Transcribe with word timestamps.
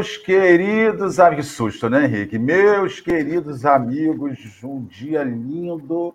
Meus 0.00 0.16
queridos 0.16 1.20
amigos, 1.20 1.46
que 1.46 1.52
susto, 1.52 1.90
né, 1.90 2.06
Henrique? 2.06 2.38
Meus 2.38 3.00
queridos 3.00 3.66
amigos, 3.66 4.38
um 4.64 4.82
dia 4.86 5.22
lindo, 5.22 6.14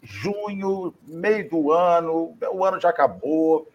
junho, 0.00 0.94
meio 1.08 1.50
do 1.50 1.72
ano, 1.72 2.36
o 2.52 2.64
ano 2.64 2.80
já 2.80 2.90
acabou, 2.90 3.66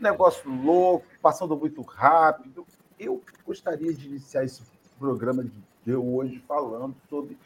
negócio 0.00 0.50
louco, 0.50 1.04
passando 1.20 1.54
muito 1.54 1.82
rápido. 1.82 2.66
Eu 2.98 3.22
gostaria 3.46 3.92
de 3.92 4.08
iniciar 4.08 4.42
esse 4.42 4.62
programa 4.98 5.44
de 5.84 5.94
hoje 5.94 6.42
falando 6.48 6.96
sobre 7.10 7.36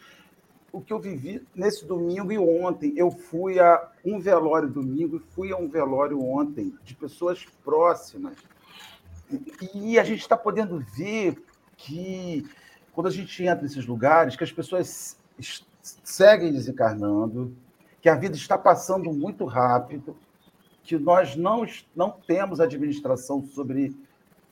o 0.73 0.81
que 0.81 0.93
eu 0.93 1.01
vivi 1.01 1.45
nesse 1.57 1.85
domingo 1.85 2.31
e 2.31 2.39
ontem. 2.39 2.93
Eu 2.97 3.11
fui 3.11 3.59
a 3.59 3.85
um 4.05 4.21
velório 4.21 4.69
domingo 4.69 5.17
e 5.17 5.35
fui 5.35 5.51
a 5.51 5.57
um 5.57 5.69
velório 5.69 6.23
ontem 6.25 6.73
de 6.85 6.95
pessoas 6.95 7.45
próximas. 7.65 8.37
E 9.75 9.99
a 9.99 10.05
gente 10.05 10.21
está 10.21 10.37
podendo 10.37 10.79
ver 10.97 11.48
que, 11.79 12.45
quando 12.93 13.07
a 13.07 13.11
gente 13.11 13.43
entra 13.43 13.63
nesses 13.63 13.87
lugares, 13.87 14.37
que 14.37 14.45
as 14.45 14.53
pessoas 14.53 15.19
seguem 15.81 16.53
desencarnando, 16.53 17.57
que 18.03 18.11
a 18.11 18.15
vida 18.15 18.37
está 18.37 18.59
passando 18.59 19.11
muito 19.13 19.47
rápido, 19.47 20.15
que 20.83 20.99
nós 20.99 21.37
não, 21.37 21.65
não 21.95 22.11
temos 22.11 22.61
administração 22.61 23.43
sobre 23.47 23.97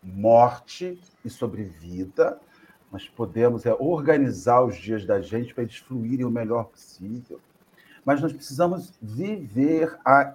morte 0.02 0.98
e 1.24 1.30
sobre 1.30 1.64
vida, 1.64 2.40
nós 2.90 3.08
podemos 3.08 3.66
é, 3.66 3.74
organizar 3.74 4.62
os 4.62 4.76
dias 4.76 5.04
da 5.04 5.20
gente 5.20 5.52
para 5.52 5.64
eles 5.64 5.76
fluírem 5.76 6.24
o 6.24 6.30
melhor 6.30 6.64
possível. 6.66 7.40
Mas 8.04 8.22
nós 8.22 8.32
precisamos 8.32 8.92
viver 9.02 9.98
a 10.04 10.32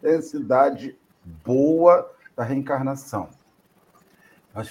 intensidade 0.00 0.96
boa 1.44 2.10
da 2.34 2.42
reencarnação. 2.42 3.28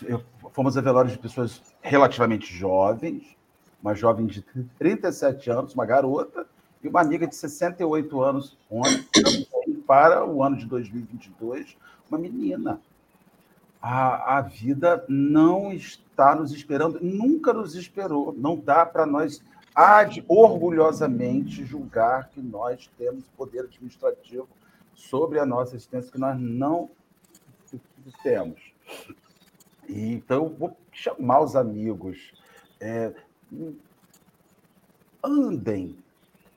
Eu, 0.05 0.23
fomos 0.57 0.75
a 0.75 0.81
velório 0.81 1.11
de 1.11 1.19
pessoas 1.19 1.61
relativamente 1.83 2.51
jovens, 2.51 3.37
uma 3.79 3.93
jovem 3.93 4.25
de 4.25 4.41
37 4.79 5.51
anos, 5.51 5.75
uma 5.75 5.85
garota, 5.85 6.47
e 6.83 6.87
uma 6.87 6.99
amiga 6.99 7.27
de 7.27 7.35
68 7.35 8.21
anos, 8.23 8.57
ontem, 8.67 9.47
para 9.85 10.25
o 10.25 10.41
ano 10.41 10.57
de 10.57 10.65
2022, 10.65 11.77
uma 12.09 12.17
menina 12.17 12.81
a, 13.79 14.37
a 14.37 14.41
vida 14.41 15.05
não 15.07 15.71
está 15.71 16.33
nos 16.33 16.51
esperando, 16.51 16.99
nunca 17.03 17.53
nos 17.53 17.75
esperou. 17.75 18.33
Não 18.35 18.57
dá 18.57 18.83
para 18.83 19.05
nós 19.05 19.43
orgulhosamente 20.27 21.63
julgar 21.65 22.29
que 22.29 22.41
nós 22.41 22.89
temos 22.97 23.25
poder 23.37 23.59
administrativo 23.59 24.49
sobre 24.95 25.37
a 25.39 25.45
nossa 25.45 25.75
existência, 25.75 26.11
que 26.11 26.17
nós 26.17 26.35
não 26.39 26.89
temos. 28.23 28.59
Então, 29.87 30.49
vou 30.49 30.75
chamar 30.91 31.41
os 31.41 31.55
amigos. 31.55 32.33
É, 32.79 33.13
andem, 35.23 35.97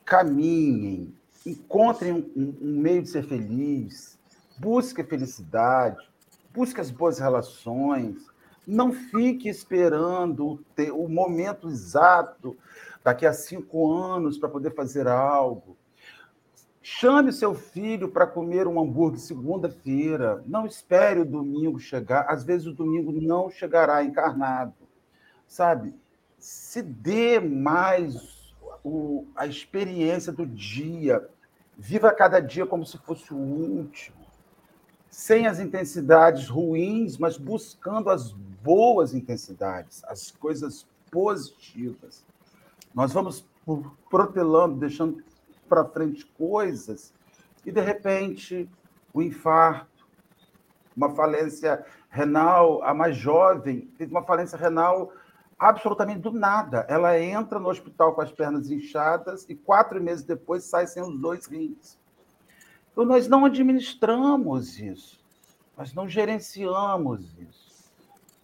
caminhem, 0.04 1.14
encontrem 1.46 2.12
um, 2.12 2.54
um 2.60 2.80
meio 2.80 3.02
de 3.02 3.08
ser 3.08 3.22
feliz, 3.24 4.18
busquem 4.58 5.04
felicidade, 5.04 6.08
busque 6.52 6.80
as 6.80 6.90
boas 6.90 7.18
relações, 7.18 8.26
não 8.66 8.92
fique 8.92 9.48
esperando 9.48 10.62
o 10.92 11.08
momento 11.08 11.68
exato, 11.68 12.56
daqui 13.02 13.26
a 13.26 13.32
cinco 13.32 13.92
anos, 13.92 14.38
para 14.38 14.48
poder 14.48 14.74
fazer 14.74 15.08
algo. 15.08 15.76
Chame 16.82 17.32
seu 17.32 17.54
filho 17.54 18.08
para 18.08 18.26
comer 18.26 18.66
um 18.66 18.80
hambúrguer 18.80 19.20
segunda-feira. 19.20 20.42
Não 20.46 20.66
espere 20.66 21.20
o 21.20 21.24
domingo 21.24 21.78
chegar. 21.78 22.26
Às 22.28 22.42
vezes 22.44 22.66
o 22.66 22.72
domingo 22.72 23.12
não 23.12 23.50
chegará 23.50 24.02
encarnado. 24.02 24.74
Sabe? 25.46 25.94
Se 26.38 26.82
dê 26.82 27.38
mais 27.38 28.54
o, 28.82 29.26
a 29.36 29.46
experiência 29.46 30.32
do 30.32 30.46
dia. 30.46 31.28
Viva 31.76 32.12
cada 32.12 32.40
dia 32.40 32.66
como 32.66 32.86
se 32.86 32.98
fosse 32.98 33.32
o 33.32 33.36
último 33.36 34.20
sem 35.10 35.46
as 35.46 35.58
intensidades 35.58 36.48
ruins, 36.48 37.18
mas 37.18 37.36
buscando 37.36 38.08
as 38.10 38.30
boas 38.62 39.12
intensidades, 39.12 40.04
as 40.04 40.30
coisas 40.30 40.86
positivas. 41.10 42.24
Nós 42.94 43.12
vamos 43.12 43.44
protelando, 44.08 44.76
deixando 44.76 45.22
para 45.70 45.84
frente 45.84 46.26
coisas, 46.26 47.14
e 47.64 47.70
de 47.70 47.80
repente, 47.80 48.68
o 49.14 49.20
um 49.20 49.22
infarto, 49.22 50.04
uma 50.96 51.14
falência 51.14 51.86
renal, 52.10 52.82
a 52.82 52.92
mais 52.92 53.16
jovem, 53.16 53.82
teve 53.96 54.10
uma 54.10 54.24
falência 54.24 54.58
renal 54.58 55.12
absolutamente 55.56 56.18
do 56.18 56.32
nada. 56.32 56.84
Ela 56.88 57.18
entra 57.20 57.60
no 57.60 57.68
hospital 57.68 58.14
com 58.14 58.20
as 58.20 58.32
pernas 58.32 58.68
inchadas 58.68 59.46
e 59.48 59.54
quatro 59.54 60.02
meses 60.02 60.24
depois 60.24 60.64
sai 60.64 60.88
sem 60.88 61.02
os 61.02 61.16
dois 61.20 61.46
rins. 61.46 61.96
Então, 62.90 63.04
nós 63.04 63.28
não 63.28 63.44
administramos 63.44 64.80
isso, 64.80 65.20
nós 65.78 65.94
não 65.94 66.08
gerenciamos 66.08 67.32
isso. 67.38 67.70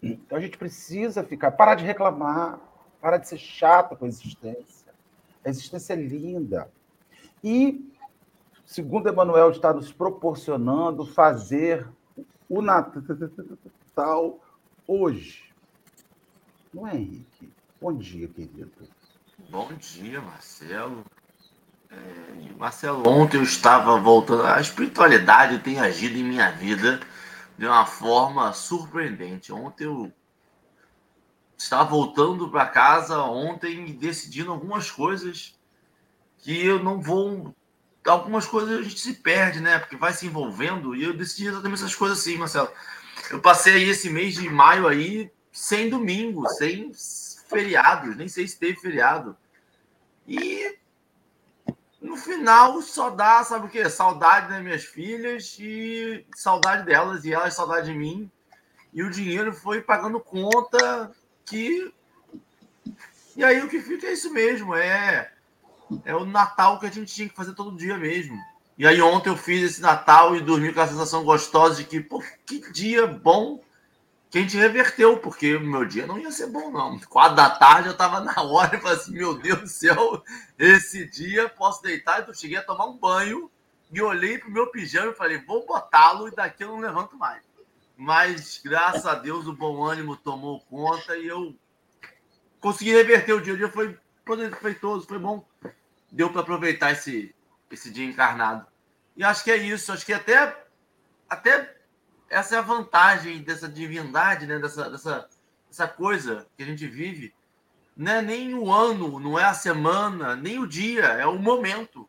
Então, 0.00 0.38
a 0.38 0.40
gente 0.40 0.56
precisa 0.56 1.24
ficar, 1.24 1.50
parar 1.50 1.74
de 1.74 1.84
reclamar, 1.84 2.60
parar 3.00 3.18
de 3.18 3.26
ser 3.26 3.38
chato 3.38 3.96
com 3.96 4.04
a 4.04 4.08
existência. 4.08 4.94
A 5.44 5.48
existência 5.48 5.94
é 5.94 5.96
linda. 5.96 6.70
E, 7.42 7.92
segundo 8.64 9.08
Emmanuel 9.08 9.50
está 9.50 9.72
nos 9.72 9.92
proporcionando 9.92 11.06
fazer 11.06 11.88
o 12.48 12.62
Natal 12.62 14.40
hoje. 14.86 15.44
Não 16.72 16.86
é, 16.86 16.96
Henrique? 16.96 17.52
Bom 17.80 17.92
dia, 17.94 18.28
querido. 18.28 18.70
Bom 19.50 19.68
dia, 19.74 20.20
Marcelo. 20.20 21.04
É, 21.90 22.52
Marcelo, 22.58 23.08
ontem 23.08 23.38
eu 23.38 23.42
estava 23.42 23.98
voltando. 23.98 24.44
A 24.44 24.60
espiritualidade 24.60 25.58
tem 25.60 25.78
agido 25.78 26.16
em 26.18 26.24
minha 26.24 26.50
vida 26.50 27.00
de 27.56 27.66
uma 27.66 27.86
forma 27.86 28.52
surpreendente. 28.52 29.52
Ontem 29.52 29.84
eu 29.84 30.12
estava 31.56 31.84
voltando 31.84 32.50
para 32.50 32.66
casa 32.66 33.22
ontem 33.22 33.88
e 33.88 33.92
decidindo 33.92 34.52
algumas 34.52 34.90
coisas 34.90 35.55
que 36.38 36.64
eu 36.64 36.82
não 36.82 37.00
vou. 37.00 37.54
Algumas 38.06 38.46
coisas 38.46 38.78
a 38.78 38.82
gente 38.82 39.00
se 39.00 39.14
perde, 39.14 39.60
né? 39.60 39.78
Porque 39.78 39.96
vai 39.96 40.12
se 40.12 40.26
envolvendo. 40.26 40.94
E 40.94 41.02
eu 41.02 41.12
decidi 41.12 41.48
exatamente 41.48 41.78
essas 41.78 41.94
coisas 41.94 42.18
assim, 42.18 42.36
Marcelo. 42.36 42.70
Eu 43.30 43.40
passei 43.40 43.88
esse 43.88 44.08
mês 44.08 44.34
de 44.34 44.48
maio 44.48 44.86
aí 44.86 45.30
sem 45.52 45.88
domingo, 45.88 46.48
sem 46.50 46.92
feriados, 47.48 48.16
nem 48.16 48.28
sei 48.28 48.46
se 48.46 48.58
teve 48.58 48.78
feriado. 48.78 49.36
E 50.26 50.76
no 52.00 52.16
final 52.16 52.80
só 52.82 53.10
dá, 53.10 53.42
sabe 53.42 53.66
o 53.66 53.70
quê? 53.70 53.88
Saudade 53.88 54.48
das 54.48 54.62
minhas 54.62 54.84
filhas 54.84 55.56
e 55.58 56.24
saudade 56.34 56.84
delas 56.84 57.24
e 57.24 57.32
elas 57.32 57.54
saudade 57.54 57.90
de 57.90 57.98
mim. 57.98 58.30
E 58.92 59.02
o 59.02 59.10
dinheiro 59.10 59.52
foi 59.52 59.80
pagando 59.80 60.20
conta 60.20 61.12
que. 61.44 61.92
E 63.36 63.44
aí 63.44 63.62
o 63.62 63.68
que 63.68 63.80
fica 63.80 64.06
é 64.06 64.12
isso 64.12 64.32
mesmo, 64.32 64.74
é 64.74 65.32
é 66.04 66.14
o 66.14 66.24
Natal 66.24 66.78
que 66.78 66.86
a 66.86 66.90
gente 66.90 67.14
tinha 67.14 67.28
que 67.28 67.34
fazer 67.34 67.54
todo 67.54 67.76
dia 67.76 67.96
mesmo. 67.96 68.36
E 68.78 68.86
aí 68.86 69.00
ontem 69.00 69.30
eu 69.30 69.36
fiz 69.36 69.62
esse 69.62 69.80
Natal 69.80 70.36
e 70.36 70.40
dormi 70.40 70.72
com 70.72 70.80
a 70.80 70.86
sensação 70.86 71.24
gostosa 71.24 71.76
de 71.76 71.84
que, 71.84 72.00
pô, 72.00 72.22
que 72.44 72.70
dia 72.72 73.06
bom 73.06 73.60
que 74.30 74.38
a 74.38 74.42
gente 74.42 74.56
reverteu, 74.56 75.18
porque 75.18 75.56
o 75.56 75.60
meu 75.60 75.84
dia 75.84 76.06
não 76.06 76.18
ia 76.18 76.30
ser 76.30 76.48
bom, 76.48 76.70
não. 76.70 76.98
Quatro 77.00 77.36
da 77.36 77.48
tarde 77.48 77.88
eu 77.88 77.96
tava 77.96 78.20
na 78.20 78.42
hora 78.42 78.76
e 78.76 78.80
falei 78.80 78.96
assim: 78.96 79.12
meu 79.12 79.38
Deus 79.38 79.60
do 79.60 79.68
céu, 79.68 80.22
esse 80.58 81.08
dia 81.08 81.48
posso 81.48 81.82
deitar. 81.82 82.20
Então 82.20 82.30
eu 82.30 82.38
cheguei 82.38 82.58
a 82.58 82.62
tomar 82.62 82.86
um 82.86 82.98
banho 82.98 83.50
e 83.90 84.02
olhei 84.02 84.36
pro 84.36 84.50
meu 84.50 84.66
pijama 84.66 85.12
e 85.12 85.14
falei: 85.14 85.38
vou 85.38 85.64
botá-lo 85.64 86.28
e 86.28 86.34
daqui 86.34 86.64
eu 86.64 86.68
não 86.68 86.80
levanto 86.80 87.16
mais. 87.16 87.42
Mas 87.96 88.60
graças 88.62 89.06
a 89.06 89.14
Deus 89.14 89.46
o 89.46 89.54
bom 89.54 89.82
ânimo 89.82 90.16
tomou 90.16 90.60
conta 90.68 91.16
e 91.16 91.26
eu 91.28 91.54
consegui 92.60 92.92
reverter 92.92 93.32
o 93.32 93.40
dia. 93.40 93.54
O 93.54 93.56
dia 93.56 93.70
foi 93.70 93.96
proveitoso, 94.26 95.06
foi 95.06 95.18
bom. 95.18 95.46
Deu 96.10 96.30
para 96.30 96.40
aproveitar 96.40 96.90
esse, 96.90 97.34
esse 97.70 97.90
dia 97.90 98.04
encarnado. 98.04 98.66
E 99.16 99.22
acho 99.24 99.44
que 99.44 99.50
é 99.50 99.56
isso. 99.56 99.92
Acho 99.92 100.04
que 100.04 100.12
até, 100.12 100.66
até 101.28 101.76
essa 102.28 102.56
é 102.56 102.58
a 102.58 102.62
vantagem 102.62 103.42
dessa 103.42 103.68
divindade, 103.68 104.46
né? 104.46 104.58
dessa, 104.58 104.90
dessa, 104.90 105.28
dessa 105.68 105.88
coisa 105.88 106.46
que 106.56 106.62
a 106.62 106.66
gente 106.66 106.86
vive. 106.86 107.32
Não 107.96 108.12
é 108.12 108.22
nem 108.22 108.54
o 108.54 108.70
ano, 108.70 109.18
não 109.18 109.38
é 109.38 109.44
a 109.44 109.54
semana, 109.54 110.36
nem 110.36 110.58
o 110.58 110.66
dia, 110.66 111.04
é 111.04 111.26
o 111.26 111.38
momento. 111.38 112.06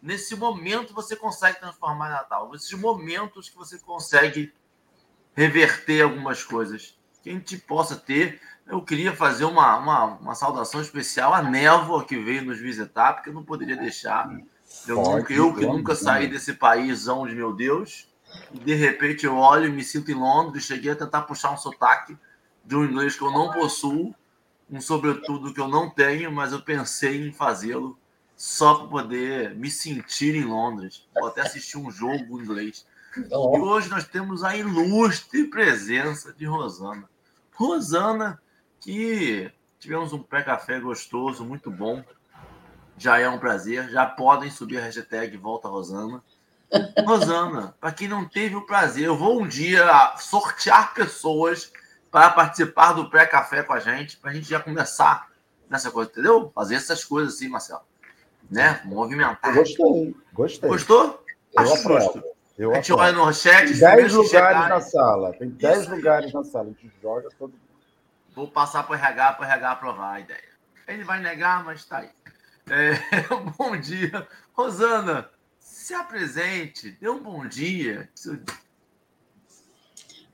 Nesse 0.00 0.34
momento 0.36 0.94
você 0.94 1.16
consegue 1.16 1.58
transformar 1.58 2.08
Natal. 2.08 2.50
Nesses 2.52 2.72
momentos 2.72 3.50
que 3.50 3.56
você 3.56 3.78
consegue 3.78 4.54
reverter 5.34 6.02
algumas 6.02 6.42
coisas. 6.42 6.96
Que 7.22 7.30
a 7.30 7.32
gente 7.32 7.58
possa 7.58 7.96
ter. 7.96 8.40
Eu 8.66 8.82
queria 8.82 9.14
fazer 9.14 9.44
uma, 9.44 9.76
uma, 9.76 10.04
uma 10.16 10.34
saudação 10.34 10.80
especial 10.80 11.32
à 11.32 11.42
névoa 11.42 12.04
que 12.04 12.18
veio 12.18 12.44
nos 12.44 12.58
visitar, 12.58 13.14
porque 13.14 13.30
eu 13.30 13.34
não 13.34 13.44
poderia 13.44 13.76
deixar. 13.76 14.28
Eu, 14.86 15.02
Pode, 15.02 15.32
eu 15.32 15.54
que 15.54 15.64
nunca 15.64 15.94
saí 15.94 16.26
desse 16.26 16.52
paísão 16.54 17.26
de 17.26 17.34
meu 17.34 17.52
Deus, 17.52 18.08
e 18.52 18.58
de 18.58 18.74
repente 18.74 19.24
eu 19.24 19.36
olho 19.36 19.66
e 19.66 19.72
me 19.72 19.84
sinto 19.84 20.10
em 20.10 20.14
Londres, 20.14 20.64
cheguei 20.64 20.90
a 20.90 20.96
tentar 20.96 21.22
puxar 21.22 21.52
um 21.52 21.56
sotaque, 21.56 22.16
de 22.64 22.74
um 22.74 22.84
inglês 22.84 23.14
que 23.14 23.22
eu 23.22 23.30
não 23.30 23.52
possuo, 23.52 24.12
um 24.68 24.80
sobretudo 24.80 25.54
que 25.54 25.60
eu 25.60 25.68
não 25.68 25.88
tenho, 25.88 26.32
mas 26.32 26.52
eu 26.52 26.60
pensei 26.60 27.28
em 27.28 27.32
fazê-lo 27.32 27.96
só 28.36 28.74
para 28.74 28.88
poder 28.88 29.54
me 29.54 29.70
sentir 29.70 30.34
em 30.34 30.44
Londres. 30.44 31.08
Vou 31.14 31.28
até 31.28 31.42
assistir 31.42 31.78
um 31.78 31.90
jogo 31.90 32.38
em 32.38 32.42
inglês. 32.42 32.84
Oh. 33.30 33.56
E 33.56 33.60
hoje 33.60 33.88
nós 33.88 34.04
temos 34.04 34.42
a 34.42 34.56
ilustre 34.56 35.44
presença 35.44 36.32
de 36.32 36.44
Rosana. 36.44 37.08
Rosana, 37.54 38.42
que 38.80 39.50
tivemos 39.78 40.12
um 40.12 40.22
pré-café 40.22 40.80
gostoso, 40.80 41.44
muito 41.44 41.70
bom. 41.70 42.02
Já 42.98 43.18
é 43.18 43.28
um 43.28 43.38
prazer. 43.38 43.88
Já 43.90 44.06
podem 44.06 44.50
subir 44.50 44.78
a 44.78 44.82
hashtag 44.82 45.36
Volta 45.36 45.68
Rosana. 45.68 46.22
Rosana, 47.04 47.76
para 47.80 47.92
quem 47.92 48.08
não 48.08 48.28
teve 48.28 48.56
o 48.56 48.66
prazer, 48.66 49.04
eu 49.04 49.16
vou 49.16 49.40
um 49.40 49.46
dia 49.46 50.14
sortear 50.18 50.94
pessoas 50.94 51.70
para 52.10 52.30
participar 52.30 52.92
do 52.92 53.10
pré-café 53.10 53.62
com 53.62 53.72
a 53.72 53.80
gente, 53.80 54.16
para 54.16 54.30
a 54.30 54.34
gente 54.34 54.48
já 54.48 54.58
começar 54.58 55.30
nessa 55.68 55.90
coisa, 55.90 56.10
entendeu? 56.10 56.50
Fazer 56.54 56.76
essas 56.76 57.04
coisas 57.04 57.34
assim, 57.34 57.48
Marcelo. 57.48 57.82
Né? 58.50 58.80
Movimentar. 58.84 59.54
Gostei, 59.54 60.14
gostei. 60.32 60.68
Gostou? 60.68 61.24
Eu 61.52 61.62
Acho 61.62 61.82
justo. 61.82 62.22
Eu 62.58 62.72
a 62.72 62.76
gente 62.76 62.92
olha 62.92 63.12
no 63.12 63.32
chat. 63.34 63.66
Tem 63.66 63.78
10 63.78 64.14
lugares 64.14 64.68
na 64.68 64.80
sala. 64.80 65.32
Tem 65.34 65.48
10 65.50 65.88
lugares 65.88 66.32
na 66.32 66.42
sala. 66.44 66.64
A 66.64 66.68
gente 66.68 66.90
joga 67.02 67.28
todo 67.38 67.50
mundo. 67.50 67.65
Vou 68.36 68.46
passar 68.46 68.82
para 68.82 68.92
o 68.92 68.94
RH, 68.94 69.32
para 69.32 69.40
o 69.40 69.50
RH 69.50 69.70
aprovar 69.70 70.12
a 70.16 70.20
ideia. 70.20 70.56
Ele 70.86 71.02
vai 71.04 71.22
negar, 71.22 71.64
mas 71.64 71.80
está 71.80 72.00
aí. 72.00 72.10
É, 72.68 72.92
bom 73.56 73.74
dia. 73.80 74.28
Rosana, 74.52 75.30
se 75.58 75.94
apresente, 75.94 76.90
dê 77.00 77.08
um 77.08 77.22
bom 77.22 77.48
dia. 77.48 78.10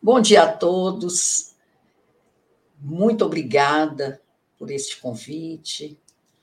Bom 0.02 0.20
dia 0.20 0.42
a 0.42 0.52
todos. 0.52 1.54
Muito 2.80 3.24
obrigada 3.24 4.20
por 4.58 4.72
este 4.72 4.96
convite. 4.96 5.96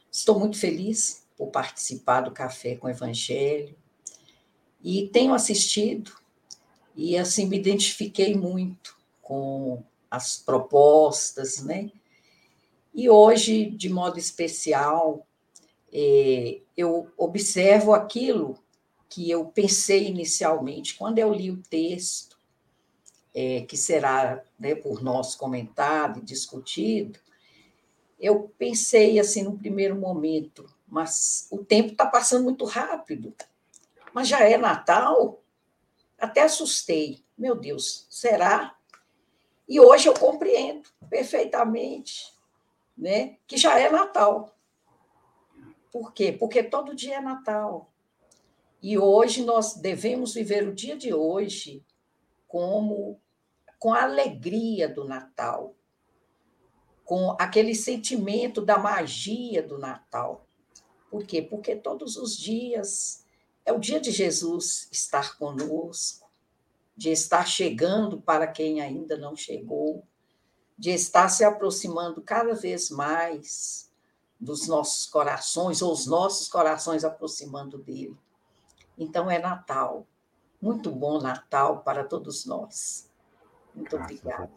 Estou 0.10 0.40
muito 0.40 0.58
feliz 0.58 1.28
por 1.36 1.48
participar 1.48 2.22
do 2.22 2.32
Café 2.32 2.78
com 2.78 2.88
o 2.88 2.90
Evangelho. 2.90 3.76
E 4.82 5.10
tenho 5.10 5.34
assistido 5.34 6.14
e 6.96 7.18
assim 7.18 7.48
me 7.48 7.60
identifiquei 7.60 8.34
muito 8.34 8.98
com 9.22 9.84
as 10.10 10.38
propostas, 10.38 11.64
né? 11.64 11.92
E 12.94 13.10
hoje, 13.10 13.70
de 13.70 13.90
modo 13.90 14.18
especial, 14.18 15.26
é, 15.92 16.62
eu 16.76 17.12
observo 17.18 17.94
aquilo 17.94 18.58
que 19.08 19.30
eu 19.30 19.46
pensei 19.46 20.08
inicialmente 20.08 20.96
quando 20.96 21.20
eu 21.20 21.34
li 21.34 21.52
o 21.52 21.62
texto, 21.64 22.38
é, 23.34 23.62
que 23.62 23.78
será 23.78 24.44
né, 24.60 24.76
por 24.76 25.02
nós 25.02 25.36
comentado 25.36 26.20
e 26.20 26.26
discutido. 26.26 27.20
Eu 28.20 28.52
pensei 28.58 29.20
assim 29.20 29.44
no 29.44 29.58
primeiro 29.58 29.96
momento, 29.96 30.66
mas 30.88 31.48
o 31.52 31.60
tempo 31.60 31.92
está 31.92 32.06
passando 32.06 32.44
muito 32.44 32.66
rápido. 32.66 33.34
Mas 34.14 34.28
já 34.28 34.42
é 34.42 34.58
Natal? 34.58 35.42
Até 36.18 36.42
assustei. 36.42 37.24
Meu 37.38 37.56
Deus, 37.56 38.06
será? 38.10 38.76
E 39.70 39.80
hoje 39.80 40.10
eu 40.10 40.16
compreendo 40.16 40.90
perfeitamente 41.12 42.34
né, 42.98 43.38
que 43.46 43.56
já 43.56 43.80
é 43.80 43.92
Natal. 43.92 44.58
Por 45.92 46.12
quê? 46.12 46.32
Porque 46.32 46.64
todo 46.64 46.96
dia 46.96 47.18
é 47.18 47.22
Natal. 47.22 47.94
E 48.82 48.98
hoje 48.98 49.44
nós 49.44 49.76
devemos 49.76 50.34
viver 50.34 50.68
o 50.68 50.74
dia 50.74 50.98
de 50.98 51.14
hoje 51.14 51.86
como 52.48 53.22
com 53.78 53.94
a 53.94 54.04
alegria 54.04 54.90
do 54.90 55.06
Natal, 55.06 55.76
com 57.06 57.36
aquele 57.40 57.76
sentimento 57.76 58.62
da 58.62 58.78
magia 58.78 59.62
do 59.62 59.78
Natal. 59.78 60.46
Por 61.10 61.24
quê? 61.24 61.42
Porque 61.42 61.76
todos 61.76 62.18
os 62.18 62.38
dias 62.38 63.26
é 63.66 63.72
o 63.72 63.80
dia 63.80 64.00
de 64.00 64.12
Jesus 64.12 64.88
estar 64.92 65.38
conosco, 65.38 66.29
de 67.00 67.12
estar 67.12 67.48
chegando 67.48 68.20
para 68.20 68.46
quem 68.46 68.82
ainda 68.82 69.18
não 69.18 69.34
chegou, 69.34 70.06
de 70.78 70.90
estar 70.90 71.30
se 71.30 71.46
aproximando 71.46 72.22
cada 72.22 72.54
vez 72.54 72.90
mais 72.90 73.90
dos 74.38 74.68
nossos 74.68 75.06
corações, 75.06 75.82
ou 75.82 75.94
os 75.94 76.06
nossos 76.06 76.50
corações 76.50 77.06
aproximando 77.06 77.78
dele. 77.78 78.18
Então 78.98 79.32
é 79.32 79.40
Natal. 79.40 80.06
Muito 80.62 80.92
bom 80.92 81.22
Natal 81.22 81.84
para 81.84 82.04
todos 82.04 82.46
nós. 82.46 83.10
Muito 83.74 83.96
obrigada. 83.96 84.52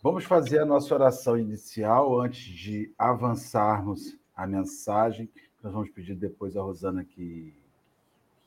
Vamos 0.00 0.22
fazer 0.22 0.60
a 0.60 0.64
nossa 0.64 0.94
oração 0.94 1.36
inicial 1.36 2.20
antes 2.20 2.44
de 2.44 2.94
avançarmos 2.96 4.16
a 4.36 4.46
mensagem. 4.46 5.28
Nós 5.60 5.72
vamos 5.72 5.90
pedir 5.90 6.14
depois 6.14 6.56
a 6.56 6.62
Rosana 6.62 7.04
que, 7.04 7.60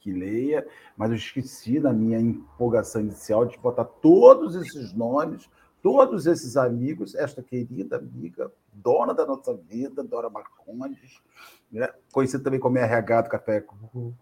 que 0.01 0.11
leia, 0.11 0.67
mas 0.97 1.11
eu 1.11 1.15
esqueci 1.15 1.79
na 1.79 1.93
minha 1.93 2.19
empolgação 2.19 3.01
inicial 3.01 3.45
de 3.45 3.57
botar 3.59 3.85
todos 3.85 4.55
esses 4.55 4.91
nomes, 4.93 5.49
todos 5.81 6.25
esses 6.25 6.57
amigos, 6.57 7.15
esta 7.15 7.41
querida 7.41 7.97
amiga, 7.97 8.51
dona 8.73 9.13
da 9.13 9.25
nossa 9.25 9.55
vida, 9.55 10.03
Dora 10.03 10.29
Marcondes, 10.29 11.21
né? 11.71 11.87
conhecida 12.11 12.43
também 12.43 12.59
como 12.59 12.77
RH 12.77 13.21
do 13.21 13.29
Café 13.29 13.61
com 13.61 14.13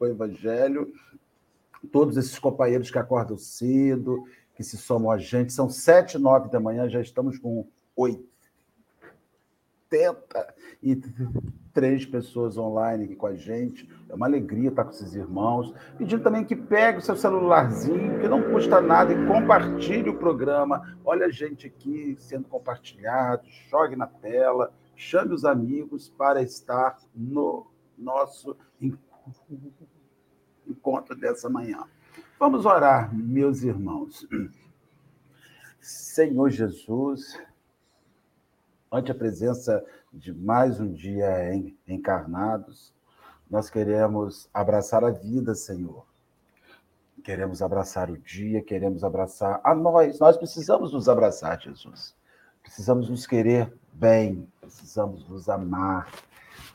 o 0.00 0.06
Evangelho, 0.06 0.92
todos 1.92 2.16
esses 2.16 2.38
companheiros 2.38 2.90
que 2.90 2.98
acordam 2.98 3.36
cedo, 3.36 4.24
que 4.54 4.64
se 4.64 4.78
somam 4.78 5.10
a 5.10 5.18
gente, 5.18 5.52
são 5.52 5.68
sete, 5.68 6.18
nove 6.18 6.50
da 6.50 6.58
manhã, 6.58 6.88
já 6.88 7.00
estamos 7.00 7.38
com 7.38 7.66
oito. 7.96 8.31
83 9.92 12.06
pessoas 12.06 12.56
online 12.56 13.04
aqui 13.04 13.16
com 13.16 13.26
a 13.26 13.34
gente. 13.34 13.88
É 14.08 14.14
uma 14.14 14.26
alegria 14.26 14.68
estar 14.68 14.84
com 14.84 14.90
esses 14.90 15.14
irmãos. 15.14 15.74
Pedindo 15.96 16.22
também 16.22 16.44
que 16.44 16.56
pegue 16.56 16.98
o 16.98 17.02
seu 17.02 17.16
celularzinho, 17.16 18.20
que 18.20 18.28
não 18.28 18.42
custa 18.42 18.80
nada, 18.80 19.12
e 19.12 19.26
compartilhe 19.26 20.10
o 20.10 20.18
programa. 20.18 20.96
Olha 21.04 21.26
a 21.26 21.30
gente 21.30 21.66
aqui 21.66 22.16
sendo 22.18 22.48
compartilhado, 22.48 23.42
jogue 23.70 23.96
na 23.96 24.06
tela, 24.06 24.72
chame 24.96 25.34
os 25.34 25.44
amigos 25.44 26.08
para 26.10 26.42
estar 26.42 26.98
no 27.14 27.66
nosso 27.96 28.56
encontro 30.66 31.16
dessa 31.16 31.48
manhã. 31.48 31.84
Vamos 32.38 32.66
orar, 32.66 33.14
meus 33.14 33.62
irmãos. 33.62 34.26
Senhor 35.80 36.50
Jesus, 36.50 37.38
ante 38.92 39.10
a 39.10 39.14
presença 39.14 39.82
de 40.12 40.34
mais 40.34 40.78
um 40.78 40.92
dia 40.92 41.30
encarnados, 41.88 42.92
nós 43.50 43.70
queremos 43.70 44.50
abraçar 44.52 45.02
a 45.02 45.10
vida, 45.10 45.54
Senhor. 45.54 46.04
Queremos 47.24 47.62
abraçar 47.62 48.10
o 48.10 48.18
dia, 48.18 48.62
queremos 48.62 49.02
abraçar 49.02 49.60
a 49.64 49.74
nós. 49.74 50.18
Nós 50.18 50.36
precisamos 50.36 50.92
nos 50.92 51.08
abraçar, 51.08 51.58
Jesus. 51.58 52.14
Precisamos 52.62 53.08
nos 53.08 53.26
querer 53.26 53.72
bem, 53.92 54.46
precisamos 54.60 55.26
nos 55.28 55.48
amar, 55.48 56.10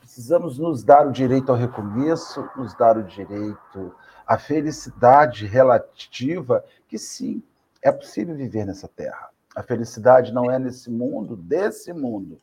precisamos 0.00 0.58
nos 0.58 0.82
dar 0.82 1.06
o 1.06 1.12
direito 1.12 1.50
ao 1.50 1.56
recomeço, 1.56 2.48
nos 2.56 2.74
dar 2.74 2.98
o 2.98 3.04
direito 3.04 3.94
à 4.26 4.36
felicidade 4.36 5.46
relativa, 5.46 6.64
que 6.88 6.98
sim, 6.98 7.42
é 7.80 7.92
possível 7.92 8.34
viver 8.34 8.66
nessa 8.66 8.88
terra. 8.88 9.30
A 9.58 9.62
felicidade 9.64 10.32
não 10.32 10.48
é 10.48 10.56
nesse 10.56 10.88
mundo, 10.88 11.34
desse 11.34 11.92
mundo. 11.92 12.38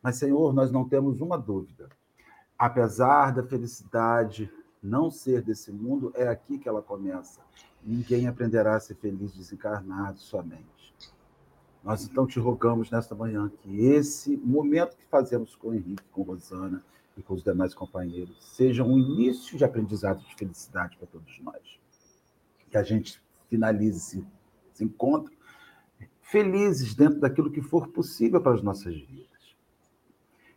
Mas, 0.00 0.18
Senhor, 0.18 0.52
nós 0.52 0.70
não 0.70 0.88
temos 0.88 1.20
uma 1.20 1.36
dúvida. 1.36 1.88
Apesar 2.56 3.34
da 3.34 3.42
felicidade 3.42 4.48
não 4.80 5.10
ser 5.10 5.42
desse 5.42 5.72
mundo, 5.72 6.12
é 6.14 6.28
aqui 6.28 6.60
que 6.60 6.68
ela 6.68 6.80
começa. 6.80 7.40
Ninguém 7.82 8.28
aprenderá 8.28 8.76
a 8.76 8.80
ser 8.80 8.94
feliz 8.94 9.32
desencarnado 9.32 10.20
somente. 10.20 10.94
Nós 11.82 12.04
então 12.04 12.24
te 12.24 12.38
rogamos 12.38 12.88
nesta 12.88 13.16
manhã 13.16 13.50
que 13.62 13.86
esse 13.86 14.36
momento 14.36 14.96
que 14.96 15.06
fazemos 15.06 15.56
com 15.56 15.70
o 15.70 15.74
Henrique, 15.74 16.04
com 16.12 16.22
Rosana, 16.22 16.84
e 17.16 17.22
com 17.22 17.34
os 17.34 17.42
demais 17.42 17.74
companheiros, 17.74 18.36
seja 18.54 18.84
um 18.84 18.96
início 18.96 19.58
de 19.58 19.64
aprendizado 19.64 20.24
de 20.24 20.36
felicidade 20.36 20.96
para 20.96 21.08
todos 21.08 21.36
nós. 21.40 21.80
Que 22.70 22.78
a 22.78 22.84
gente 22.84 23.20
finalize 23.48 24.24
esse, 24.72 24.84
encontro 24.84 25.32
felizes 26.30 26.94
dentro 26.94 27.18
daquilo 27.18 27.50
que 27.50 27.60
for 27.60 27.88
possível 27.88 28.40
para 28.40 28.54
as 28.54 28.62
nossas 28.62 28.94
vidas. 28.94 29.56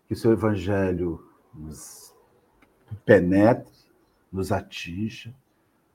Que 0.07 0.13
o 0.13 0.17
seu 0.17 0.31
evangelho 0.31 1.27
nos 1.51 2.13
penetre, 3.03 3.73
nos 4.31 4.51
atinja, 4.51 5.33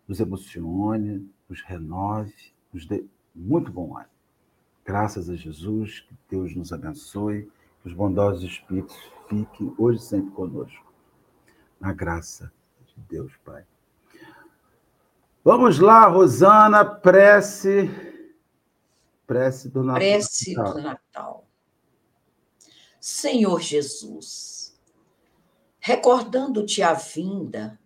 nos 0.07 0.19
emocione, 0.19 1.31
nos 1.49 1.63
renove, 1.63 2.35
nos 2.73 2.87
dê 2.87 3.05
muito 3.35 3.71
bom 3.71 3.97
ar. 3.97 4.11
Graças 4.85 5.31
a 5.31 5.37
Jesus, 5.37 6.01
que 6.01 6.15
Deus 6.29 6.57
nos 6.57 6.73
abençoe, 6.73 7.49
que 7.83 7.89
os 7.89 7.95
bondosos 7.95 8.43
espíritos 8.43 8.97
fique 9.29 9.73
hoje 9.79 10.01
sempre 10.01 10.33
conosco. 10.33 10.93
Na 11.79 11.93
graça 11.93 12.53
de 12.87 12.95
Deus, 13.09 13.33
Pai. 13.45 13.65
Vamos 15.45 15.79
lá, 15.79 16.09
Rosana, 16.09 16.85
prece 16.85 18.08
Prece 19.29 19.69
do 19.69 19.85
Natal. 19.85 20.01
Prece 20.01 20.55
do 20.55 20.81
Natal. 20.81 21.47
Senhor 22.99 23.61
Jesus, 23.61 24.75
recordando-te 25.79 26.83
a 26.83 26.95
vinda, 26.95 27.79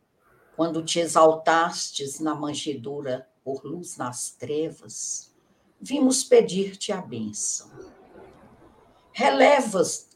quando 0.54 0.84
te 0.84 1.00
exaltastes 1.00 2.20
na 2.20 2.32
manjedoura 2.32 3.28
por 3.42 3.64
luz 3.64 3.96
nas 3.96 4.30
trevas, 4.30 5.34
vimos 5.80 6.22
pedir-te 6.22 6.92
a 6.92 7.02
bênção. 7.02 7.68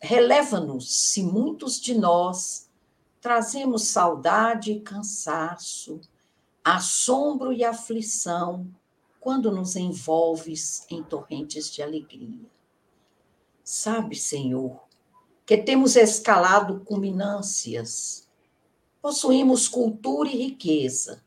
Releva-nos 0.00 1.10
se 1.10 1.24
muitos 1.24 1.80
de 1.80 1.98
nós 1.98 2.70
trazemos 3.20 3.88
saudade 3.88 4.70
e 4.70 4.80
cansaço, 4.80 6.00
assombro 6.62 7.52
e 7.52 7.64
aflição 7.64 8.72
quando 9.26 9.50
nos 9.50 9.74
envolves 9.74 10.86
em 10.88 11.02
torrentes 11.02 11.68
de 11.68 11.82
alegria. 11.82 12.48
Sabe, 13.64 14.14
Senhor, 14.14 14.80
que 15.44 15.56
temos 15.56 15.96
escalado 15.96 16.78
culminâncias, 16.84 18.28
possuímos 19.02 19.66
cultura 19.66 20.30
e 20.30 20.36
riqueza, 20.36 21.24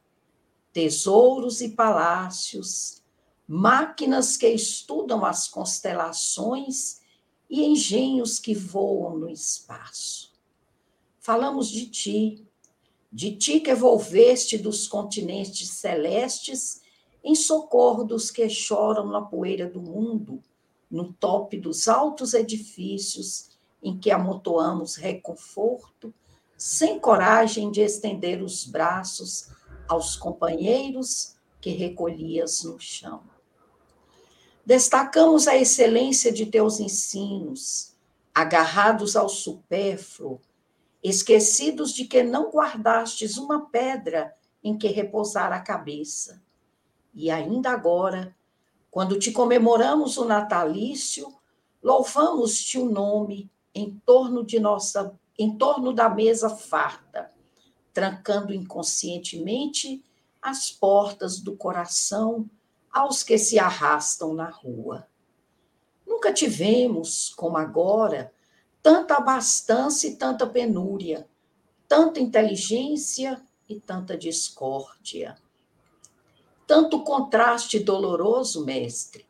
tesouros 0.71 1.59
e 1.59 1.71
palácios, 1.71 3.03
máquinas 3.45 4.37
que 4.37 4.47
estudam 4.47 5.25
as 5.25 5.49
constelações 5.49 7.01
e 7.49 7.65
engenhos 7.65 8.39
que 8.39 8.55
voam 8.55 9.17
no 9.17 9.29
espaço. 9.29 10.31
Falamos 11.19 11.67
de 11.67 11.85
ti, 11.89 12.47
de 13.11 13.35
ti 13.35 13.59
que 13.59 13.71
evolveste 13.71 14.57
dos 14.57 14.87
continentes 14.87 15.67
celestes 15.71 16.87
em 17.23 17.35
socorro 17.35 18.03
dos 18.03 18.31
que 18.31 18.47
choram 18.49 19.07
na 19.07 19.21
poeira 19.21 19.67
do 19.67 19.81
mundo, 19.81 20.41
no 20.89 21.13
tope 21.13 21.57
dos 21.57 21.87
altos 21.87 22.33
edifícios 22.33 23.49
em 23.81 23.97
que 23.97 24.11
amontoamos 24.11 24.95
reconforto, 24.95 26.13
sem 26.57 26.99
coragem 26.99 27.71
de 27.71 27.81
estender 27.81 28.41
os 28.41 28.65
braços 28.65 29.49
aos 29.87 30.15
companheiros 30.15 31.35
que 31.61 31.71
recolhias 31.71 32.63
no 32.63 32.79
chão. 32.79 33.21
Destacamos 34.65 35.47
a 35.47 35.55
excelência 35.55 36.31
de 36.31 36.45
teus 36.45 36.79
ensinos, 36.79 37.95
agarrados 38.35 39.15
ao 39.15 39.29
supérfluo, 39.29 40.39
esquecidos 41.01 41.93
de 41.93 42.05
que 42.05 42.23
não 42.23 42.51
guardastes 42.51 43.37
uma 43.37 43.69
pedra 43.69 44.35
em 44.61 44.77
que 44.77 44.87
repousar 44.89 45.53
a 45.53 45.61
cabeça 45.61 46.41
e 47.13 47.29
ainda 47.29 47.71
agora, 47.71 48.35
quando 48.91 49.17
te 49.17 49.31
comemoramos 49.31 50.17
o 50.17 50.25
natalício, 50.25 51.33
louvamos-te 51.81 52.77
o 52.77 52.89
nome 52.89 53.51
em 53.73 53.99
torno 54.05 54.43
de 54.43 54.59
nossa 54.59 55.17
em 55.37 55.57
torno 55.57 55.93
da 55.93 56.09
mesa 56.09 56.49
farta, 56.49 57.31
trancando 57.93 58.53
inconscientemente 58.53 60.03
as 60.41 60.69
portas 60.69 61.39
do 61.39 61.55
coração 61.55 62.49
aos 62.91 63.23
que 63.23 63.37
se 63.37 63.57
arrastam 63.57 64.33
na 64.33 64.49
rua. 64.49 65.07
Nunca 66.05 66.33
tivemos, 66.33 67.33
como 67.35 67.55
agora, 67.55 68.33
tanta 68.83 69.15
abastança 69.15 70.07
e 70.07 70.17
tanta 70.17 70.45
penúria, 70.45 71.25
tanta 71.87 72.19
inteligência 72.19 73.41
e 73.67 73.79
tanta 73.79 74.17
discórdia 74.17 75.37
tanto 76.69 77.01
contraste 77.01 77.79
doloroso, 77.79 78.63
mestre, 78.63 79.25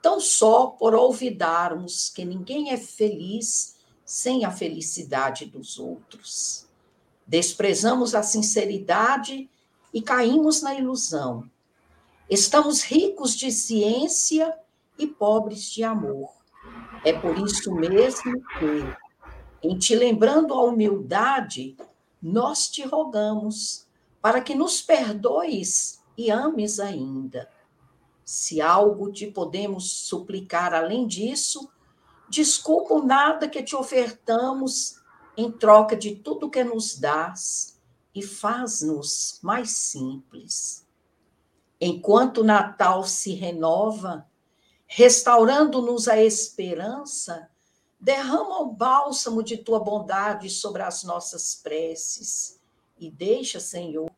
tão 0.00 0.20
só 0.20 0.68
por 0.68 0.94
olvidarmos 0.94 2.08
que 2.10 2.24
ninguém 2.24 2.70
é 2.70 2.76
feliz 2.76 3.74
sem 4.04 4.44
a 4.44 4.52
felicidade 4.52 5.46
dos 5.46 5.80
outros. 5.80 6.64
Desprezamos 7.26 8.14
a 8.14 8.22
sinceridade 8.22 9.50
e 9.92 10.00
caímos 10.00 10.62
na 10.62 10.76
ilusão. 10.76 11.50
Estamos 12.30 12.84
ricos 12.84 13.34
de 13.34 13.50
ciência 13.50 14.56
e 14.96 15.08
pobres 15.08 15.64
de 15.64 15.82
amor. 15.82 16.30
É 17.04 17.12
por 17.12 17.36
isso 17.36 17.74
mesmo 17.74 18.32
que, 18.60 19.66
em 19.68 19.76
te 19.76 19.96
lembrando 19.96 20.54
a 20.54 20.62
humildade, 20.62 21.76
nós 22.22 22.68
te 22.68 22.84
rogamos 22.84 23.88
para 24.22 24.40
que 24.40 24.54
nos 24.54 24.80
perdoes 24.80 26.05
e 26.16 26.30
ames 26.30 26.80
ainda. 26.80 27.48
Se 28.24 28.60
algo 28.60 29.12
te 29.12 29.26
podemos 29.26 29.90
suplicar 29.90 30.74
além 30.74 31.06
disso, 31.06 31.70
desculpa 32.28 32.94
o 32.94 33.04
nada 33.04 33.48
que 33.48 33.62
te 33.62 33.76
ofertamos 33.76 34.96
em 35.36 35.50
troca 35.50 35.94
de 35.94 36.16
tudo 36.16 36.50
que 36.50 36.64
nos 36.64 36.98
dás 36.98 37.78
e 38.14 38.22
faz-nos 38.22 39.38
mais 39.42 39.70
simples. 39.70 40.86
Enquanto 41.80 42.38
o 42.38 42.44
Natal 42.44 43.04
se 43.04 43.34
renova, 43.34 44.26
restaurando-nos 44.86 46.08
a 46.08 46.22
esperança, 46.22 47.50
derrama 48.00 48.60
o 48.60 48.72
bálsamo 48.72 49.42
de 49.42 49.58
tua 49.58 49.78
bondade 49.78 50.48
sobre 50.48 50.82
as 50.82 51.04
nossas 51.04 51.54
preces 51.54 52.58
e 52.98 53.10
deixa, 53.10 53.60
Senhor, 53.60 54.10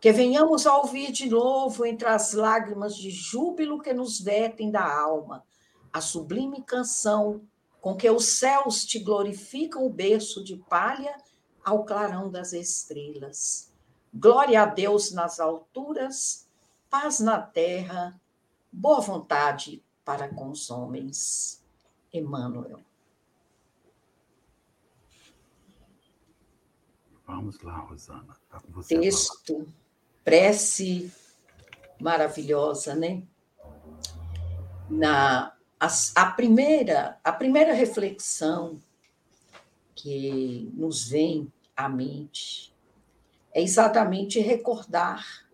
que 0.00 0.12
venhamos 0.12 0.66
a 0.66 0.78
ouvir 0.78 1.12
de 1.12 1.28
novo 1.28 1.84
entre 1.84 2.08
as 2.08 2.32
lágrimas 2.32 2.96
de 2.96 3.10
júbilo 3.10 3.82
que 3.82 3.92
nos 3.92 4.18
vertem 4.18 4.70
da 4.70 4.82
alma, 4.82 5.44
a 5.92 6.00
sublime 6.00 6.62
canção 6.62 7.42
com 7.80 7.94
que 7.94 8.08
os 8.10 8.38
céus 8.38 8.84
te 8.84 8.98
glorificam 8.98 9.84
o 9.84 9.90
berço 9.90 10.42
de 10.42 10.56
palha 10.56 11.14
ao 11.62 11.84
clarão 11.84 12.30
das 12.30 12.52
estrelas. 12.52 13.70
Glória 14.12 14.62
a 14.62 14.66
Deus 14.66 15.12
nas 15.12 15.38
alturas, 15.38 16.48
paz 16.88 17.20
na 17.20 17.40
terra, 17.40 18.18
boa 18.72 19.00
vontade 19.00 19.82
para 20.04 20.28
com 20.28 20.50
os 20.50 20.70
homens. 20.70 21.62
Emmanuel. 22.12 22.80
Vamos 27.26 27.60
lá, 27.60 27.78
Rosana. 27.78 28.36
Tá 28.48 28.60
Texto 28.88 29.64
prece 30.24 31.12
maravilhosa, 32.00 32.94
né? 32.94 33.22
Na 34.88 35.52
a, 35.78 35.88
a, 36.16 36.30
primeira 36.32 37.18
a 37.24 37.32
primeira 37.32 37.72
reflexão 37.72 38.78
que 39.94 40.70
nos 40.74 41.08
vem 41.08 41.50
à 41.76 41.88
mente 41.88 42.74
é 43.52 43.62
exatamente 43.62 44.40
recordar 44.40 45.46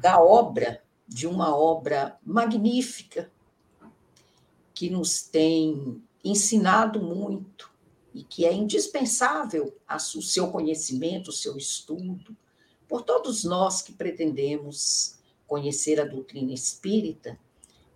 da 0.00 0.20
obra 0.20 0.82
de 1.06 1.26
uma 1.26 1.56
obra 1.56 2.18
magnífica 2.24 3.30
que 4.74 4.88
nos 4.88 5.22
tem 5.22 6.02
ensinado 6.24 7.02
muito 7.02 7.70
e 8.14 8.22
que 8.24 8.44
é 8.44 8.52
indispensável 8.52 9.76
o 9.88 10.22
seu 10.22 10.50
conhecimento, 10.50 11.28
o 11.28 11.32
seu 11.32 11.56
estudo, 11.56 12.36
por 12.90 13.02
todos 13.02 13.44
nós 13.44 13.80
que 13.80 13.92
pretendemos 13.92 15.14
conhecer 15.46 16.00
a 16.00 16.04
doutrina 16.04 16.52
espírita, 16.52 17.38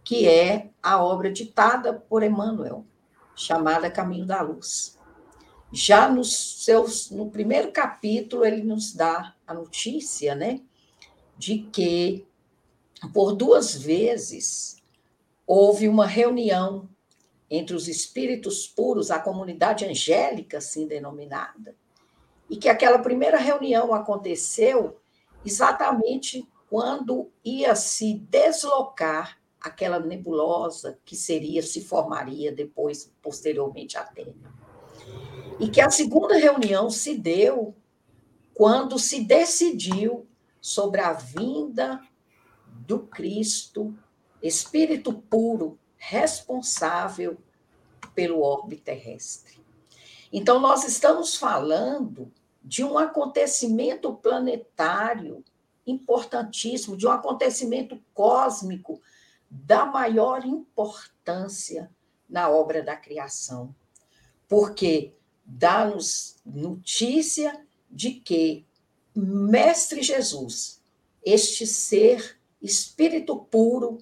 que 0.05 0.29
é 0.29 0.71
a 0.81 1.03
obra 1.03 1.33
ditada 1.33 1.93
por 1.93 2.23
Emmanuel, 2.23 2.87
chamada 3.35 3.91
Caminho 3.91 4.25
da 4.25 4.41
Luz. 4.41 4.97
Já 5.73 6.09
nos 6.09 6.65
seus, 6.65 7.11
no 7.11 7.29
primeiro 7.29 7.73
capítulo, 7.73 8.45
ele 8.45 8.63
nos 8.63 8.95
dá 8.95 9.35
a 9.45 9.53
notícia 9.53 10.37
né, 10.37 10.61
de 11.37 11.59
que, 11.73 12.25
por 13.13 13.33
duas 13.33 13.75
vezes, 13.75 14.81
houve 15.45 15.89
uma 15.89 16.07
reunião 16.07 16.89
entre 17.51 17.75
os 17.75 17.89
espíritos 17.89 18.69
puros, 18.69 19.11
a 19.11 19.19
comunidade 19.19 19.85
angélica, 19.85 20.59
assim 20.59 20.87
denominada, 20.87 21.75
e 22.49 22.57
que 22.57 22.69
aquela 22.69 22.99
primeira 22.99 23.39
reunião 23.39 23.95
aconteceu 23.95 25.01
exatamente 25.45 26.49
quando 26.69 27.31
ia 27.45 27.75
se 27.75 28.15
deslocar 28.15 29.39
aquela 29.61 29.99
nebulosa 29.99 30.99
que 31.05 31.17
seria 31.17 31.63
se 31.63 31.81
formaria 31.83 32.53
depois 32.53 33.11
posteriormente 33.23 33.97
a 33.97 34.05
Terra. 34.05 34.53
E 35.59 35.69
que 35.69 35.81
a 35.81 35.89
segunda 35.89 36.37
reunião 36.37 36.91
se 36.91 37.17
deu 37.17 37.75
quando 38.53 38.99
se 38.99 39.25
decidiu 39.25 40.27
sobre 40.61 41.01
a 41.01 41.13
vinda 41.13 42.01
do 42.67 43.01
Cristo, 43.01 43.97
espírito 44.43 45.13
puro, 45.13 45.79
responsável 45.97 47.39
pelo 48.15 48.43
orbe 48.43 48.77
terrestre. 48.77 49.64
Então, 50.37 50.59
nós 50.59 50.83
estamos 50.83 51.37
falando 51.37 52.29
de 52.61 52.83
um 52.83 52.99
acontecimento 52.99 54.13
planetário 54.17 55.45
importantíssimo, 55.87 56.97
de 56.97 57.07
um 57.07 57.11
acontecimento 57.13 58.03
cósmico 58.13 59.01
da 59.49 59.87
maior 59.87 60.45
importância 60.45 61.89
na 62.29 62.51
obra 62.51 62.83
da 62.83 62.97
criação, 62.97 63.73
porque 64.49 65.15
dá-nos 65.45 66.35
notícia 66.45 67.65
de 67.89 68.11
que 68.11 68.67
Mestre 69.15 70.03
Jesus, 70.03 70.83
este 71.25 71.65
ser 71.65 72.41
espírito 72.61 73.37
puro, 73.37 73.99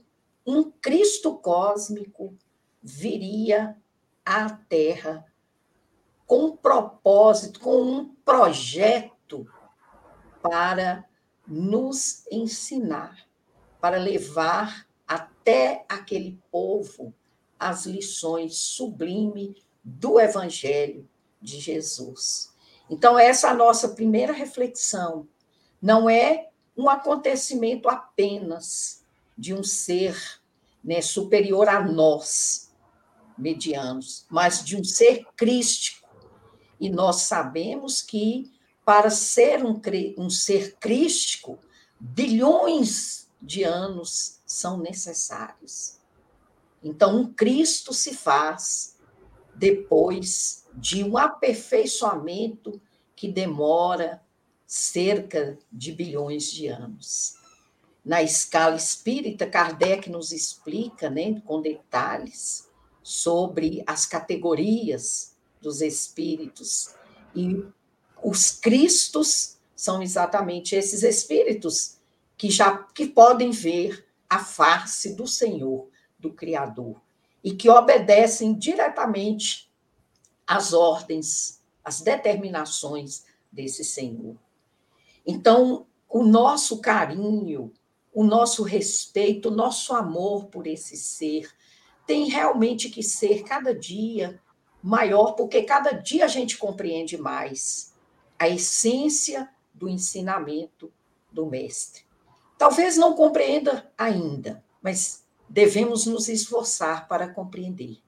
um 0.47 0.71
Cristo 0.71 1.37
cósmico, 1.37 2.35
viria 2.83 3.77
à 4.25 4.49
Terra 4.49 5.31
com 6.33 6.47
um 6.47 6.57
propósito, 6.57 7.61
com 7.61 7.83
um 7.83 8.09
projeto 8.25 9.47
para 10.41 11.05
nos 11.47 12.27
ensinar, 12.33 13.19
para 13.79 13.99
levar 13.99 14.89
até 15.07 15.85
aquele 15.87 16.41
povo 16.51 17.12
as 17.61 17.85
lições 17.85 18.57
sublimes 18.57 19.57
do 19.85 20.19
Evangelho 20.19 21.07
de 21.39 21.61
Jesus. 21.61 22.51
Então, 22.89 23.19
essa 23.19 23.49
é 23.49 23.51
a 23.51 23.55
nossa 23.55 23.91
primeira 23.91 24.33
reflexão. 24.33 25.29
Não 25.83 26.09
é 26.09 26.49
um 26.75 26.89
acontecimento 26.89 27.91
apenas 27.91 29.05
de 29.37 29.53
um 29.53 29.62
ser 29.62 30.17
né, 30.83 31.03
superior 31.03 31.69
a 31.69 31.83
nós, 31.83 32.73
medianos, 33.37 34.25
mas 34.31 34.65
de 34.65 34.79
um 34.79 34.83
ser 34.83 35.27
crístico. 35.37 36.02
E 36.83 36.91
nós 36.91 37.23
sabemos 37.23 38.03
que, 38.03 38.51
para 38.85 39.09
ser 39.09 39.65
um, 39.65 39.81
um 40.19 40.29
ser 40.29 40.75
crístico, 40.81 41.61
bilhões 42.01 43.29
de 43.41 43.62
anos 43.62 44.41
são 44.45 44.79
necessários. 44.79 45.99
Então, 46.83 47.21
um 47.21 47.33
Cristo 47.33 47.95
se 47.95 48.17
faz 48.17 48.99
depois 49.55 50.67
de 50.75 51.05
um 51.05 51.17
aperfeiçoamento 51.17 52.83
que 53.15 53.29
demora 53.29 54.21
cerca 54.67 55.57
de 55.71 55.93
bilhões 55.93 56.51
de 56.51 56.67
anos. 56.67 57.37
Na 58.05 58.25
escala 58.25 58.75
espírita, 58.75 59.47
Kardec 59.47 60.11
nos 60.11 60.33
explica, 60.33 61.09
né, 61.09 61.41
com 61.43 61.62
detalhes, 61.62 62.69
sobre 63.05 63.85
as 63.87 64.05
categorias 64.05 65.32
dos 65.62 65.81
espíritos. 65.81 66.95
E 67.35 67.64
os 68.23 68.50
cristos 68.50 69.57
são 69.75 70.02
exatamente 70.02 70.75
esses 70.75 71.02
espíritos 71.02 71.99
que 72.37 72.50
já 72.50 72.76
que 72.76 73.07
podem 73.07 73.50
ver 73.50 74.07
a 74.28 74.38
face 74.38 75.14
do 75.14 75.26
Senhor, 75.26 75.88
do 76.19 76.33
Criador, 76.33 77.00
e 77.42 77.52
que 77.52 77.69
obedecem 77.69 78.54
diretamente 78.54 79.71
às 80.47 80.73
ordens, 80.73 81.62
às 81.85 82.00
determinações 82.00 83.25
desse 83.50 83.85
Senhor. 83.85 84.37
Então, 85.27 85.87
o 86.09 86.25
nosso 86.25 86.81
carinho, 86.81 87.72
o 88.12 88.25
nosso 88.25 88.62
respeito, 88.62 89.48
o 89.48 89.55
nosso 89.55 89.94
amor 89.94 90.46
por 90.46 90.66
esse 90.66 90.96
ser 90.96 91.51
tem 92.07 92.29
realmente 92.29 92.90
que 92.90 93.03
ser 93.03 93.42
cada 93.44 93.75
dia 93.75 94.41
maior, 94.83 95.33
porque 95.33 95.62
cada 95.62 95.92
dia 95.92 96.25
a 96.25 96.29
gente 96.29 96.59
compreende 96.59 97.16
mais 97.16 97.92
a 98.38 98.49
essência 98.49 99.49
do 99.73 99.88
ensinamento 99.88 100.92
do 101.31 101.47
Mestre. 101.47 102.05
Talvez 102.59 102.97
não 102.97 103.14
compreenda 103.14 103.90
ainda, 103.97 104.62
mas 104.81 105.25
devemos 105.49 106.07
nos 106.07 106.29
esforçar 106.29 107.09
para 107.09 107.29
compreender. 107.29 107.99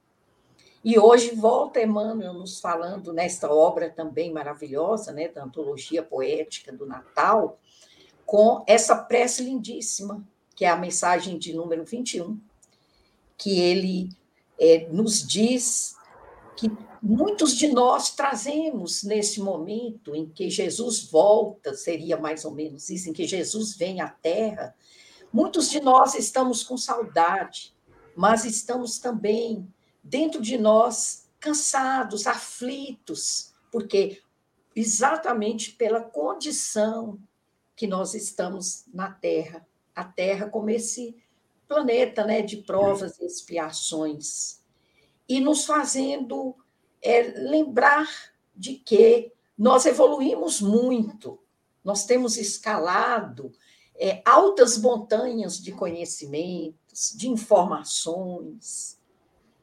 E 0.85 0.99
hoje 0.99 1.35
volta 1.35 1.81
Emmanuel 1.81 2.35
nos 2.35 2.61
falando 2.61 3.13
nesta 3.13 3.51
obra 3.51 3.89
também 3.89 4.33
maravilhosa, 4.33 5.13
né, 5.13 5.29
da 5.29 5.43
antologia 5.43 6.03
poética 6.03 6.71
do 6.71 6.85
Natal, 6.85 7.59
com 8.27 8.63
essa 8.67 8.97
prece 8.97 9.43
lindíssima, 9.43 10.23
que 10.55 10.65
é 10.65 10.69
a 10.69 10.77
mensagem 10.77 11.39
de 11.39 11.55
número 11.55 11.85
21, 11.85 12.39
que 13.37 13.61
ele 13.61 14.11
é, 14.59 14.87
nos 14.91 15.27
diz 15.27 15.97
que 16.57 16.71
muitos 17.03 17.57
de 17.57 17.69
nós 17.69 18.15
trazemos 18.15 19.03
nesse 19.03 19.41
momento 19.41 20.15
em 20.15 20.27
que 20.27 20.49
Jesus 20.49 21.05
volta, 21.05 21.75
seria 21.75 22.17
mais 22.17 22.45
ou 22.45 22.53
menos 22.53 22.89
isso, 22.89 23.11
em 23.11 23.13
que 23.13 23.27
Jesus 23.27 23.77
vem 23.77 24.01
à 24.01 24.09
Terra, 24.09 24.75
muitos 25.33 25.71
de 25.71 25.81
nós 25.81 26.15
estamos 26.15 26.63
com 26.63 26.77
saudade, 26.77 27.75
mas 28.17 28.45
estamos 28.45 28.99
também 28.99 29.69
dentro 30.03 30.41
de 30.41 30.57
nós 30.57 31.29
cansados, 31.41 32.27
aflitos, 32.27 33.53
porque 33.71 34.23
exatamente 34.75 35.73
pela 35.73 36.01
condição 36.01 37.19
que 37.77 37.87
nós 37.87 38.15
estamos 38.15 38.85
na 38.93 39.11
Terra, 39.11 39.67
a 39.95 40.05
Terra 40.05 40.49
como 40.49 40.71
esse 40.71 41.17
planeta 41.67 42.25
né, 42.25 42.41
de 42.41 42.59
provas 42.59 43.19
e 43.19 43.25
expiações, 43.25 44.64
e 45.29 45.41
nos 45.41 45.65
fazendo 45.65 46.55
é, 47.03 47.23
lembrar 47.23 48.09
de 48.55 48.75
que 48.75 49.33
nós 49.57 49.87
evoluímos 49.87 50.61
muito, 50.61 51.39
nós 51.85 52.05
temos 52.05 52.37
escalado 52.37 53.53
é, 53.97 54.23
altas 54.25 54.79
montanhas 54.79 55.59
de 55.63 55.73
conhecimentos, 55.73 57.13
de 57.15 57.29
informações, 57.29 58.99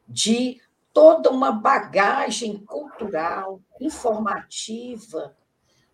de 0.08 0.62
toda 0.94 1.30
uma 1.30 1.52
bagagem 1.52 2.58
cultural, 2.58 3.62
informativa. 3.80 5.36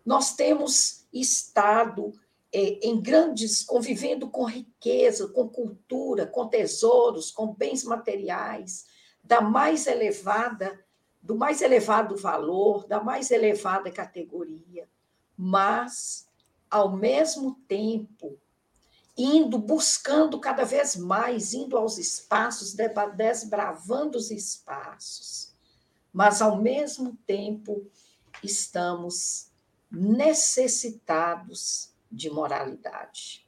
Nós 0.04 0.34
temos 0.34 1.06
estado 1.12 2.12
é, 2.52 2.86
em 2.86 3.00
grandes, 3.00 3.62
convivendo 3.62 4.28
com 4.28 4.44
riqueza, 4.44 5.28
com 5.28 5.48
cultura, 5.48 6.26
com 6.26 6.48
tesouros, 6.48 7.30
com 7.30 7.54
bens 7.54 7.84
materiais, 7.84 8.86
da 9.28 9.42
mais 9.42 9.86
elevada, 9.86 10.82
do 11.22 11.36
mais 11.36 11.60
elevado 11.60 12.16
valor, 12.16 12.86
da 12.86 13.04
mais 13.04 13.30
elevada 13.30 13.90
categoria, 13.90 14.88
mas, 15.36 16.26
ao 16.70 16.96
mesmo 16.96 17.54
tempo, 17.68 18.38
indo, 19.16 19.58
buscando 19.58 20.40
cada 20.40 20.64
vez 20.64 20.96
mais, 20.96 21.52
indo 21.52 21.76
aos 21.76 21.98
espaços, 21.98 22.74
desbravando 23.14 24.16
os 24.16 24.30
espaços, 24.30 25.54
mas 26.10 26.40
ao 26.40 26.56
mesmo 26.56 27.14
tempo 27.26 27.86
estamos 28.42 29.50
necessitados 29.90 31.92
de 32.10 32.30
moralidade. 32.30 33.46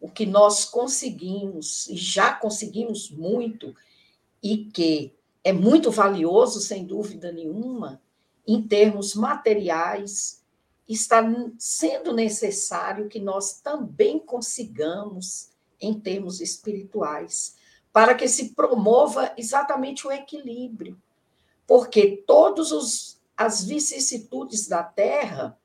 O 0.00 0.10
que 0.10 0.24
nós 0.24 0.64
conseguimos, 0.64 1.86
e 1.86 1.98
já 1.98 2.32
conseguimos 2.32 3.10
muito, 3.10 3.76
e 4.42 4.64
que 4.66 5.14
é 5.42 5.52
muito 5.52 5.90
valioso, 5.90 6.60
sem 6.60 6.84
dúvida 6.84 7.32
nenhuma, 7.32 8.00
em 8.46 8.62
termos 8.62 9.14
materiais, 9.14 10.42
está 10.88 11.22
sendo 11.58 12.12
necessário 12.12 13.08
que 13.08 13.20
nós 13.20 13.60
também 13.60 14.18
consigamos 14.18 15.50
em 15.80 15.98
termos 15.98 16.40
espirituais, 16.40 17.56
para 17.92 18.14
que 18.14 18.28
se 18.28 18.50
promova 18.50 19.32
exatamente 19.36 20.06
o 20.06 20.12
equilíbrio. 20.12 21.00
Porque 21.66 22.22
todas 22.26 23.20
as 23.36 23.64
vicissitudes 23.64 24.68
da 24.68 24.82
Terra, 24.82 25.58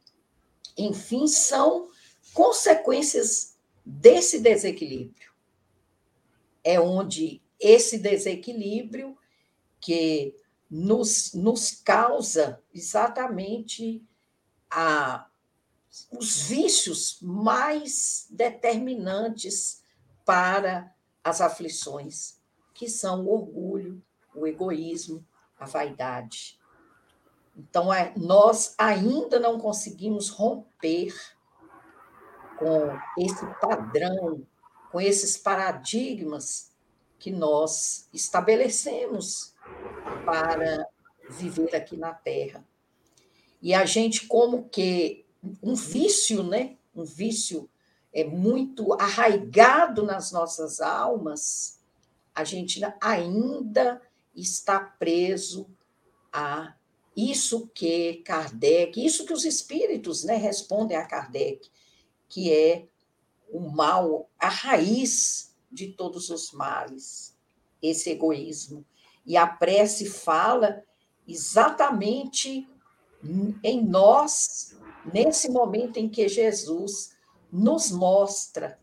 enfim, 0.77 1.27
são 1.27 1.89
consequências 2.33 3.55
desse 3.85 4.39
desequilíbrio. 4.39 5.31
É 6.63 6.79
onde 6.79 7.41
esse 7.59 7.97
desequilíbrio 7.97 9.17
que 9.79 10.35
nos, 10.69 11.33
nos 11.33 11.71
causa 11.71 12.61
exatamente 12.73 14.03
a, 14.69 15.27
os 16.11 16.41
vícios 16.41 17.19
mais 17.21 18.27
determinantes 18.29 19.83
para 20.25 20.93
as 21.23 21.39
aflições, 21.39 22.39
que 22.73 22.89
são 22.89 23.25
o 23.25 23.33
orgulho, 23.33 24.01
o 24.33 24.45
egoísmo, 24.45 25.25
a 25.57 25.65
vaidade. 25.65 26.59
Então, 27.55 27.93
é, 27.93 28.13
nós 28.17 28.75
ainda 28.77 29.39
não 29.39 29.59
conseguimos 29.59 30.29
romper 30.29 31.15
com 32.57 32.99
esse 33.17 33.45
padrão, 33.61 34.45
com 34.91 34.99
esses 34.99 35.37
paradigmas 35.37 36.74
que 37.25 37.31
nós 37.31 38.07
estabelecemos 38.13 39.51
para 40.23 40.87
viver 41.27 41.75
aqui 41.75 41.97
na 41.97 42.13
Terra. 42.13 42.63
E 43.59 43.73
a 43.73 43.83
gente, 43.83 44.27
como 44.27 44.69
que 44.69 45.25
um 45.63 45.73
vício, 45.73 46.43
né? 46.43 46.77
Um 46.95 47.03
vício 47.03 47.67
é 48.13 48.23
muito 48.23 48.93
arraigado 48.93 50.03
nas 50.03 50.31
nossas 50.31 50.79
almas, 50.79 51.79
a 52.35 52.43
gente 52.43 52.79
ainda 53.01 53.99
está 54.35 54.79
preso 54.79 55.67
a 56.31 56.75
isso 57.17 57.67
que 57.73 58.17
Kardec, 58.17 59.03
isso 59.03 59.25
que 59.25 59.33
os 59.33 59.45
espíritos 59.45 60.23
né, 60.23 60.35
respondem 60.35 60.95
a 60.95 61.07
Kardec, 61.07 61.71
que 62.29 62.53
é 62.53 62.85
o 63.49 63.61
mal, 63.61 64.29
a 64.37 64.47
raiz 64.47 65.54
de 65.75 65.89
todos 65.89 66.29
os 66.29 66.51
males, 66.51 67.37
esse 67.81 68.09
egoísmo. 68.09 68.83
E 69.25 69.37
a 69.37 69.45
prece 69.45 70.09
fala 70.09 70.83
exatamente 71.27 72.67
em 73.63 73.85
nós, 73.85 74.77
nesse 75.13 75.49
momento 75.49 75.97
em 75.97 76.07
que 76.07 76.27
Jesus 76.27 77.15
nos 77.51 77.91
mostra 77.91 78.79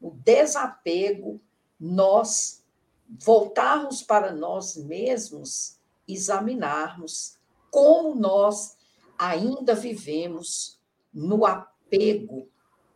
o 0.00 0.10
desapego, 0.10 1.40
nós 1.78 2.62
voltarmos 3.08 4.02
para 4.02 4.32
nós 4.32 4.76
mesmos, 4.76 5.78
examinarmos 6.06 7.38
como 7.70 8.14
nós 8.14 8.76
ainda 9.18 9.74
vivemos 9.74 10.80
no 11.12 11.44
apego 11.44 12.48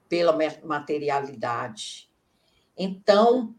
pela 0.09 0.37
materialidade. 0.65 2.08
Então, 2.79 3.55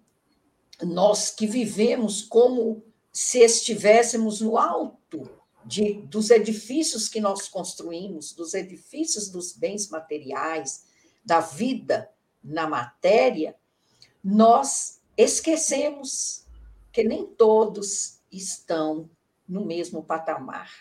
nós 0.81 1.29
que 1.29 1.45
vivemos 1.45 2.21
como 2.21 2.81
se 3.11 3.39
estivéssemos 3.39 4.39
no 4.39 4.57
alto 4.57 5.29
de, 5.65 5.93
dos 6.03 6.29
edifícios 6.29 7.09
que 7.09 7.19
nós 7.19 7.49
construímos, 7.49 8.31
dos 8.31 8.53
edifícios 8.53 9.29
dos 9.29 9.51
bens 9.51 9.89
materiais, 9.89 10.85
da 11.25 11.41
vida 11.41 12.09
na 12.41 12.65
matéria, 12.65 13.55
nós 14.23 15.01
esquecemos 15.17 16.45
que 16.93 17.03
nem 17.03 17.25
todos 17.25 18.19
estão 18.31 19.09
no 19.47 19.65
mesmo 19.65 20.01
patamar. 20.01 20.71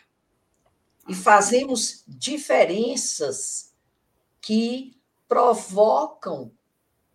E 1.09 1.15
fazemos 1.15 2.05
diferenças 2.07 3.75
que 4.41 4.97
provocam 5.27 6.53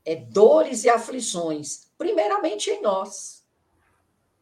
é, 0.06 0.16
dores 0.16 0.84
e 0.84 0.90
aflições, 0.90 1.88
primeiramente 1.98 2.70
em 2.70 2.82
nós, 2.82 3.44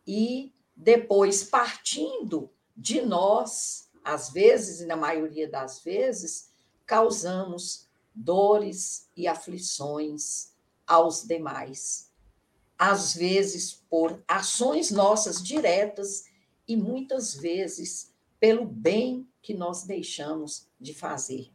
e 0.06 0.54
depois 0.76 1.43
partindo 1.43 2.50
de 2.76 3.02
nós, 3.02 3.89
às 4.04 4.32
vezes, 4.32 4.82
e 4.82 4.86
na 4.86 4.95
maioria 4.95 5.47
das 5.47 5.84
vezes, 5.84 6.50
causamos 6.86 7.88
dores 8.13 9.08
e 9.15 9.28
aflições 9.28 10.52
aos 10.86 11.24
demais. 11.24 12.12
Às 12.78 13.13
vezes 13.13 13.74
por 13.89 14.24
ações 14.28 14.89
nossas 14.89 15.41
diretas 15.41 16.26
e 16.67 16.76
muitas 16.76 17.36
vezes 17.36 18.12
pelo 18.39 18.65
bem 18.65 19.28
que 19.41 19.54
nós 19.54 19.84
deixamos 19.84 20.67
de 20.80 20.93
fazer. 20.93 21.52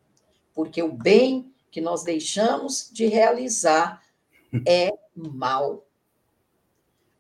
Porque 0.54 0.82
o 0.82 0.92
bem 0.92 1.52
que 1.76 1.80
nós 1.82 2.02
deixamos 2.02 2.88
de 2.90 3.04
realizar 3.04 4.02
é 4.66 4.90
mal. 5.14 5.86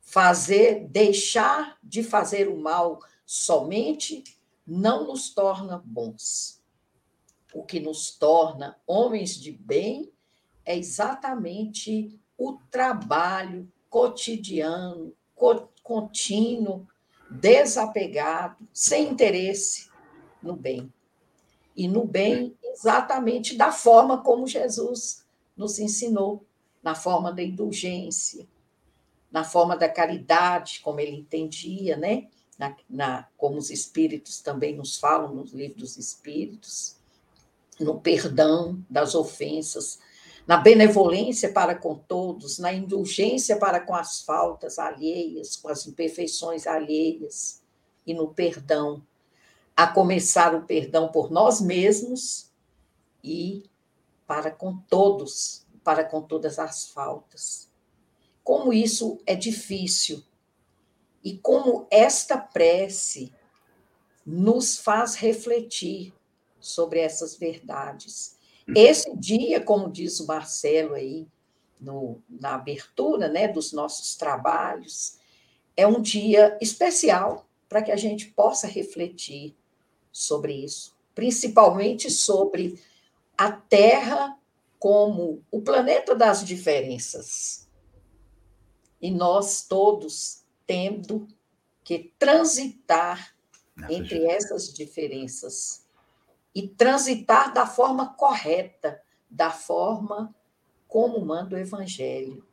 Fazer, 0.00 0.88
deixar 0.88 1.76
de 1.82 2.02
fazer 2.02 2.48
o 2.48 2.56
mal 2.58 2.98
somente 3.26 4.24
não 4.66 5.06
nos 5.08 5.28
torna 5.28 5.76
bons 5.84 6.56
o 7.52 7.62
que 7.62 7.78
nos 7.78 8.10
torna 8.10 8.80
homens 8.86 9.34
de 9.38 9.52
bem 9.52 10.10
é 10.64 10.74
exatamente 10.74 12.18
o 12.38 12.58
trabalho 12.70 13.70
cotidiano, 13.90 15.14
contínuo, 15.82 16.88
desapegado, 17.30 18.66
sem 18.72 19.10
interesse 19.10 19.90
no 20.42 20.56
bem. 20.56 20.90
E 21.76 21.86
no 21.86 22.06
bem, 22.06 22.56
exatamente 22.76 23.56
da 23.56 23.72
forma 23.72 24.22
como 24.22 24.46
Jesus 24.46 25.24
nos 25.56 25.78
ensinou, 25.78 26.44
na 26.82 26.94
forma 26.94 27.32
da 27.32 27.42
indulgência, 27.42 28.46
na 29.32 29.42
forma 29.42 29.76
da 29.76 29.88
caridade, 29.88 30.80
como 30.84 31.00
ele 31.00 31.16
entendia, 31.16 31.96
né? 31.96 32.28
Na, 32.58 32.76
na, 32.88 33.28
como 33.36 33.58
os 33.58 33.70
espíritos 33.70 34.40
também 34.40 34.76
nos 34.76 34.96
falam 34.96 35.34
nos 35.34 35.52
livros 35.52 35.80
dos 35.80 35.96
espíritos, 35.96 36.96
no 37.80 38.00
perdão 38.00 38.82
das 38.88 39.14
ofensas, 39.14 39.98
na 40.46 40.56
benevolência 40.56 41.52
para 41.52 41.74
com 41.74 41.96
todos, 41.96 42.58
na 42.58 42.72
indulgência 42.72 43.58
para 43.58 43.80
com 43.80 43.94
as 43.94 44.22
faltas 44.22 44.78
alheias, 44.78 45.56
com 45.56 45.68
as 45.68 45.86
imperfeições 45.86 46.66
alheias, 46.66 47.60
e 48.06 48.14
no 48.14 48.28
perdão, 48.28 49.02
a 49.76 49.86
começar 49.86 50.54
o 50.54 50.62
perdão 50.62 51.08
por 51.08 51.30
nós 51.30 51.60
mesmos 51.60 52.45
e 53.26 53.64
para 54.24 54.52
com 54.52 54.78
todos, 54.88 55.66
para 55.82 56.04
com 56.04 56.22
todas 56.22 56.60
as 56.60 56.86
faltas. 56.86 57.68
Como 58.44 58.72
isso 58.72 59.18
é 59.26 59.34
difícil 59.34 60.22
e 61.24 61.36
como 61.36 61.88
esta 61.90 62.38
prece 62.38 63.32
nos 64.24 64.78
faz 64.78 65.16
refletir 65.16 66.14
sobre 66.60 67.00
essas 67.00 67.36
verdades. 67.36 68.38
Esse 68.74 69.14
dia, 69.16 69.60
como 69.60 69.90
diz 69.90 70.20
o 70.20 70.26
Marcelo 70.26 70.94
aí, 70.94 71.26
no, 71.80 72.22
na 72.28 72.54
abertura 72.54 73.28
né, 73.28 73.46
dos 73.48 73.72
nossos 73.72 74.16
trabalhos, 74.16 75.18
é 75.76 75.86
um 75.86 76.00
dia 76.00 76.56
especial 76.60 77.46
para 77.68 77.82
que 77.82 77.92
a 77.92 77.96
gente 77.96 78.28
possa 78.28 78.66
refletir 78.66 79.54
sobre 80.10 80.64
isso, 80.64 80.96
principalmente 81.14 82.10
sobre 82.10 82.80
a 83.36 83.52
Terra 83.52 84.38
como 84.78 85.42
o 85.50 85.60
planeta 85.60 86.14
das 86.14 86.44
diferenças. 86.44 87.68
E 89.00 89.10
nós 89.10 89.66
todos 89.66 90.44
tendo 90.66 91.28
que 91.84 92.12
transitar 92.18 93.34
entre 93.88 94.26
essas 94.26 94.72
diferenças 94.72 95.86
e 96.54 96.66
transitar 96.66 97.52
da 97.52 97.66
forma 97.66 98.14
correta, 98.14 99.00
da 99.30 99.50
forma 99.50 100.34
como 100.88 101.24
manda 101.24 101.56
o 101.56 101.58
Evangelho. 101.58 102.44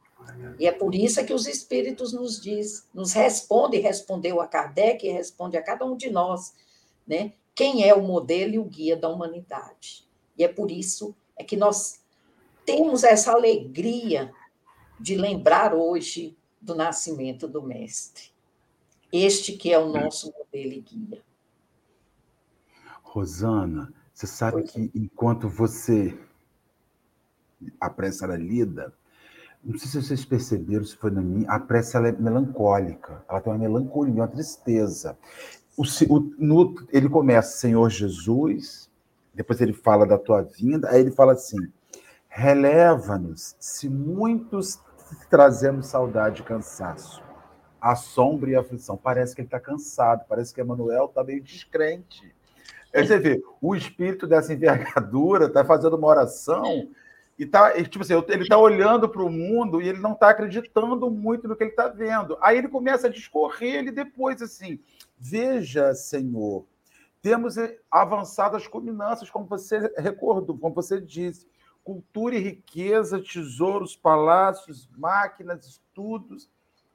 E 0.60 0.67
é 0.67 0.72
por 0.72 0.93
isso 0.93 1.26
que 1.26 1.34
os 1.34 1.48
Espíritos 1.48 2.13
nos 2.13 2.39
diz, 2.39 2.88
nos 2.93 3.13
responde, 3.13 3.78
respondeu 3.78 4.41
a 4.41 4.48
Kardec 4.48 5.06
e 5.06 5.12
responde 5.12 5.58
a 5.58 5.63
cada 5.63 5.86
um 5.86 5.96
de 5.96 6.10
nós, 6.10 6.54
né? 7.08 7.34
Quem 7.56 7.88
é 7.88 7.93
o 7.93 8.02
modelo 8.02 8.54
e 8.54 8.60
o 8.60 8.65
guia 8.65 8.96
da 8.96 9.10
humanidade? 9.10 10.08
E 10.38 10.43
é 10.43 10.48
por 10.48 10.72
isso 10.72 11.15
é 11.36 11.43
que 11.43 11.58
nós 11.58 12.02
temos 12.65 13.04
essa 13.04 13.32
alegria 13.32 14.32
de 15.00 15.15
lembrar 15.15 15.74
hoje 15.74 16.38
do 16.62 16.76
nascimento 16.76 17.48
do 17.48 17.62
Mestre. 17.62 18.32
Este 19.12 19.54
que 19.54 19.72
é 19.72 19.78
o 19.78 19.91
nosso 19.91 20.32
modelo 20.32 20.74
e 20.74 20.80
guia. 20.80 21.22
Rosana, 23.04 23.93
você 24.13 24.26
sabe 24.26 24.63
que 24.63 24.89
enquanto 24.96 25.48
você 25.48 26.17
a 27.80 27.89
prece 27.89 28.24
era 28.24 28.36
lida, 28.36 28.93
não 29.63 29.78
sei 29.78 29.88
se 29.88 30.02
vocês 30.02 30.26
perceberam, 30.26 30.84
se 30.84 30.96
foi 30.96 31.12
na 31.12 31.22
minha, 31.22 31.50
a 31.50 31.60
prece 31.60 31.96
ela 31.96 32.10
é 32.10 32.12
melancólica, 32.12 33.24
ela 33.30 33.39
tem 33.39 33.54
uma 33.54 33.60
melancolia, 33.60 34.13
uma 34.13 34.28
tristeza. 34.28 35.17
O, 35.78 35.84
o, 35.84 36.19
no, 36.38 36.76
ele 36.91 37.08
começa, 37.08 37.58
Senhor 37.58 37.89
Jesus, 37.89 38.89
depois 39.34 39.60
ele 39.62 39.74
fala 39.74 40.06
da 40.06 40.17
tua 40.17 40.41
vinda, 40.41 40.89
aí 40.89 41.02
ele 41.02 41.12
fala 41.12 41.34
assim: 41.34 41.58
releva-nos 42.28 43.56
se 43.60 43.89
muitos 43.89 44.80
trazemos 45.30 45.88
saudade 45.88 46.41
e 46.41 46.46
cansaço, 46.46 47.24
a 47.80 47.96
sombra 47.96 48.52
e 48.52 48.56
aflição. 48.56 48.98
Parece 48.98 49.36
que 49.36 49.41
ele 49.41 49.48
está 49.48 49.60
cansado, 49.60 50.26
parece 50.28 50.54
que 50.54 50.62
Emanuel 50.62 51.06
está 51.06 51.24
meio 51.24 51.41
descrente. 51.41 52.34
Aí 52.93 53.08
você 53.08 53.17
vê, 53.17 53.43
o 53.60 53.76
espírito 53.76 54.28
dessa 54.28 54.54
envergadura 54.54 55.46
está 55.48 55.65
fazendo 55.65 55.96
uma 55.96 56.08
oração 56.08 56.88
e 57.38 57.46
tá, 57.46 57.72
tipo 57.84 58.04
assim, 58.04 58.13
ele 58.28 58.43
está 58.43 58.58
olhando 58.58 59.10
para 59.10 59.24
o 59.24 59.30
mundo 59.32 59.82
e 59.82 59.89
ele 59.89 60.00
não 60.00 60.13
está 60.13 60.30
acreditando 60.30 61.10
muito 61.10 61.48
no 61.48 61.56
que 61.56 61.63
ele 61.63 61.72
está 61.72 61.88
vendo. 61.88 62.38
Aí 62.39 62.60
ele 62.60 62.67
começa 62.67 63.08
a 63.08 63.10
discorrer, 63.10 63.76
ele 63.76 63.91
depois 63.91 64.41
assim, 64.43 64.80
veja, 65.17 65.96
Senhor, 65.96 66.65
temos 67.23 67.55
avançado 67.89 68.57
as 68.57 68.67
culminâncias, 68.67 69.29
como 69.29 69.45
você 69.45 69.79
recordou, 69.97 70.57
como 70.57 70.75
você 70.75 70.99
disse, 70.99 71.47
cultura 71.81 72.36
e 72.36 72.39
riqueza, 72.39 73.23
tesouros, 73.23 73.95
palácios, 73.95 74.89
máquinas, 74.97 75.65
estudos, 75.65 76.51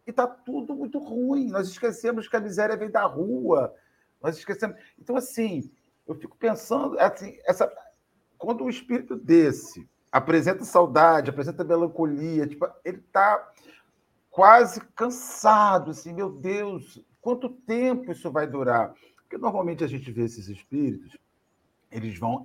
e 0.06 0.10
está 0.10 0.26
tudo 0.26 0.76
muito 0.76 0.98
ruim. 0.98 1.48
Nós 1.48 1.68
esquecemos 1.68 2.28
que 2.28 2.36
a 2.36 2.40
miséria 2.40 2.76
vem 2.76 2.90
da 2.90 3.04
rua, 3.04 3.74
nós 4.22 4.36
esquecemos. 4.36 4.76
Então, 4.98 5.16
assim, 5.16 5.72
eu 6.06 6.14
fico 6.14 6.36
pensando, 6.36 7.00
assim, 7.00 7.38
essa, 7.46 7.72
quando 8.36 8.62
um 8.62 8.68
espírito 8.68 9.16
desse 9.16 9.88
apresenta 10.12 10.62
saudade, 10.62 11.30
apresenta 11.30 11.64
melancolia, 11.64 12.46
tipo, 12.46 12.68
ele 12.84 12.98
está 12.98 13.50
quase 14.30 14.82
cansado, 14.94 15.92
assim, 15.92 16.12
meu 16.12 16.30
Deus, 16.30 17.02
quanto 17.18 17.48
tempo 17.48 18.12
isso 18.12 18.30
vai 18.30 18.46
durar? 18.46 18.92
Porque 19.28 19.36
normalmente 19.36 19.84
a 19.84 19.86
gente 19.86 20.10
vê 20.10 20.24
esses 20.24 20.48
espíritos, 20.48 21.18
eles 21.92 22.18
vão. 22.18 22.42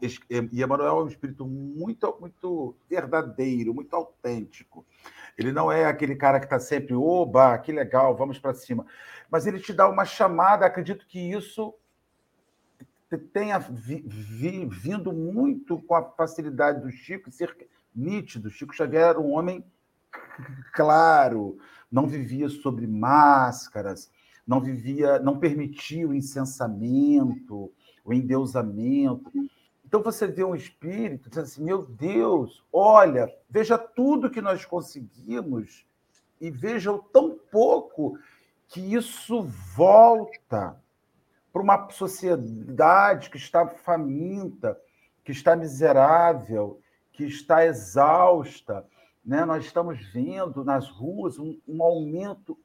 E 0.52 0.62
Emanuel 0.62 1.00
é 1.00 1.04
um 1.04 1.08
espírito 1.08 1.46
muito, 1.46 2.18
muito 2.20 2.76
verdadeiro, 2.90 3.74
muito 3.74 3.96
autêntico. 3.96 4.86
Ele 5.38 5.54
não 5.54 5.72
é 5.72 5.86
aquele 5.86 6.14
cara 6.14 6.40
que 6.40 6.46
está 6.46 6.60
sempre, 6.60 6.94
oba, 6.94 7.58
que 7.58 7.72
legal, 7.72 8.16
vamos 8.18 8.38
para 8.38 8.54
cima. 8.54 8.86
Mas 9.32 9.48
ele 9.48 9.62
te 9.62 9.72
dá 9.72 9.88
uma 9.88 10.04
chamada, 10.04 10.66
acredito 10.66 11.08
que 11.08 11.20
isso 11.20 11.74
tenha 13.32 13.60
vi, 13.60 14.04
vi, 14.06 14.66
vindo 14.66 15.14
muito 15.14 15.80
com 15.84 15.96
a 15.96 16.04
facilidade 16.04 16.82
do 16.82 16.92
Chico 16.92 17.32
ser 17.32 17.56
nítido. 17.96 18.50
Chico 18.50 18.76
Xavier 18.76 19.10
era 19.10 19.20
um 19.22 19.34
homem 19.34 19.64
claro, 20.74 21.58
não 21.92 22.08
vivia 22.08 22.50
sobre 22.50 22.88
máscaras, 22.88 24.12
não 24.46 24.60
vivia, 24.60 25.20
não 25.20 25.40
permitia 25.40 26.08
o 26.08 26.14
incensamento, 26.14 27.72
o 28.04 28.14
endeusamento. 28.14 29.32
Então 29.86 30.02
você 30.02 30.28
vê 30.28 30.44
um 30.44 30.56
espírito 30.56 31.30
dizendo 31.30 31.46
assim: 31.46 31.64
meu 31.64 31.86
Deus, 31.86 32.64
olha, 32.72 33.34
veja 33.50 33.78
tudo 33.78 34.30
que 34.30 34.42
nós 34.42 34.66
conseguimos 34.66 35.86
e 36.40 36.52
veja 36.52 36.92
o 36.92 37.00
tão 37.00 37.38
pouco 37.52 38.18
que 38.68 38.82
isso 38.82 39.44
volta 39.76 40.78
para 41.52 41.62
uma 41.62 41.90
sociedade 41.92 43.30
que 43.30 43.38
está 43.38 43.68
faminta, 43.68 44.78
que 45.24 45.32
está 45.32 45.56
miserável, 45.56 46.82
que 47.12 47.24
está 47.24 47.64
exausta. 47.66 48.86
Né? 49.24 49.46
Nós 49.46 49.64
estamos 49.64 50.04
vendo 50.12 50.66
nas 50.66 50.90
ruas 50.90 51.38
um, 51.38 51.58
um 51.68 51.84
um 51.84 52.58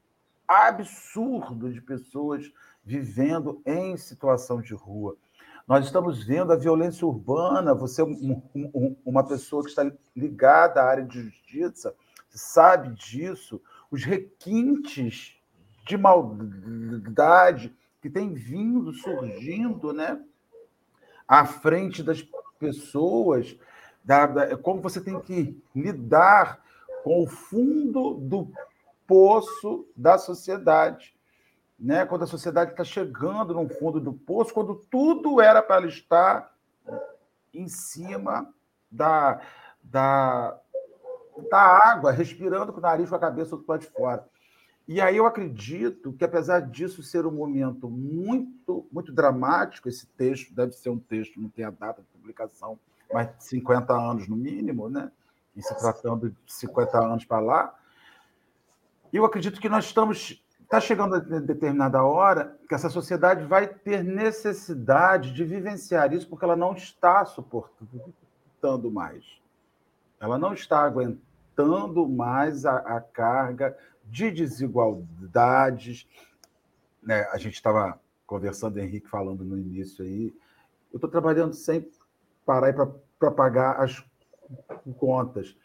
absurdo 0.49 1.71
de 1.71 1.79
pessoas 1.79 2.51
vivendo 2.83 3.61
em 3.63 3.95
situação 3.95 4.59
de 4.59 4.73
rua. 4.73 5.15
Nós 5.67 5.85
estamos 5.85 6.23
vendo 6.23 6.51
a 6.51 6.55
violência 6.55 7.05
urbana. 7.05 7.75
Você, 7.75 8.01
um, 8.01 8.95
uma 9.05 9.23
pessoa 9.23 9.61
que 9.61 9.69
está 9.69 9.89
ligada 10.15 10.81
à 10.81 10.85
área 10.85 11.05
de 11.05 11.21
justiça, 11.21 11.93
sabe 12.31 12.89
disso. 12.95 13.61
Os 13.91 14.03
requintes 14.03 15.35
de 15.85 15.95
maldade 15.95 17.75
que 18.01 18.09
têm 18.09 18.33
vindo 18.33 18.91
surgindo, 18.93 19.93
né? 19.93 20.19
À 21.27 21.45
frente 21.45 22.01
das 22.01 22.27
pessoas, 22.57 23.55
da, 24.03 24.25
da, 24.25 24.57
como 24.57 24.81
você 24.81 24.99
tem 24.99 25.19
que 25.19 25.61
lidar 25.75 26.63
com 27.03 27.23
o 27.23 27.27
fundo 27.27 28.15
do 28.15 28.51
poço 29.09 29.87
da 29.97 30.19
sociedade 30.19 31.19
né? 31.79 32.05
quando 32.05 32.23
a 32.23 32.27
sociedade 32.27 32.71
está 32.71 32.83
chegando 32.83 33.53
no 33.53 33.69
fundo 33.69 33.99
do 33.99 34.11
poço, 34.11 34.53
quando 34.53 34.75
tudo 34.75 35.39
era 35.39 35.61
para 35.61 35.87
estar 35.87 36.53
em 37.53 37.67
cima 37.67 38.53
da, 38.91 39.39
da, 39.81 40.59
da 41.49 41.61
água, 41.89 42.11
respirando 42.11 42.73
com 42.73 42.79
o 42.79 42.81
nariz, 42.81 43.09
com 43.09 43.15
a 43.15 43.19
cabeça 43.19 43.55
do 43.55 43.63
lado 43.65 43.81
de 43.81 43.87
fora. 43.87 44.27
E 44.87 44.99
aí 44.99 45.17
eu 45.17 45.25
acredito 45.25 46.11
que, 46.13 46.25
apesar 46.25 46.61
disso 46.61 47.03
ser 47.03 47.25
um 47.25 47.31
momento 47.31 47.89
muito, 47.89 48.87
muito 48.91 49.13
dramático, 49.13 49.87
esse 49.87 50.07
texto 50.07 50.53
deve 50.53 50.73
ser 50.73 50.89
um 50.89 50.97
texto, 50.97 51.39
não 51.39 51.47
tem 51.47 51.63
a 51.63 51.69
data 51.69 52.01
de 52.01 52.07
publicação, 52.07 52.77
mas 53.13 53.29
50 53.39 53.93
anos 53.93 54.27
no 54.27 54.35
mínimo, 54.35 54.89
né? 54.89 55.11
E 55.55 55.61
se 55.61 55.75
tratando 55.77 56.29
de 56.29 56.53
50 56.53 56.97
anos 56.97 57.25
para 57.25 57.39
lá, 57.39 57.78
eu 59.17 59.25
acredito 59.25 59.59
que 59.59 59.69
nós 59.69 59.85
estamos 59.85 60.43
Está 60.69 60.79
chegando 60.79 61.15
a 61.15 61.19
determinada 61.19 62.03
hora 62.03 62.55
que 62.67 62.75
essa 62.75 62.91
sociedade 62.91 63.43
vai 63.43 63.67
ter 63.67 64.03
necessidade 64.03 65.33
de 65.33 65.43
vivenciar 65.43 66.13
isso, 66.13 66.29
porque 66.29 66.45
ela 66.45 66.55
não 66.55 66.75
está 66.75 67.25
suportando 67.25 68.91
mais. 68.91 69.25
Ela 70.19 70.37
não 70.37 70.53
está 70.53 70.81
aguentando 70.81 72.07
mais 72.07 72.67
a, 72.67 72.77
a 72.77 73.01
carga 73.01 73.75
de 74.05 74.29
desigualdades. 74.29 76.07
Né? 77.01 77.27
A 77.31 77.39
gente 77.39 77.55
estava 77.55 77.99
conversando, 78.27 78.77
Henrique 78.77 79.09
falando 79.09 79.43
no 79.43 79.57
início 79.57 80.05
aí. 80.05 80.31
Eu 80.93 80.97
estou 80.97 81.09
trabalhando 81.09 81.55
sem 81.55 81.89
parar 82.45 82.75
para 83.17 83.31
pagar 83.31 83.81
as 83.81 84.05
contas. 84.99 85.57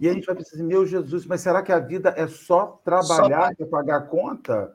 E 0.00 0.08
a 0.08 0.12
gente 0.12 0.26
vai 0.26 0.34
pensar 0.34 0.56
assim, 0.56 0.64
meu 0.64 0.86
Jesus, 0.86 1.26
mas 1.26 1.40
será 1.40 1.62
que 1.62 1.72
a 1.72 1.78
vida 1.78 2.12
é 2.16 2.26
só 2.26 2.80
trabalhar 2.84 3.54
para 3.54 3.66
pagar 3.66 3.96
a 3.98 4.02
conta? 4.02 4.74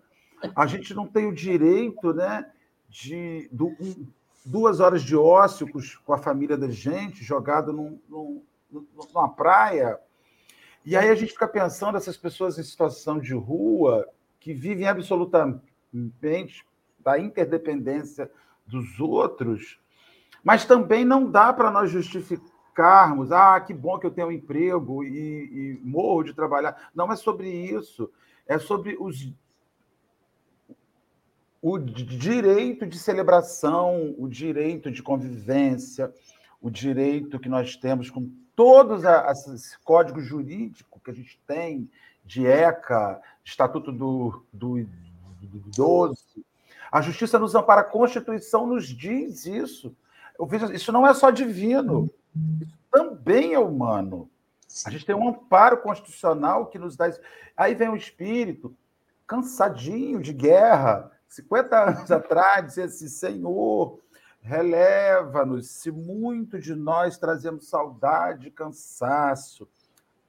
A 0.56 0.66
gente 0.66 0.94
não 0.94 1.06
tem 1.06 1.28
o 1.28 1.34
direito 1.34 2.14
né, 2.14 2.50
de 2.90 3.50
do, 3.52 3.76
duas 4.46 4.80
horas 4.80 5.04
de 5.04 5.16
ócio 5.16 5.68
com 6.04 6.14
a 6.14 6.18
família 6.18 6.58
da 6.58 6.70
gente, 6.70 7.24
jogado 7.24 7.72
num, 7.72 8.00
num, 8.10 8.44
numa 8.72 9.30
praia. 9.30 10.00
E 10.86 10.96
aí 10.96 11.10
a 11.10 11.16
gente 11.16 11.34
fica 11.34 11.48
pensando 11.48 11.98
essas 11.98 12.18
pessoas 12.18 12.58
em 12.58 12.64
situação 12.64 13.20
de 13.20 13.34
rua 13.34 14.08
que 14.40 14.54
vivem 14.54 14.88
absolutamente 14.88 16.66
da 17.00 17.20
interdependência 17.20 18.32
dos 18.66 19.00
outros, 19.00 19.80
mas 20.44 20.66
também 20.66 21.06
não 21.06 21.30
dá 21.30 21.54
para 21.54 21.70
nós 21.70 21.92
justificar 21.92 22.51
ficarmos, 22.72 23.32
ah, 23.32 23.60
que 23.60 23.74
bom 23.74 24.00
que 24.00 24.08
eu 24.08 24.12
tenho 24.12 24.28
um 24.28 24.32
emprego 24.32 25.04
e, 25.04 25.78
e 25.78 25.80
morro 25.84 26.24
de 26.24 26.34
trabalhar. 26.34 26.90
Não 26.96 27.12
é 27.12 27.16
sobre 27.16 27.50
isso. 27.50 28.10
É 28.48 28.58
sobre 28.58 28.98
os, 29.00 29.32
o 31.62 31.78
direito 31.78 32.88
de 32.88 32.98
celebração, 32.98 34.16
o 34.18 34.28
direito 34.28 34.90
de 34.90 35.04
convivência, 35.04 36.12
o 36.62 36.70
direito 36.70 37.40
que 37.40 37.50
nós 37.50 37.76
temos 37.76 38.10
com 38.10 38.30
todos 38.56 39.04
esse 39.54 39.78
código 39.80 40.22
jurídico 40.22 41.00
que 41.04 41.12
a 41.12 41.14
gente 41.14 41.40
tem 41.46 41.90
de 42.26 42.48
ECA, 42.48 43.22
Estatuto 43.44 43.92
do, 43.92 44.44
do, 44.52 44.84
do 44.84 45.58
Idoso. 45.68 46.44
A 46.92 47.02
justiça 47.02 47.40
nos 47.40 47.56
ampara, 47.56 47.82
a 47.82 47.86
Constituição 47.86 48.66
nos 48.68 48.88
diz 48.88 49.46
isso. 49.46 49.96
Eu 50.38 50.48
isso 50.74 50.92
não 50.92 51.06
é 51.06 51.14
só 51.14 51.30
divino. 51.32 52.10
Isso 52.36 52.78
também 52.90 53.54
é 53.54 53.60
humano. 53.60 54.30
A 54.86 54.90
gente 54.90 55.06
tem 55.06 55.16
um 55.16 55.28
amparo 55.28 55.78
constitucional 55.82 56.68
que 56.68 56.80
nos 56.80 56.96
dá 56.96 57.10
isso. 57.10 57.20
Aí 57.56 57.76
vem 57.76 57.90
o 57.90 57.96
espírito 57.96 58.76
cansadinho 59.28 60.22
de 60.22 60.34
guerra, 60.34 61.12
50 61.28 61.90
anos 61.90 62.12
atrás, 62.12 62.66
dizer 62.66 62.84
assim: 62.84 63.08
Senhor, 63.08 64.00
releva-nos, 64.42 65.70
se 65.70 65.92
muito 65.92 66.60
de 66.60 66.74
nós 66.74 67.18
trazemos 67.18 67.70
saudade 67.70 68.48
e 68.48 68.52
cansaço, 68.52 69.68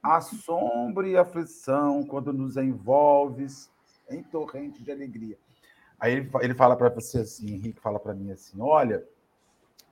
assombro 0.01 1.07
e 1.07 1.17
aflição 1.17 2.05
quando 2.05 2.33
nos 2.33 2.57
envolves 2.57 3.71
em 4.09 4.21
torrente 4.21 4.83
de 4.83 4.91
alegria. 4.91 5.37
Aí 5.99 6.29
ele 6.41 6.53
fala 6.53 6.75
para 6.75 6.89
você 6.89 7.19
assim, 7.19 7.53
Henrique 7.53 7.79
fala 7.79 7.99
para 7.99 8.13
mim 8.13 8.31
assim: 8.31 8.59
olha, 8.59 9.05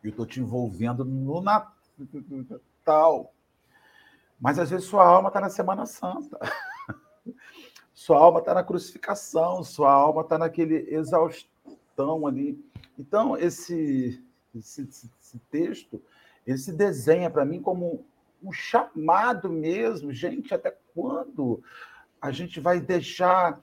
eu 0.04 0.10
estou 0.10 0.26
te 0.26 0.41
envolvendo 0.41 1.06
no 1.06 1.41
Natal 1.41 1.80
tal. 2.83 3.33
Mas 4.39 4.57
às 4.57 4.69
vezes 4.69 4.87
sua 4.87 5.05
alma 5.05 5.29
está 5.29 5.39
na 5.39 5.49
Semana 5.49 5.85
Santa. 5.85 6.39
sua 7.93 8.17
alma 8.17 8.39
está 8.39 8.53
na 8.53 8.63
crucificação, 8.63 9.63
sua 9.63 9.91
alma 9.91 10.21
está 10.21 10.37
naquele 10.37 10.93
exaustão 10.93 12.25
ali. 12.25 12.63
Então, 12.97 13.37
esse, 13.37 14.23
esse, 14.55 14.81
esse 14.81 15.39
texto, 15.51 16.01
ele 16.45 16.57
se 16.57 16.73
desenha 16.73 17.29
para 17.29 17.45
mim 17.45 17.61
como 17.61 18.05
um 18.43 18.51
chamado 18.51 19.49
mesmo. 19.49 20.11
Gente, 20.11 20.53
até 20.53 20.75
quando 20.93 21.63
a 22.19 22.31
gente 22.31 22.59
vai 22.59 22.79
deixar 22.79 23.59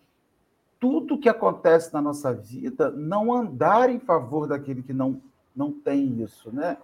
tudo 0.81 1.19
que 1.19 1.29
acontece 1.29 1.93
na 1.93 2.01
nossa 2.01 2.33
vida 2.33 2.91
não 2.91 3.33
andar 3.33 3.91
em 3.91 3.99
favor 3.99 4.47
daquele 4.47 4.83
que 4.83 4.93
não, 4.93 5.21
não 5.55 5.73
tem 5.73 6.23
isso, 6.23 6.53
né? 6.53 6.79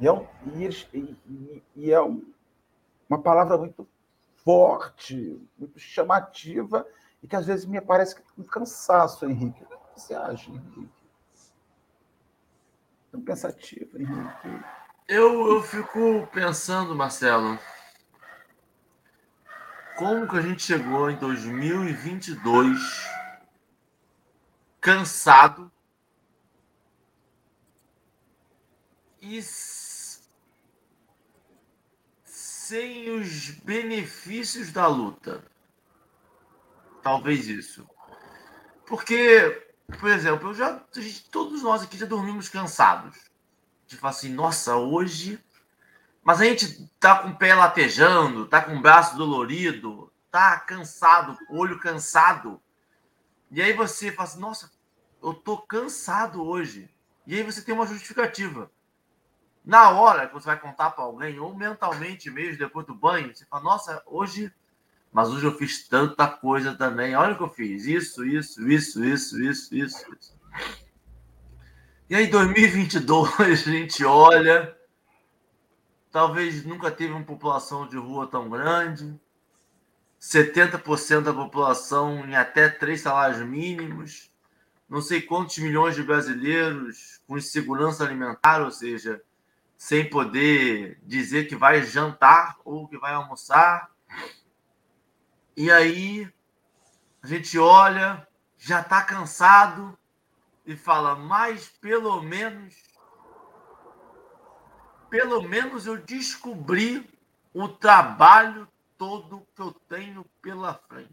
E 0.00 0.06
é, 0.06 0.12
um, 0.12 0.26
e, 0.54 1.62
e 1.74 1.90
é 1.90 2.00
um, 2.02 2.22
uma 3.08 3.20
palavra 3.20 3.56
muito 3.56 3.88
forte, 4.44 5.40
muito 5.58 5.78
chamativa, 5.78 6.86
e 7.22 7.26
que 7.26 7.34
às 7.34 7.46
vezes 7.46 7.64
me 7.64 7.80
parece 7.80 8.16
um 8.36 8.44
cansaço, 8.44 9.24
Henrique. 9.24 9.64
O 9.64 9.66
que 9.66 10.00
você 10.00 10.14
acha, 10.14 10.50
Henrique? 10.50 10.88
Tão 13.10 13.22
pensativo, 13.22 13.98
Henrique. 13.98 14.64
Eu, 15.08 15.48
eu 15.54 15.62
fico 15.62 16.26
pensando, 16.32 16.94
Marcelo, 16.94 17.58
como 19.96 20.28
que 20.28 20.36
a 20.36 20.42
gente 20.42 20.62
chegou 20.62 21.10
em 21.10 21.16
2022 21.16 22.78
cansado 24.80 25.72
e 29.20 29.42
sem 32.66 33.10
os 33.10 33.50
benefícios 33.50 34.72
da 34.72 34.88
luta. 34.88 35.44
Talvez 37.00 37.46
isso. 37.46 37.88
Porque, 38.84 39.68
por 40.00 40.10
exemplo, 40.10 40.50
eu 40.50 40.54
já, 40.54 40.82
todos 41.30 41.62
nós 41.62 41.82
aqui 41.82 41.96
já 41.96 42.06
dormimos 42.06 42.48
cansados. 42.48 43.30
De 43.86 43.96
falar 43.96 44.10
assim, 44.10 44.32
nossa, 44.32 44.74
hoje. 44.74 45.38
Mas 46.24 46.40
a 46.40 46.44
gente 46.44 46.90
tá 46.98 47.20
com 47.20 47.28
o 47.28 47.36
pé 47.36 47.54
latejando, 47.54 48.48
tá 48.48 48.60
com 48.60 48.76
o 48.76 48.82
braço 48.82 49.16
dolorido, 49.16 50.12
tá 50.28 50.58
cansado, 50.58 51.38
olho 51.48 51.78
cansado. 51.78 52.60
E 53.48 53.62
aí 53.62 53.72
você 53.72 54.10
fala 54.10 54.28
assim, 54.28 54.40
nossa, 54.40 54.72
eu 55.22 55.32
tô 55.32 55.56
cansado 55.58 56.42
hoje. 56.42 56.90
E 57.28 57.36
aí 57.36 57.44
você 57.44 57.62
tem 57.62 57.72
uma 57.72 57.86
justificativa. 57.86 58.68
Na 59.66 59.90
hora 59.90 60.28
que 60.28 60.32
você 60.32 60.46
vai 60.46 60.60
contar 60.60 60.90
para 60.92 61.02
alguém, 61.02 61.40
ou 61.40 61.52
mentalmente 61.52 62.30
mesmo, 62.30 62.56
depois 62.56 62.86
do 62.86 62.94
banho, 62.94 63.34
você 63.34 63.44
fala, 63.46 63.64
nossa, 63.64 64.00
hoje. 64.06 64.52
Mas 65.12 65.28
hoje 65.30 65.44
eu 65.44 65.56
fiz 65.56 65.88
tanta 65.88 66.28
coisa 66.28 66.72
também. 66.76 67.16
Olha 67.16 67.34
o 67.34 67.36
que 67.36 67.42
eu 67.42 67.50
fiz. 67.50 67.84
Isso, 67.84 68.24
isso, 68.24 68.62
isso, 68.70 69.04
isso, 69.04 69.42
isso, 69.42 69.74
isso. 69.74 70.06
isso. 70.14 70.36
E 72.08 72.14
aí, 72.14 72.28
2022, 72.28 73.40
a 73.40 73.54
gente 73.54 74.04
olha. 74.04 74.76
Talvez 76.12 76.64
nunca 76.64 76.88
teve 76.90 77.12
uma 77.12 77.24
população 77.24 77.88
de 77.88 77.96
rua 77.96 78.28
tão 78.28 78.48
grande. 78.48 79.18
70% 80.20 81.22
da 81.22 81.34
população 81.34 82.24
em 82.24 82.36
até 82.36 82.68
três 82.68 83.00
salários 83.00 83.40
mínimos. 83.40 84.30
Não 84.88 85.00
sei 85.00 85.20
quantos 85.20 85.58
milhões 85.58 85.96
de 85.96 86.04
brasileiros 86.04 87.20
com 87.26 87.36
insegurança 87.36 88.04
alimentar, 88.04 88.62
ou 88.62 88.70
seja, 88.70 89.20
sem 89.76 90.08
poder 90.08 90.98
dizer 91.02 91.48
que 91.48 91.56
vai 91.56 91.82
jantar 91.82 92.56
ou 92.64 92.88
que 92.88 92.98
vai 92.98 93.12
almoçar. 93.14 93.90
E 95.56 95.70
aí 95.70 96.30
a 97.22 97.26
gente 97.26 97.58
olha, 97.58 98.26
já 98.56 98.80
está 98.80 99.02
cansado 99.02 99.98
e 100.64 100.76
fala, 100.76 101.14
mas 101.14 101.68
pelo 101.80 102.22
menos, 102.22 102.74
pelo 105.10 105.42
menos 105.42 105.86
eu 105.86 105.98
descobri 105.98 107.08
o 107.52 107.68
trabalho 107.68 108.68
todo 108.98 109.46
que 109.54 109.62
eu 109.62 109.72
tenho 109.88 110.24
pela 110.40 110.74
frente. 110.88 111.10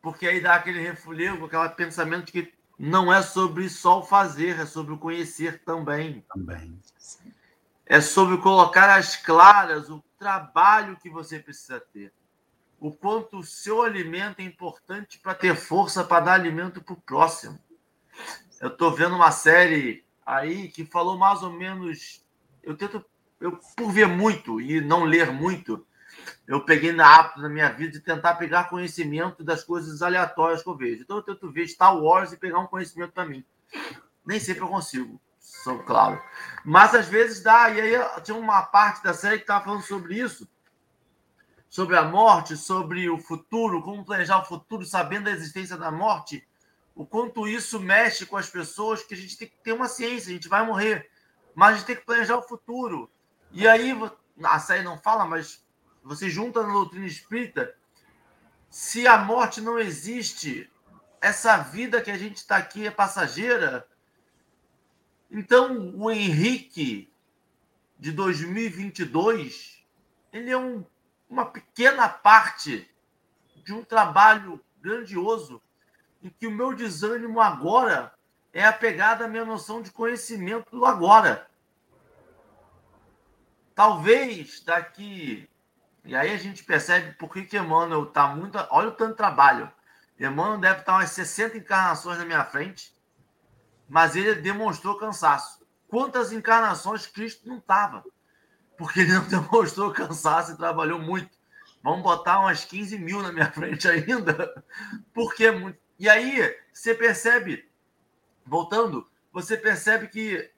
Porque 0.00 0.26
aí 0.26 0.40
dá 0.40 0.56
aquele 0.56 0.80
refulego, 0.80 1.46
aquele 1.46 1.68
pensamento 1.70 2.30
que 2.30 2.52
não 2.78 3.12
é 3.12 3.22
sobre 3.22 3.68
só 3.68 4.00
o 4.00 4.02
fazer, 4.02 4.58
é 4.58 4.66
sobre 4.66 4.92
o 4.92 4.98
conhecer 4.98 5.62
também. 5.64 6.24
Também. 6.34 6.78
É 7.86 8.00
sobre 8.00 8.38
colocar 8.38 8.88
às 8.88 9.16
claras 9.16 9.90
o 9.90 10.02
trabalho 10.18 10.96
que 10.96 11.10
você 11.10 11.38
precisa 11.38 11.78
ter. 11.78 12.12
O 12.80 12.90
quanto 12.90 13.38
o 13.38 13.44
seu 13.44 13.82
alimento 13.82 14.40
é 14.40 14.42
importante 14.42 15.18
para 15.18 15.34
ter 15.34 15.54
força 15.54 16.02
para 16.02 16.24
dar 16.24 16.32
alimento 16.34 16.82
para 16.82 16.94
o 16.94 17.00
próximo. 17.00 17.58
Eu 18.60 18.68
estou 18.68 18.92
vendo 18.92 19.14
uma 19.14 19.30
série 19.30 20.04
aí 20.24 20.68
que 20.68 20.84
falou 20.84 21.18
mais 21.18 21.42
ou 21.42 21.52
menos. 21.52 22.24
Eu 22.62 22.76
tento, 22.76 23.04
eu, 23.40 23.58
por 23.76 23.92
ver 23.92 24.06
muito 24.06 24.60
e 24.60 24.80
não 24.80 25.04
ler 25.04 25.30
muito, 25.30 25.86
eu 26.46 26.64
peguei 26.64 26.92
na 26.92 27.06
hábito 27.06 27.40
na 27.40 27.48
minha 27.48 27.70
vida 27.70 27.92
de 27.92 28.00
tentar 28.00 28.34
pegar 28.34 28.68
conhecimento 28.68 29.42
das 29.44 29.62
coisas 29.62 30.02
aleatórias 30.02 30.62
que 30.62 30.68
eu 30.68 30.76
vejo. 30.76 31.02
Então 31.02 31.16
eu 31.16 31.22
tento 31.22 31.50
ver 31.50 31.68
Star 31.68 31.96
Wars 31.96 32.32
e 32.32 32.36
pegar 32.36 32.58
um 32.60 32.66
conhecimento 32.66 33.12
para 33.12 33.26
mim. 33.26 33.44
Nem 34.24 34.40
sempre 34.40 34.62
eu 34.62 34.68
consigo, 34.68 35.20
sou 35.64 35.78
claro. 35.78 36.22
Mas 36.64 36.94
às 36.94 37.08
vezes 37.08 37.42
dá. 37.42 37.70
E 37.70 37.80
aí 37.80 38.20
tinha 38.22 38.36
uma 38.36 38.62
parte 38.62 39.02
da 39.02 39.14
série 39.14 39.38
que 39.38 39.44
estava 39.44 39.64
falando 39.64 39.82
sobre 39.82 40.20
isso. 40.20 40.46
Sobre 41.68 41.96
a 41.96 42.04
morte, 42.04 42.56
sobre 42.56 43.08
o 43.08 43.18
futuro, 43.18 43.82
como 43.82 44.04
planejar 44.04 44.38
o 44.38 44.44
futuro, 44.44 44.84
sabendo 44.84 45.24
da 45.24 45.32
existência 45.32 45.76
da 45.76 45.90
morte, 45.90 46.46
o 46.94 47.04
quanto 47.04 47.48
isso 47.48 47.80
mexe 47.80 48.24
com 48.24 48.36
as 48.36 48.48
pessoas, 48.48 49.02
que 49.02 49.14
a 49.14 49.16
gente 49.16 49.36
tem 49.36 49.48
que 49.48 49.58
ter 49.58 49.72
uma 49.72 49.88
ciência, 49.88 50.30
a 50.30 50.34
gente 50.34 50.48
vai 50.48 50.64
morrer, 50.64 51.10
mas 51.52 51.70
a 51.70 51.76
gente 51.78 51.86
tem 51.86 51.96
que 51.96 52.06
planejar 52.06 52.36
o 52.36 52.42
futuro. 52.42 53.10
E 53.50 53.66
aí, 53.66 53.92
a 54.44 54.58
série 54.60 54.84
não 54.84 54.96
fala, 54.96 55.24
mas 55.24 55.64
você 56.04 56.30
junta 56.30 56.62
na 56.62 56.72
doutrina 56.72 57.06
espírita, 57.06 57.74
se 58.70 59.08
a 59.08 59.18
morte 59.18 59.60
não 59.60 59.76
existe, 59.76 60.70
essa 61.20 61.56
vida 61.56 62.00
que 62.00 62.10
a 62.10 62.18
gente 62.18 62.36
está 62.36 62.56
aqui 62.56 62.86
é 62.86 62.90
passageira. 62.90 63.84
Então, 65.30 65.92
o 65.96 66.10
Henrique 66.10 67.12
de 67.98 68.12
2022, 68.12 69.84
ele 70.32 70.50
é 70.50 70.56
um, 70.56 70.84
uma 71.28 71.46
pequena 71.46 72.08
parte 72.08 72.88
de 73.64 73.72
um 73.72 73.82
trabalho 73.82 74.60
grandioso 74.80 75.60
em 76.22 76.28
que 76.28 76.46
o 76.46 76.50
meu 76.50 76.74
desânimo 76.74 77.40
agora 77.40 78.12
é 78.52 78.64
apegado 78.64 79.22
à 79.22 79.28
minha 79.28 79.44
noção 79.44 79.82
de 79.82 79.90
conhecimento 79.90 80.70
do 80.70 80.84
agora. 80.84 81.48
Talvez 83.74 84.60
daqui 84.60 85.48
e 86.04 86.14
aí 86.14 86.32
a 86.32 86.36
gente 86.36 86.62
percebe 86.62 87.12
por 87.14 87.32
que, 87.32 87.56
Emmanuel 87.56 88.04
está 88.04 88.28
muito. 88.28 88.58
Olha 88.70 88.88
o 88.88 88.92
tanto 88.92 89.12
de 89.12 89.16
trabalho. 89.16 89.72
Emmanuel 90.20 90.58
deve 90.58 90.80
estar 90.80 90.92
umas 90.92 91.10
60 91.10 91.56
encarnações 91.56 92.18
na 92.18 92.26
minha 92.26 92.44
frente, 92.44 92.93
mas 93.94 94.16
ele 94.16 94.34
demonstrou 94.34 94.98
cansaço. 94.98 95.64
Quantas 95.86 96.32
encarnações 96.32 97.06
Cristo 97.06 97.48
não 97.48 97.58
estava? 97.58 98.04
Porque 98.76 98.98
ele 98.98 99.12
não 99.12 99.22
demonstrou 99.30 99.92
cansaço 99.92 100.50
e 100.50 100.56
trabalhou 100.56 100.98
muito. 100.98 101.38
Vamos 101.80 102.02
botar 102.02 102.40
umas 102.40 102.64
15 102.64 102.98
mil 102.98 103.22
na 103.22 103.30
minha 103.30 103.48
frente 103.54 103.86
ainda. 103.86 104.64
Porque 105.12 105.46
é 105.46 105.76
E 105.96 106.08
aí 106.08 106.58
você 106.72 106.92
percebe, 106.92 107.70
voltando, 108.44 109.08
você 109.32 109.56
percebe 109.56 110.08
que 110.08 110.50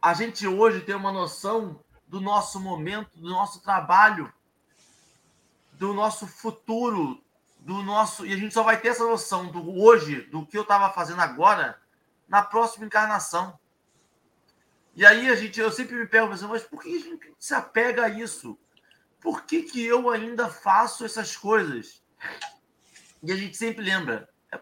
a 0.00 0.14
gente 0.14 0.46
hoje 0.46 0.82
tem 0.82 0.94
uma 0.94 1.10
noção 1.10 1.80
do 2.06 2.20
nosso 2.20 2.60
momento, 2.60 3.18
do 3.18 3.28
nosso 3.28 3.60
trabalho 3.60 4.32
do 5.72 5.92
nosso 5.92 6.28
futuro, 6.28 7.20
do 7.58 7.82
nosso. 7.82 8.24
E 8.24 8.32
a 8.32 8.36
gente 8.36 8.54
só 8.54 8.62
vai 8.62 8.80
ter 8.80 8.90
essa 8.90 9.04
noção 9.04 9.46
do 9.46 9.80
hoje, 9.80 10.20
do 10.30 10.46
que 10.46 10.56
eu 10.56 10.62
estava 10.62 10.88
fazendo 10.90 11.20
agora, 11.20 11.81
na 12.32 12.40
próxima 12.40 12.86
encarnação. 12.86 13.58
E 14.96 15.04
aí 15.04 15.28
a 15.28 15.36
gente, 15.36 15.60
eu 15.60 15.70
sempre 15.70 15.96
me 15.96 16.06
pergunto, 16.06 16.48
mas 16.48 16.62
por 16.62 16.82
que 16.82 16.96
a 16.96 16.98
gente 16.98 17.34
se 17.38 17.52
apega 17.52 18.06
a 18.06 18.08
isso? 18.08 18.58
Por 19.20 19.42
que, 19.44 19.64
que 19.64 19.84
eu 19.84 20.08
ainda 20.08 20.48
faço 20.48 21.04
essas 21.04 21.36
coisas? 21.36 22.02
E 23.22 23.30
a 23.30 23.36
gente 23.36 23.54
sempre 23.54 23.84
lembra, 23.84 24.30
é 24.50 24.58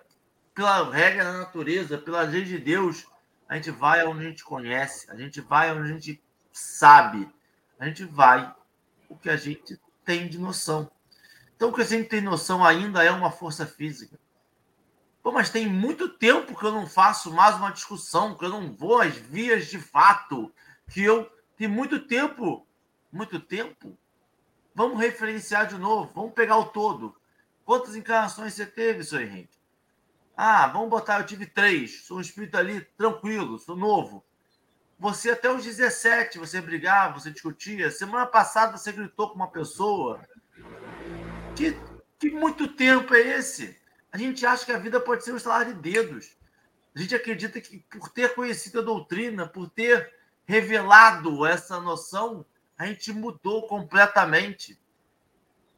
pela 0.52 0.92
regra 0.92 1.22
da 1.22 1.32
natureza, 1.32 1.96
pela 1.96 2.22
lei 2.22 2.42
de 2.42 2.58
Deus, 2.58 3.06
a 3.48 3.54
gente 3.54 3.70
vai 3.70 4.04
onde 4.04 4.26
a 4.26 4.28
gente 4.28 4.42
conhece, 4.42 5.08
a 5.08 5.14
gente 5.14 5.40
vai 5.40 5.70
onde 5.70 5.90
a 5.90 5.92
gente 5.92 6.20
sabe, 6.52 7.32
a 7.78 7.86
gente 7.86 8.04
vai 8.04 8.52
o 9.08 9.16
que 9.16 9.30
a 9.30 9.36
gente 9.36 9.80
tem 10.04 10.28
de 10.28 10.38
noção. 10.38 10.90
Então, 11.54 11.68
o 11.68 11.72
que 11.72 11.82
a 11.82 11.84
gente 11.84 12.08
tem 12.08 12.20
noção 12.20 12.64
ainda 12.64 13.04
é 13.04 13.12
uma 13.12 13.30
força 13.30 13.64
física. 13.64 14.18
Pô, 15.22 15.30
mas 15.32 15.50
tem 15.50 15.66
muito 15.66 16.08
tempo 16.08 16.56
que 16.56 16.64
eu 16.64 16.72
não 16.72 16.86
faço 16.86 17.30
mais 17.32 17.56
uma 17.56 17.70
discussão, 17.70 18.34
que 18.34 18.44
eu 18.44 18.48
não 18.48 18.72
vou 18.72 19.00
às 19.00 19.14
vias 19.14 19.66
de 19.66 19.78
fato, 19.78 20.52
que 20.88 21.02
eu 21.02 21.30
tem 21.56 21.68
muito 21.68 22.00
tempo, 22.00 22.66
muito 23.12 23.38
tempo. 23.38 23.98
Vamos 24.74 24.98
referenciar 24.98 25.66
de 25.66 25.76
novo, 25.76 26.10
vamos 26.14 26.32
pegar 26.32 26.56
o 26.56 26.66
todo. 26.66 27.14
Quantas 27.66 27.94
encarnações 27.94 28.54
você 28.54 28.64
teve, 28.64 29.04
seu 29.04 29.20
Henrique? 29.20 29.58
Ah, 30.34 30.66
vamos 30.68 30.88
botar, 30.88 31.20
eu 31.20 31.26
tive 31.26 31.44
três. 31.44 32.06
Sou 32.06 32.16
um 32.16 32.20
espírito 32.22 32.56
ali 32.56 32.80
tranquilo, 32.96 33.58
sou 33.58 33.76
novo. 33.76 34.24
Você 34.98 35.30
até 35.30 35.52
os 35.52 35.64
17, 35.64 36.38
você 36.38 36.60
brigava, 36.60 37.18
você 37.18 37.30
discutia. 37.30 37.90
Semana 37.90 38.26
passada 38.26 38.76
você 38.76 38.90
gritou 38.90 39.28
com 39.28 39.36
uma 39.36 39.50
pessoa. 39.50 40.20
Que, 41.54 41.76
que 42.18 42.30
muito 42.30 42.68
tempo 42.68 43.14
é 43.14 43.20
esse? 43.20 43.79
A 44.12 44.18
gente 44.18 44.44
acha 44.44 44.64
que 44.64 44.72
a 44.72 44.78
vida 44.78 45.00
pode 45.00 45.24
ser 45.24 45.32
um 45.32 45.36
estalar 45.36 45.64
de 45.64 45.74
dedos. 45.74 46.36
A 46.94 47.00
gente 47.00 47.14
acredita 47.14 47.60
que 47.60 47.78
por 47.78 48.08
ter 48.08 48.34
conhecido 48.34 48.80
a 48.80 48.82
doutrina, 48.82 49.46
por 49.46 49.70
ter 49.70 50.12
revelado 50.44 51.46
essa 51.46 51.80
noção, 51.80 52.44
a 52.76 52.86
gente 52.86 53.12
mudou 53.12 53.68
completamente. 53.68 54.80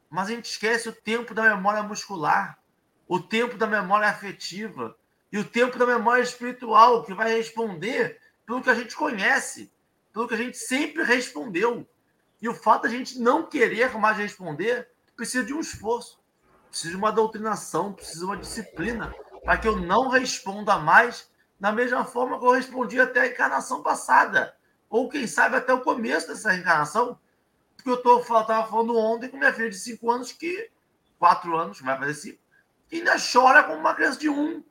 Mas 0.09 0.27
a 0.27 0.31
gente 0.31 0.45
esquece 0.45 0.89
o 0.89 0.93
tempo 0.93 1.33
da 1.33 1.43
memória 1.43 1.83
muscular, 1.83 2.57
o 3.07 3.19
tempo 3.19 3.57
da 3.57 3.67
memória 3.67 4.07
afetiva 4.07 4.97
e 5.31 5.37
o 5.37 5.43
tempo 5.43 5.77
da 5.77 5.85
memória 5.85 6.23
espiritual, 6.23 7.03
que 7.03 7.13
vai 7.13 7.35
responder 7.35 8.19
pelo 8.45 8.61
que 8.63 8.69
a 8.69 8.75
gente 8.75 8.95
conhece, 8.95 9.71
pelo 10.11 10.27
que 10.27 10.33
a 10.33 10.37
gente 10.37 10.57
sempre 10.57 11.03
respondeu. 11.03 11.87
E 12.41 12.49
o 12.49 12.53
fato 12.53 12.83
da 12.83 12.89
gente 12.89 13.19
não 13.19 13.47
querer 13.47 13.95
mais 13.97 14.17
responder 14.17 14.89
precisa 15.15 15.43
de 15.43 15.53
um 15.53 15.59
esforço, 15.59 16.22
precisa 16.73 16.89
de 16.89 16.97
uma 16.97 17.11
doutrinação, 17.11 17.93
precisa 17.93 18.21
de 18.21 18.25
uma 18.25 18.37
disciplina, 18.37 19.13
para 19.43 19.57
que 19.57 19.67
eu 19.67 19.79
não 19.79 20.09
responda 20.09 20.79
mais 20.79 21.29
da 21.59 21.71
mesma 21.71 22.03
forma 22.03 22.39
que 22.39 22.45
eu 22.45 22.51
respondi 22.51 22.99
até 22.99 23.21
a 23.21 23.27
encarnação 23.27 23.83
passada, 23.83 24.57
ou 24.89 25.07
quem 25.07 25.27
sabe 25.27 25.55
até 25.55 25.71
o 25.71 25.81
começo 25.81 26.27
dessa 26.27 26.49
reencarnação, 26.49 27.19
porque 27.75 27.91
eu 27.91 28.01
tô, 28.01 28.19
tava 28.21 28.67
falando 28.67 28.97
ontem 28.97 29.29
com 29.29 29.37
minha 29.37 29.53
filha 29.53 29.69
de 29.69 29.77
5 29.77 30.09
anos, 30.09 30.31
que 30.31 30.71
4 31.19 31.55
anos, 31.55 31.79
vai 31.79 31.95
fazer 31.95 32.13
5, 32.15 32.39
que 32.87 32.95
ainda 32.95 33.15
chora 33.19 33.63
como 33.63 33.77
uma 33.77 33.93
criança 33.93 34.19
de 34.19 34.27
1. 34.27 34.33
Um. 34.33 34.63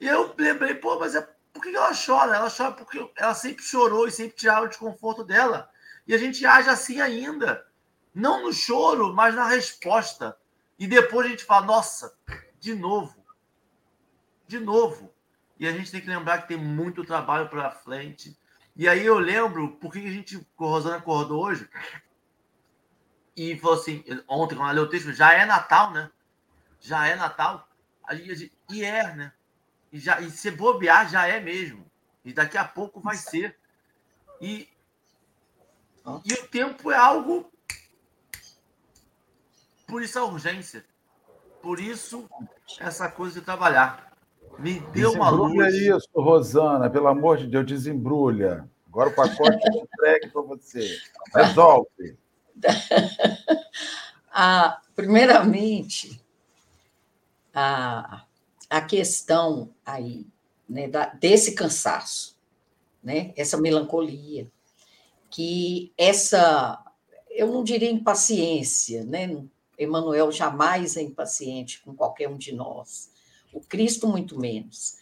E 0.00 0.06
eu 0.06 0.34
lembrei, 0.36 0.74
pô, 0.74 0.98
mas 0.98 1.14
é, 1.14 1.22
por 1.54 1.62
que 1.62 1.74
ela 1.74 1.92
chora? 1.94 2.36
Ela 2.36 2.50
chora 2.54 2.72
porque 2.72 3.10
ela 3.16 3.34
sempre 3.34 3.64
chorou 3.64 4.06
e 4.06 4.12
sempre 4.12 4.36
tirava 4.36 4.66
o 4.66 4.68
desconforto 4.68 5.24
dela. 5.24 5.70
E 6.06 6.14
a 6.14 6.18
gente 6.18 6.44
age 6.44 6.68
assim 6.68 7.00
ainda. 7.00 7.66
Não 8.14 8.42
no 8.42 8.52
choro, 8.52 9.14
mas 9.14 9.34
na 9.34 9.46
resposta. 9.46 10.36
E 10.84 10.86
depois 10.86 11.26
a 11.26 11.30
gente 11.30 11.46
fala, 11.46 11.64
nossa, 11.64 12.14
de 12.60 12.74
novo. 12.74 13.16
De 14.46 14.60
novo. 14.60 15.10
E 15.58 15.66
a 15.66 15.72
gente 15.72 15.90
tem 15.90 15.98
que 15.98 16.06
lembrar 16.06 16.42
que 16.42 16.48
tem 16.48 16.58
muito 16.58 17.06
trabalho 17.06 17.48
para 17.48 17.70
frente. 17.70 18.38
E 18.76 18.86
aí 18.86 19.02
eu 19.06 19.18
lembro 19.18 19.76
por 19.76 19.90
que 19.90 20.06
a 20.06 20.10
gente, 20.10 20.36
a 20.36 20.62
Rosana 20.62 20.96
acordou 20.98 21.42
hoje 21.42 21.66
e 23.34 23.56
falou 23.56 23.78
assim, 23.78 24.04
ontem, 24.28 24.56
quando 24.56 24.64
ela 24.64 24.72
leu 24.72 24.82
o 24.82 24.88
texto, 24.90 25.10
já 25.14 25.32
é 25.32 25.46
Natal, 25.46 25.90
né? 25.90 26.10
Já 26.78 27.06
é 27.06 27.16
Natal. 27.16 27.66
A 28.06 28.14
gente, 28.14 28.52
e 28.68 28.84
é, 28.84 29.14
né? 29.14 29.32
E, 29.90 29.98
já, 29.98 30.20
e 30.20 30.30
se 30.30 30.50
bobear, 30.50 31.08
já 31.08 31.26
é 31.26 31.40
mesmo. 31.40 31.90
E 32.22 32.30
daqui 32.30 32.58
a 32.58 32.64
pouco 32.66 33.00
vai 33.00 33.16
ser. 33.16 33.56
E, 34.38 34.68
e 36.26 36.34
o 36.34 36.46
tempo 36.48 36.90
é 36.90 36.96
algo. 36.96 37.50
Por 39.94 40.02
isso 40.02 40.18
a 40.18 40.24
urgência. 40.24 40.84
Por 41.62 41.78
isso 41.78 42.28
essa 42.80 43.08
coisa 43.08 43.38
de 43.38 43.46
trabalhar. 43.46 44.12
Me 44.58 44.80
deu 44.92 45.12
uma 45.12 45.30
luz. 45.30 45.72
isso, 45.72 46.08
Rosana, 46.16 46.90
pelo 46.90 47.06
amor 47.06 47.36
de 47.36 47.46
Deus, 47.46 47.64
desembrulha. 47.64 48.68
Agora 48.88 49.10
o 49.10 49.14
pacote 49.14 49.56
é 49.56 49.78
entregue 49.78 50.30
para 50.30 50.42
você. 50.42 50.98
Resolve. 51.32 52.18
ah, 54.34 54.80
primeiramente, 54.96 56.20
a, 57.54 58.24
a 58.68 58.80
questão 58.80 59.72
aí 59.86 60.26
né, 60.68 60.88
da, 60.88 61.06
desse 61.06 61.54
cansaço, 61.54 62.36
né, 63.00 63.32
essa 63.36 63.56
melancolia, 63.60 64.50
que 65.30 65.92
essa, 65.96 66.84
eu 67.30 67.46
não 67.46 67.62
diria 67.62 67.92
impaciência, 67.92 69.04
né? 69.04 69.46
Emmanuel 69.78 70.30
jamais 70.30 70.96
é 70.96 71.02
impaciente 71.02 71.82
com 71.82 71.94
qualquer 71.94 72.28
um 72.28 72.36
de 72.36 72.52
nós, 72.52 73.10
o 73.52 73.60
Cristo 73.60 74.08
muito 74.08 74.38
menos. 74.38 74.96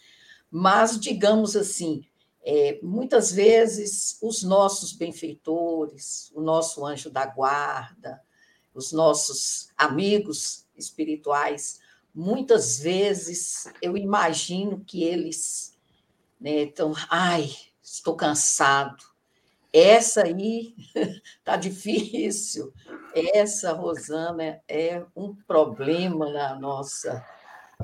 Mas, 0.49 0.99
digamos 0.99 1.55
assim, 1.55 2.05
é, 2.45 2.79
muitas 2.83 3.31
vezes 3.31 4.17
os 4.21 4.43
nossos 4.43 4.91
benfeitores, 4.93 6.31
o 6.35 6.41
nosso 6.41 6.85
anjo 6.85 7.09
da 7.09 7.25
guarda, 7.25 8.21
os 8.73 8.91
nossos 8.91 9.69
amigos 9.77 10.65
espirituais, 10.77 11.79
muitas 12.13 12.79
vezes 12.79 13.65
eu 13.81 13.97
imagino 13.97 14.83
que 14.85 15.03
eles 15.03 15.77
né, 16.39 16.63
estão, 16.63 16.93
ai, 17.09 17.49
estou 17.81 18.15
cansado. 18.15 19.03
Essa 19.71 20.23
aí 20.23 20.75
tá 21.43 21.55
difícil. 21.55 22.73
Essa, 23.15 23.73
Rosana, 23.73 24.61
é 24.67 25.03
um 25.15 25.35
problema 25.35 26.31
na 26.31 26.55
nossa 26.55 27.23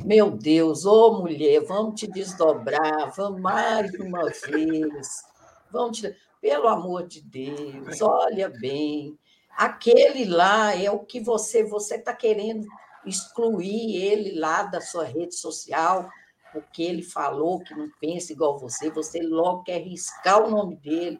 meu 0.06 0.32
Deus, 0.32 0.86
ô 0.86 1.20
mulher, 1.20 1.62
vamos 1.66 2.00
te 2.00 2.08
desdobrar, 2.08 3.12
vamos 3.16 3.42
mais 3.42 3.94
uma 3.96 4.24
vez. 4.26 5.24
Vamos 5.72 6.00
te... 6.00 6.16
Pelo 6.42 6.70
amor 6.70 7.06
de 7.06 7.22
Deus, 7.22 8.02
olha 8.02 8.48
bem. 8.50 9.18
Aquele 9.58 10.24
lá 10.24 10.74
é 10.74 10.90
o 10.90 11.00
que 11.00 11.20
você 11.20 11.64
você 11.66 11.96
está 11.96 12.14
querendo 12.14 12.66
excluir 13.06 13.98
ele 13.98 14.40
lá 14.40 14.64
da 14.64 14.80
sua 14.80 15.04
rede 15.04 15.36
social, 15.36 16.10
porque 16.54 16.82
ele 16.82 17.04
falou 17.04 17.60
que 17.60 17.76
não 17.76 17.90
pensa 18.00 18.32
igual 18.32 18.58
você, 18.58 18.90
você 18.90 19.20
logo 19.22 19.64
quer 19.64 19.80
riscar 19.80 20.42
o 20.42 20.50
nome 20.50 20.78
dele. 20.78 21.20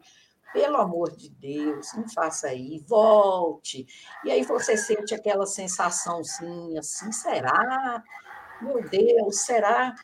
Pelo 0.52 0.78
amor 0.78 1.14
de 1.14 1.30
Deus, 1.30 1.92
não 1.94 2.08
faça 2.08 2.48
aí, 2.48 2.82
volte. 2.86 3.86
E 4.24 4.30
aí 4.30 4.42
você 4.42 4.76
sente 4.76 5.14
aquela 5.14 5.46
sensaçãozinha 5.46 6.80
assim, 6.80 7.12
será? 7.12 8.02
meu 8.60 8.82
Deus, 8.88 9.40
será? 9.40 9.94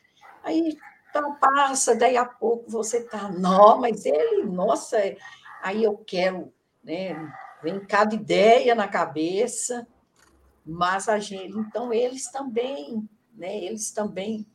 Aí 0.43 0.77
então 1.09 1.35
passa, 1.35 1.95
daí 1.95 2.17
a 2.17 2.25
pouco 2.25 2.69
você 2.69 2.97
está, 2.97 3.29
não, 3.29 3.79
mas 3.79 4.05
ele, 4.05 4.43
nossa, 4.43 4.97
aí 5.61 5.83
eu 5.83 5.97
quero, 5.97 6.53
né? 6.83 7.15
Vem 7.63 7.79
cada 7.79 8.13
ideia 8.13 8.75
na 8.75 8.87
cabeça, 8.87 9.87
mas 10.65 11.09
a 11.09 11.17
gente, 11.17 11.57
então 11.57 11.93
eles 11.93 12.29
também, 12.29 13.07
né? 13.33 13.57
Eles 13.57 13.91
também 13.91 14.45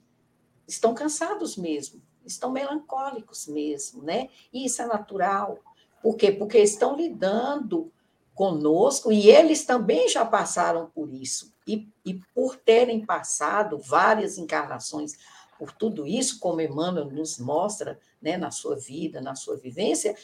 estão 0.69 0.95
cansados 0.95 1.57
mesmo, 1.57 2.01
estão 2.25 2.53
melancólicos 2.53 3.47
mesmo, 3.49 4.03
né? 4.03 4.29
E 4.53 4.67
isso 4.67 4.83
é 4.83 4.87
natural. 4.87 5.59
Por 6.03 6.17
quê? 6.17 6.33
Porque 6.33 6.59
estão 6.59 6.97
lidando 6.97 7.93
conosco 8.35 9.13
e 9.13 9.31
eles 9.31 9.65
também 9.65 10.09
já 10.09 10.25
passaram 10.25 10.91
por 10.95 11.09
isso. 11.13 11.53
E, 11.67 11.89
e 12.05 12.15
por 12.35 12.57
terem 12.57 13.05
passado 13.05 13.79
várias 13.79 14.39
encarnações 14.39 15.17
por 15.59 15.71
tudo 15.71 16.05
isso, 16.05 16.41
como 16.41 16.61
Emmanuel 16.61 17.05
nos 17.05 17.39
mostra 17.39 17.97
né, 18.21 18.37
na 18.37 18.51
sua 18.51 18.75
vida, 18.75 19.21
na 19.21 19.37
sua 19.37 19.57
vivência, 19.57 20.17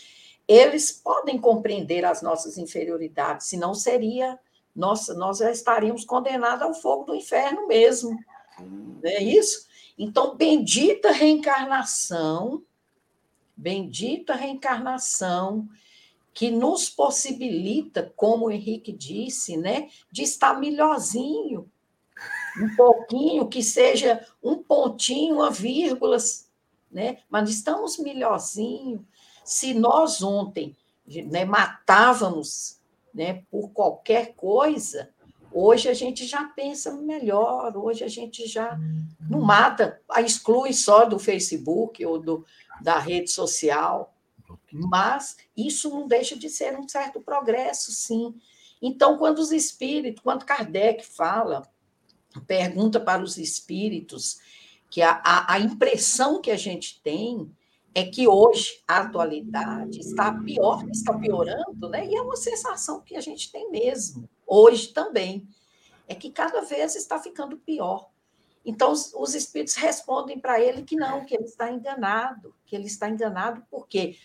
eles 0.49 0.91
podem 0.91 1.39
compreender 1.39 2.05
as 2.05 2.22
nossas 2.22 2.59
inferioridades, 2.59 3.47
senão 3.47 3.72
seria, 3.72 4.37
nossa, 4.74 5.14
nós 5.14 5.39
já 5.39 5.51
estaríamos 5.51 6.05
condenados 6.05 6.62
ao 6.62 6.74
fogo 6.74 7.05
do 7.05 7.14
inferno 7.14 7.68
mesmo. 7.68 8.18
Não 8.59 8.99
é 9.05 9.22
isso? 9.22 9.68
Então, 9.97 10.37
bendita 10.37 11.12
reencarnação, 11.12 12.64
bendita 13.59 14.34
reencarnação 14.34 15.68
que 16.32 16.50
nos 16.50 16.88
possibilita, 16.88 18.12
como 18.14 18.46
o 18.46 18.50
Henrique 18.50 18.92
disse, 18.92 19.56
né, 19.56 19.88
de 20.11 20.22
estar 20.22 20.59
melhorzinho, 20.59 21.68
um 22.62 22.76
pouquinho, 22.76 23.48
que 23.48 23.62
seja 23.62 24.24
um 24.42 24.56
pontinho, 24.56 25.36
uma 25.36 25.50
vírgula, 25.50 26.16
né? 26.90 27.18
mas 27.28 27.50
estamos 27.50 27.98
melhorzinho. 27.98 29.04
Se 29.44 29.74
nós 29.74 30.22
ontem 30.22 30.76
né, 31.06 31.44
matávamos 31.44 32.78
né, 33.14 33.42
por 33.50 33.70
qualquer 33.70 34.34
coisa, 34.34 35.11
hoje 35.52 35.88
a 35.88 35.94
gente 35.94 36.26
já 36.26 36.44
pensa 36.44 36.92
melhor, 36.92 37.76
hoje 37.76 38.04
a 38.04 38.09
gente 38.09 38.46
já 38.46 38.78
não 39.28 39.40
mata, 39.40 40.00
exclui 40.18 40.72
só 40.72 41.04
do 41.04 41.18
Facebook 41.18 42.04
ou 42.04 42.18
do, 42.18 42.44
da 42.81 42.99
rede 42.99 43.31
social, 43.31 44.14
mas 44.72 45.37
isso 45.57 45.91
não 45.91 46.07
deixa 46.07 46.37
de 46.37 46.49
ser 46.49 46.79
um 46.79 46.89
certo 46.89 47.20
progresso, 47.20 47.93
sim. 47.93 48.35
Então, 48.81 49.18
quando 49.18 49.39
os 49.39 49.53
espíritos, 49.53 50.22
quando 50.22 50.45
Kardec 50.45 51.05
fala, 51.05 51.68
pergunta 52.47 53.01
para 53.01 53.22
os 53.22 53.37
espíritos, 53.39 54.39
que 54.91 55.03
a, 55.03 55.20
a, 55.24 55.55
a 55.55 55.61
impressão 55.61 56.41
que 56.41 56.51
a 56.51 56.57
gente 56.57 57.01
tem 57.03 57.51
é 57.95 58.05
que 58.05 58.29
hoje 58.29 58.83
a 58.87 58.99
atualidade 58.99 59.99
está 59.99 60.33
pior, 60.33 60.87
está 60.91 61.18
piorando, 61.18 61.89
né? 61.89 62.07
E 62.07 62.14
é 62.14 62.22
uma 62.22 62.37
sensação 62.37 63.01
que 63.01 63.16
a 63.16 63.20
gente 63.20 63.51
tem 63.51 63.70
mesmo, 63.70 64.29
hoje 64.47 64.89
também, 64.89 65.49
é 66.07 66.14
que 66.14 66.31
cada 66.31 66.61
vez 66.62 66.95
está 66.95 67.18
ficando 67.18 67.57
pior. 67.59 68.09
Então, 68.64 68.92
os, 68.92 69.12
os 69.14 69.34
espíritos 69.34 69.74
respondem 69.74 70.38
para 70.38 70.61
ele 70.61 70.82
que 70.82 70.96
não, 70.96 71.24
que 71.24 71.34
ele 71.34 71.44
está 71.44 71.70
enganado, 71.70 72.54
que 72.66 72.76
ele 72.76 72.86
está 72.86 73.09
enganado, 73.09 73.64
por 73.70 73.88
quê? 73.88 74.16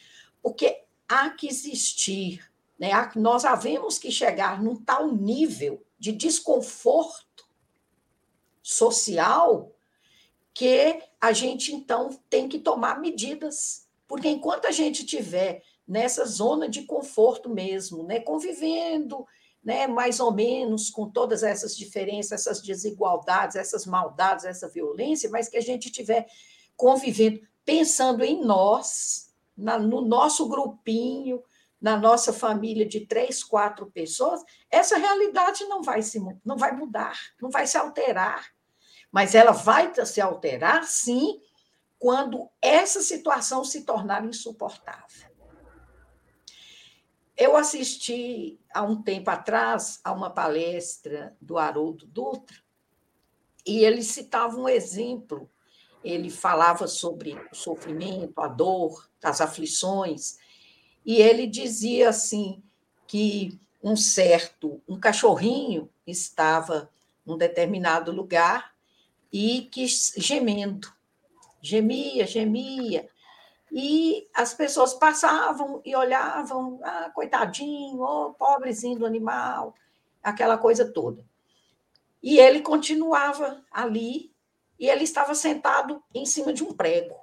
Porque 0.42 0.84
há 1.08 1.30
que 1.30 1.48
existir, 1.48 2.52
né? 2.78 2.92
nós 3.16 3.46
havemos 3.46 3.98
que 3.98 4.12
chegar 4.12 4.62
num 4.62 4.76
tal 4.76 5.08
nível 5.12 5.84
de 5.98 6.12
desconforto 6.12 7.48
social 8.62 9.72
que 10.54 11.02
a 11.20 11.34
gente 11.34 11.74
então 11.74 12.10
tem 12.30 12.48
que 12.48 12.60
tomar 12.60 13.00
medidas, 13.00 13.88
porque 14.08 14.28
enquanto 14.28 14.66
a 14.66 14.72
gente 14.72 15.06
tiver 15.06 15.64
nessa 15.88 16.26
zona 16.26 16.70
de 16.70 16.84
conforto 16.84 17.50
mesmo, 17.50 18.04
né, 18.04 18.20
convivendo, 18.20 19.26
né, 19.64 19.88
mais 19.88 20.20
ou 20.20 20.34
menos 20.34 20.90
com 20.90 21.10
todas 21.10 21.42
essas 21.42 21.76
diferenças, 21.76 22.42
essas 22.42 22.62
desigualdades, 22.62 23.56
essas 23.56 23.86
maldades, 23.86 24.46
essa 24.46 24.68
violência, 24.68 25.30
mas 25.30 25.48
que 25.48 25.58
a 25.58 25.62
gente 25.62 25.92
tiver 25.92 26.28
convivendo, 26.76 27.40
pensando 27.64 28.24
em 28.24 28.44
nós, 28.44 29.34
na, 29.56 29.80
no 29.80 30.02
nosso 30.02 30.50
grupinho, 30.50 31.42
na 31.80 31.98
nossa 31.98 32.34
família 32.34 32.86
de 32.86 33.02
três, 33.02 33.44
quatro 33.44 33.92
pessoas, 33.92 34.42
essa 34.70 34.98
realidade 34.98 35.66
não 35.66 35.82
vai 35.82 36.02
se 36.02 36.20
não 36.44 36.58
vai 36.58 36.72
mudar, 36.74 37.18
não 37.42 37.50
vai 37.50 37.68
se 37.68 37.78
alterar. 37.78 38.48
Mas 39.12 39.36
ela 39.36 39.52
vai 39.52 39.92
se 40.06 40.20
alterar, 40.20 40.86
sim, 40.86 41.40
quando 42.00 42.50
essa 42.62 43.02
situação 43.02 43.64
se 43.64 43.86
tornar 43.86 44.26
insuportável. 44.26 45.33
Eu 47.44 47.58
assisti 47.58 48.60
há 48.74 48.82
um 48.82 49.02
tempo 49.02 49.30
atrás 49.30 50.00
a 50.04 50.12
uma 50.12 50.30
palestra 50.30 51.36
do 51.42 51.58
Haroldo 51.58 52.08
Dutra 52.08 52.56
e 53.66 53.84
ele 53.84 54.02
citava 54.02 54.58
um 54.58 54.68
exemplo. 54.68 55.50
Ele 56.04 56.30
falava 56.30 56.88
sobre 56.88 57.34
o 57.52 57.56
sofrimento, 57.56 58.40
a 58.42 58.48
dor, 58.48 59.10
as 59.24 59.40
aflições, 59.40 60.38
e 61.06 61.16
ele 61.16 61.48
dizia 61.48 62.10
assim 62.10 62.62
que 63.08 63.60
um 63.82 63.96
certo 63.96 64.82
um 64.88 65.00
cachorrinho 65.00 65.90
estava 66.08 66.90
num 67.26 67.38
determinado 67.38 68.12
lugar 68.12 68.74
e 69.32 69.64
que 69.72 69.86
gemendo, 70.18 70.94
gemia, 71.62 72.28
gemia, 72.28 73.08
e 73.76 74.30
as 74.36 74.54
pessoas 74.54 74.94
passavam 74.94 75.82
e 75.84 75.96
olhavam, 75.96 76.80
ah, 76.84 77.10
coitadinho, 77.10 78.04
oh, 78.04 78.32
pobrezinho 78.36 79.00
do 79.00 79.06
animal, 79.06 79.74
aquela 80.22 80.60
coisa 80.60 80.94
toda. 80.94 81.26
E 82.22 82.38
ele 82.38 82.62
continuava 82.62 83.66
ali, 83.72 84.32
e 84.80 84.88
ele 84.88 85.04
estava 85.04 85.34
sentado 85.34 86.04
em 86.14 86.24
cima 86.24 86.54
de 86.54 86.64
um 86.64 86.72
prego. 86.72 87.20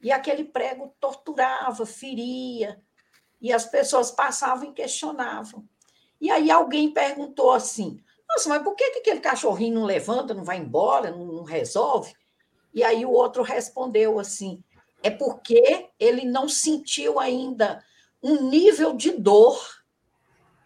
E 0.00 0.10
aquele 0.10 0.44
prego 0.44 0.94
torturava, 0.98 1.84
feria, 1.84 2.82
e 3.38 3.52
as 3.52 3.66
pessoas 3.66 4.10
passavam 4.10 4.70
e 4.70 4.72
questionavam. 4.72 5.68
E 6.18 6.30
aí 6.30 6.50
alguém 6.50 6.90
perguntou 6.90 7.50
assim: 7.50 8.02
Nossa, 8.26 8.48
mas 8.48 8.62
por 8.62 8.74
que 8.74 8.84
aquele 8.84 9.20
cachorrinho 9.20 9.74
não 9.74 9.84
levanta, 9.84 10.32
não 10.32 10.42
vai 10.42 10.56
embora, 10.56 11.10
não, 11.10 11.26
não 11.26 11.42
resolve? 11.42 12.14
E 12.72 12.82
aí 12.82 13.04
o 13.04 13.10
outro 13.10 13.42
respondeu 13.42 14.18
assim: 14.18 14.64
é 15.02 15.10
porque 15.10 15.90
ele 15.98 16.24
não 16.24 16.48
sentiu 16.48 17.18
ainda 17.18 17.84
um 18.22 18.48
nível 18.48 18.94
de 18.94 19.10
dor 19.10 19.82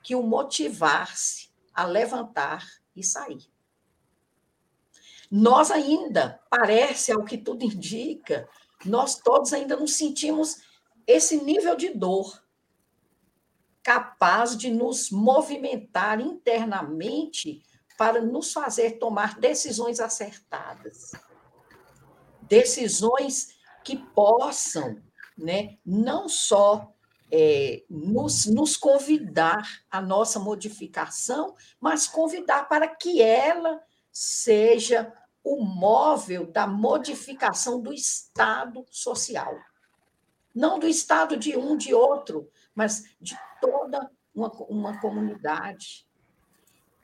que 0.02 0.14
o 0.14 0.22
motivasse 0.22 1.48
a 1.74 1.84
levantar 1.84 2.64
e 2.94 3.02
sair. 3.02 3.50
Nós 5.30 5.70
ainda, 5.70 6.40
parece, 6.48 7.10
ao 7.10 7.24
que 7.24 7.36
tudo 7.36 7.64
indica, 7.64 8.48
nós 8.84 9.16
todos 9.16 9.52
ainda 9.52 9.76
não 9.76 9.86
sentimos 9.86 10.62
esse 11.06 11.42
nível 11.42 11.74
de 11.74 11.88
dor 11.90 12.42
capaz 13.82 14.56
de 14.56 14.70
nos 14.70 15.10
movimentar 15.10 16.20
internamente 16.20 17.62
para 17.96 18.20
nos 18.20 18.52
fazer 18.52 18.98
tomar 18.98 19.38
decisões 19.38 20.00
acertadas. 20.00 21.12
Decisões 22.42 23.55
que 23.86 23.96
possam 23.96 25.00
né, 25.38 25.78
não 25.86 26.28
só 26.28 26.92
é, 27.30 27.84
nos, 27.88 28.44
nos 28.46 28.76
convidar 28.76 29.84
à 29.88 30.00
nossa 30.00 30.40
modificação, 30.40 31.54
mas 31.80 32.08
convidar 32.08 32.68
para 32.68 32.88
que 32.88 33.22
ela 33.22 33.80
seja 34.10 35.12
o 35.44 35.64
móvel 35.64 36.50
da 36.50 36.66
modificação 36.66 37.80
do 37.80 37.92
estado 37.92 38.84
social. 38.90 39.56
Não 40.52 40.80
do 40.80 40.88
estado 40.88 41.36
de 41.36 41.56
um, 41.56 41.76
de 41.76 41.94
outro, 41.94 42.50
mas 42.74 43.04
de 43.20 43.38
toda 43.60 44.10
uma, 44.34 44.50
uma 44.68 45.00
comunidade. 45.00 46.04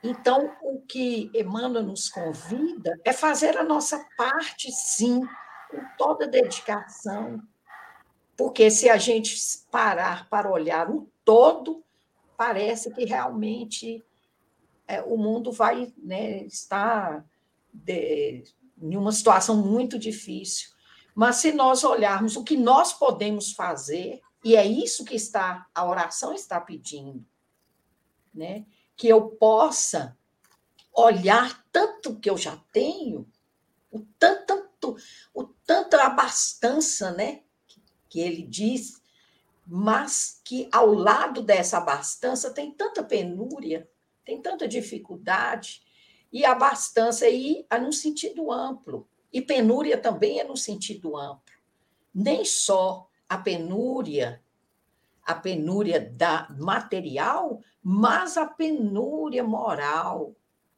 Então, 0.03 0.53
o 0.61 0.81
que 0.81 1.31
Emmanuel 1.33 1.83
nos 1.83 2.09
convida 2.09 2.99
é 3.05 3.13
fazer 3.13 3.57
a 3.57 3.63
nossa 3.63 4.05
parte, 4.17 4.69
sim, 4.69 5.21
com 5.73 5.97
toda 5.97 6.27
dedicação, 6.27 7.41
porque 8.37 8.69
se 8.69 8.89
a 8.89 8.97
gente 8.97 9.35
parar 9.71 10.29
para 10.29 10.51
olhar 10.51 10.89
o 10.89 11.09
todo, 11.25 11.83
parece 12.37 12.93
que 12.93 13.05
realmente 13.05 14.03
é, 14.87 15.01
o 15.01 15.17
mundo 15.17 15.51
vai 15.51 15.91
né, 15.97 16.43
estar 16.43 17.25
de, 17.73 18.43
em 18.79 18.95
uma 18.95 19.11
situação 19.11 19.57
muito 19.57 19.97
difícil. 19.97 20.69
Mas 21.15 21.37
se 21.37 21.51
nós 21.51 21.83
olharmos 21.83 22.35
o 22.35 22.43
que 22.43 22.57
nós 22.57 22.93
podemos 22.93 23.53
fazer, 23.53 24.21
e 24.43 24.55
é 24.55 24.65
isso 24.65 25.05
que 25.05 25.15
está 25.15 25.67
a 25.73 25.85
oração 25.85 26.33
está 26.33 26.59
pedindo, 26.59 27.25
né? 28.33 28.65
Que 28.95 29.07
eu 29.07 29.29
possa 29.29 30.17
olhar 30.91 31.63
tanto 31.71 32.19
que 32.19 32.29
eu 32.29 32.37
já 32.37 32.57
tenho, 32.71 33.27
o 33.91 33.99
tanto 34.19 34.63
o 35.33 35.43
tanto 35.65 35.95
abastança, 35.95 37.11
né, 37.11 37.41
que 38.09 38.19
ele 38.19 38.43
diz, 38.43 39.01
mas 39.65 40.39
que 40.43 40.67
ao 40.71 40.93
lado 40.93 41.41
dessa 41.41 41.77
abastança 41.77 42.53
tem 42.53 42.71
tanta 42.71 43.03
penúria, 43.03 43.89
tem 44.23 44.41
tanta 44.41 44.67
dificuldade, 44.67 45.81
e 46.31 46.45
abastança 46.45 47.25
aí 47.25 47.65
é 47.69 47.79
num 47.79 47.91
sentido 47.91 48.51
amplo, 48.51 49.07
e 49.31 49.41
penúria 49.41 49.97
também 49.97 50.39
é 50.39 50.43
no 50.43 50.55
sentido 50.55 51.17
amplo. 51.17 51.53
Nem 52.13 52.45
só 52.45 53.09
a 53.27 53.37
penúria, 53.37 54.43
a 55.25 55.33
penúria 55.33 55.99
da 55.99 56.47
material, 56.59 57.61
mas 57.81 58.37
a 58.37 58.45
penúria 58.45 59.43
moral, 59.43 60.35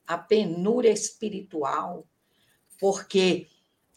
a 0.07 0.17
penúria 0.17 0.91
espiritual, 0.91 2.07
porque 2.79 3.47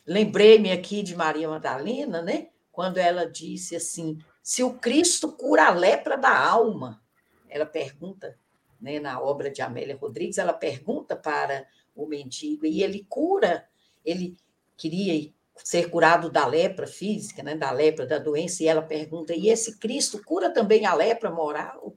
Lembrei-me 0.08 0.72
aqui 0.72 1.02
de 1.02 1.14
Maria 1.14 1.50
Madalena, 1.50 2.22
né? 2.22 2.48
Quando 2.72 2.96
ela 2.96 3.30
disse 3.30 3.76
assim: 3.76 4.18
se 4.42 4.64
o 4.64 4.72
Cristo 4.72 5.30
cura 5.32 5.66
a 5.66 5.70
lepra 5.70 6.16
da 6.16 6.34
alma, 6.34 7.02
ela 7.46 7.66
pergunta, 7.66 8.38
né, 8.80 8.98
na 8.98 9.20
obra 9.20 9.50
de 9.50 9.60
Amélia 9.60 9.98
Rodrigues, 9.98 10.38
ela 10.38 10.54
pergunta 10.54 11.14
para 11.14 11.66
o 11.94 12.06
mendigo, 12.06 12.64
e 12.64 12.82
ele 12.82 13.04
cura, 13.06 13.68
ele 14.02 14.34
queria 14.78 15.30
ser 15.56 15.90
curado 15.90 16.30
da 16.30 16.46
lepra 16.46 16.86
física, 16.86 17.42
né, 17.42 17.54
da 17.54 17.70
lepra, 17.70 18.06
da 18.06 18.18
doença, 18.18 18.62
e 18.62 18.66
ela 18.66 18.80
pergunta: 18.80 19.34
e 19.34 19.50
esse 19.50 19.78
Cristo 19.78 20.24
cura 20.24 20.50
também 20.50 20.86
a 20.86 20.94
lepra 20.94 21.30
moral? 21.30 21.94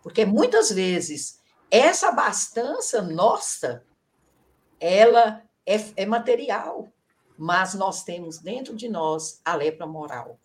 Porque 0.00 0.24
muitas 0.24 0.70
vezes 0.70 1.40
essa 1.68 2.10
abastança 2.10 3.02
nossa, 3.02 3.84
ela 4.78 5.42
é, 5.66 5.76
é 5.96 6.06
material, 6.06 6.92
mas 7.38 7.74
nós 7.74 8.02
temos 8.02 8.38
dentro 8.38 8.74
de 8.74 8.88
nós 8.88 9.40
a 9.44 9.54
lepra 9.54 9.86
moral. 9.86 10.38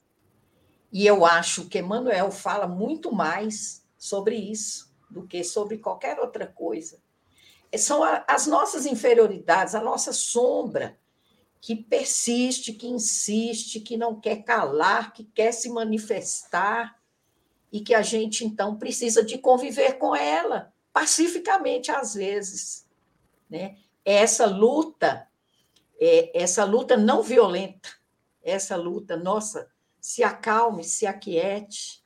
E 0.91 1.06
eu 1.06 1.26
acho 1.26 1.68
que 1.68 1.80
Emmanuel 1.80 2.32
fala 2.32 2.68
muito 2.68 3.12
mais 3.12 3.84
sobre 3.98 4.36
isso 4.36 4.94
do 5.10 5.26
que 5.26 5.44
sobre 5.44 5.80
qualquer 5.80 6.20
outra 6.20 6.46
coisa. 6.46 7.02
São 7.76 8.04
as 8.28 8.46
nossas 8.46 8.86
inferioridades, 8.86 9.74
a 9.74 9.82
nossa 9.82 10.14
sombra, 10.14 11.00
que 11.60 11.76
persiste, 11.76 12.74
que 12.74 12.88
insiste, 12.88 13.80
que 13.80 13.98
não 13.98 14.20
quer 14.20 14.44
calar, 14.44 15.14
que 15.14 15.24
quer 15.24 15.52
se 15.52 15.70
manifestar, 15.70 16.96
e 17.74 17.82
que 17.82 17.96
a 17.96 18.04
gente, 18.04 18.46
então, 18.46 18.78
precisa 18.78 19.24
de 19.24 19.39
conviver 19.39 19.94
com 19.98 20.16
ela, 20.16 20.72
pacificamente, 20.94 21.89
às 21.89 22.14
vezes. 22.14 22.86
Né? 23.50 23.78
Essa 24.06 24.46
luta 24.46 25.28
é, 26.00 26.41
essa 26.41 26.64
luta 26.64 26.98
não 26.98 27.22
violenta, 27.22 27.89
essa 28.41 28.76
luta, 28.76 29.16
nossa, 29.16 29.70
se 30.00 30.24
acalme, 30.24 30.84
se 30.84 31.06
aquiete, 31.06 32.04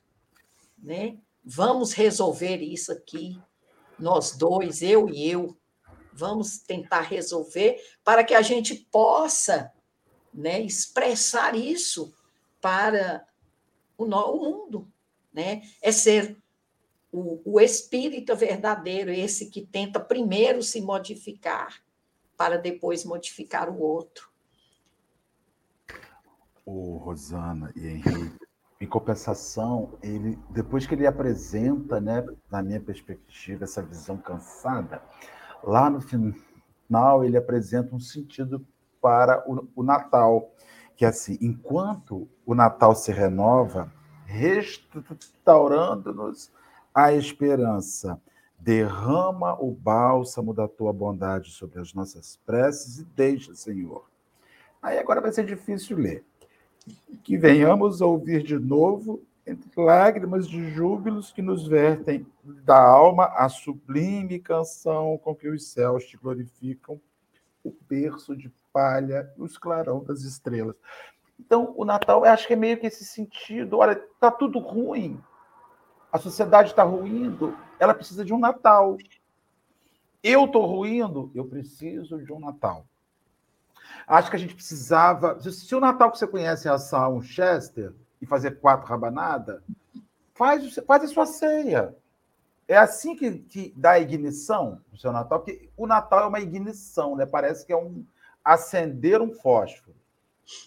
né? 0.78 1.18
Vamos 1.44 1.92
resolver 1.92 2.58
isso 2.58 2.92
aqui, 2.92 3.40
nós 3.98 4.36
dois, 4.36 4.82
eu 4.82 5.08
e 5.08 5.28
eu, 5.28 5.56
vamos 6.12 6.58
tentar 6.58 7.00
resolver 7.00 7.80
para 8.04 8.22
que 8.22 8.34
a 8.34 8.42
gente 8.42 8.74
possa 8.90 9.72
né, 10.32 10.60
expressar 10.60 11.56
isso 11.56 12.12
para 12.60 13.26
o, 13.96 14.04
o 14.04 14.44
mundo. 14.44 14.92
Né? 15.32 15.62
É 15.80 15.90
ser 15.90 16.36
o, 17.10 17.40
o 17.44 17.60
espírito 17.60 18.36
verdadeiro, 18.36 19.10
esse 19.10 19.48
que 19.48 19.66
tenta 19.66 19.98
primeiro 19.98 20.62
se 20.62 20.80
modificar 20.80 21.82
para 22.38 22.56
depois 22.56 23.04
modificar 23.04 23.68
o 23.68 23.78
outro. 23.80 24.30
O 26.64 26.96
Rosana 26.98 27.72
e 27.74 27.88
Henrique, 27.88 28.38
em 28.80 28.86
compensação, 28.86 29.98
ele 30.00 30.38
depois 30.48 30.86
que 30.86 30.94
ele 30.94 31.04
apresenta, 31.06 32.00
né, 32.00 32.24
na 32.48 32.62
minha 32.62 32.80
perspectiva, 32.80 33.64
essa 33.64 33.82
visão 33.82 34.16
cansada, 34.16 35.02
lá 35.64 35.90
no 35.90 36.00
final 36.00 37.24
ele 37.24 37.36
apresenta 37.36 37.92
um 37.92 37.98
sentido 37.98 38.64
para 39.00 39.42
o, 39.50 39.68
o 39.74 39.82
Natal, 39.82 40.54
que 40.96 41.04
é 41.04 41.08
assim, 41.08 41.36
enquanto 41.40 42.28
o 42.46 42.54
Natal 42.54 42.94
se 42.94 43.10
renova, 43.10 43.92
restaurando-nos 44.26 46.52
a 46.94 47.12
esperança 47.12 48.20
Derrama 48.58 49.54
o 49.60 49.70
bálsamo 49.70 50.52
da 50.52 50.66
tua 50.66 50.92
bondade 50.92 51.50
sobre 51.52 51.80
as 51.80 51.94
nossas 51.94 52.38
preces 52.44 52.98
e 52.98 53.04
deixa, 53.04 53.54
Senhor. 53.54 54.04
Aí 54.82 54.98
agora 54.98 55.20
vai 55.20 55.32
ser 55.32 55.44
difícil 55.44 55.96
ler. 55.96 56.24
Que 57.22 57.36
venhamos 57.36 58.00
ouvir 58.00 58.42
de 58.42 58.58
novo 58.58 59.22
entre 59.46 59.70
lágrimas 59.80 60.46
de 60.46 60.70
júbilos 60.70 61.32
que 61.32 61.40
nos 61.40 61.66
vertem 61.66 62.26
da 62.42 62.80
alma 62.80 63.26
a 63.34 63.48
sublime 63.48 64.38
canção 64.38 65.18
com 65.18 65.34
que 65.34 65.48
os 65.48 65.70
céus 65.70 66.04
te 66.04 66.16
glorificam, 66.16 67.00
o 67.64 67.72
berço 67.88 68.36
de 68.36 68.52
palha 68.72 69.32
os 69.38 69.56
clarão 69.56 70.04
das 70.04 70.22
estrelas. 70.22 70.76
Então, 71.38 71.72
o 71.76 71.84
Natal, 71.84 72.24
eu 72.24 72.30
acho 72.30 72.46
que 72.46 72.52
é 72.52 72.56
meio 72.56 72.78
que 72.78 72.86
esse 72.86 73.04
sentido. 73.04 73.78
Olha, 73.78 73.92
está 73.92 74.30
tudo 74.30 74.58
ruim. 74.58 75.20
A 76.12 76.18
sociedade 76.18 76.70
está 76.70 76.82
ruindo, 76.82 77.56
ela 77.78 77.94
precisa 77.94 78.24
de 78.24 78.32
um 78.32 78.38
Natal. 78.38 78.96
Eu 80.22 80.44
estou 80.46 80.66
ruindo, 80.66 81.30
eu 81.34 81.44
preciso 81.44 82.22
de 82.22 82.32
um 82.32 82.40
Natal. 82.40 82.84
Acho 84.06 84.30
que 84.30 84.36
a 84.36 84.38
gente 84.38 84.54
precisava. 84.54 85.40
Se 85.40 85.74
o 85.74 85.80
Natal 85.80 86.10
que 86.10 86.18
você 86.18 86.26
conhece 86.26 86.66
é 86.68 86.70
assar 86.70 87.10
um 87.10 87.22
Chester 87.22 87.92
e 88.20 88.26
fazer 88.26 88.58
quatro 88.58 88.86
rabanadas, 88.86 89.62
faz, 90.34 90.74
faz 90.86 91.04
a 91.04 91.08
sua 91.08 91.26
ceia. 91.26 91.94
É 92.66 92.76
assim 92.76 93.16
que, 93.16 93.38
que 93.38 93.72
dá 93.76 93.92
a 93.92 94.00
ignição 94.00 94.80
do 94.90 94.98
seu 94.98 95.12
Natal, 95.12 95.40
porque 95.40 95.70
o 95.76 95.86
Natal 95.86 96.24
é 96.24 96.26
uma 96.26 96.40
ignição, 96.40 97.16
né? 97.16 97.24
Parece 97.24 97.64
que 97.64 97.72
é 97.72 97.76
um 97.76 98.04
acender 98.44 99.20
um 99.20 99.32
fósforo. 99.32 99.96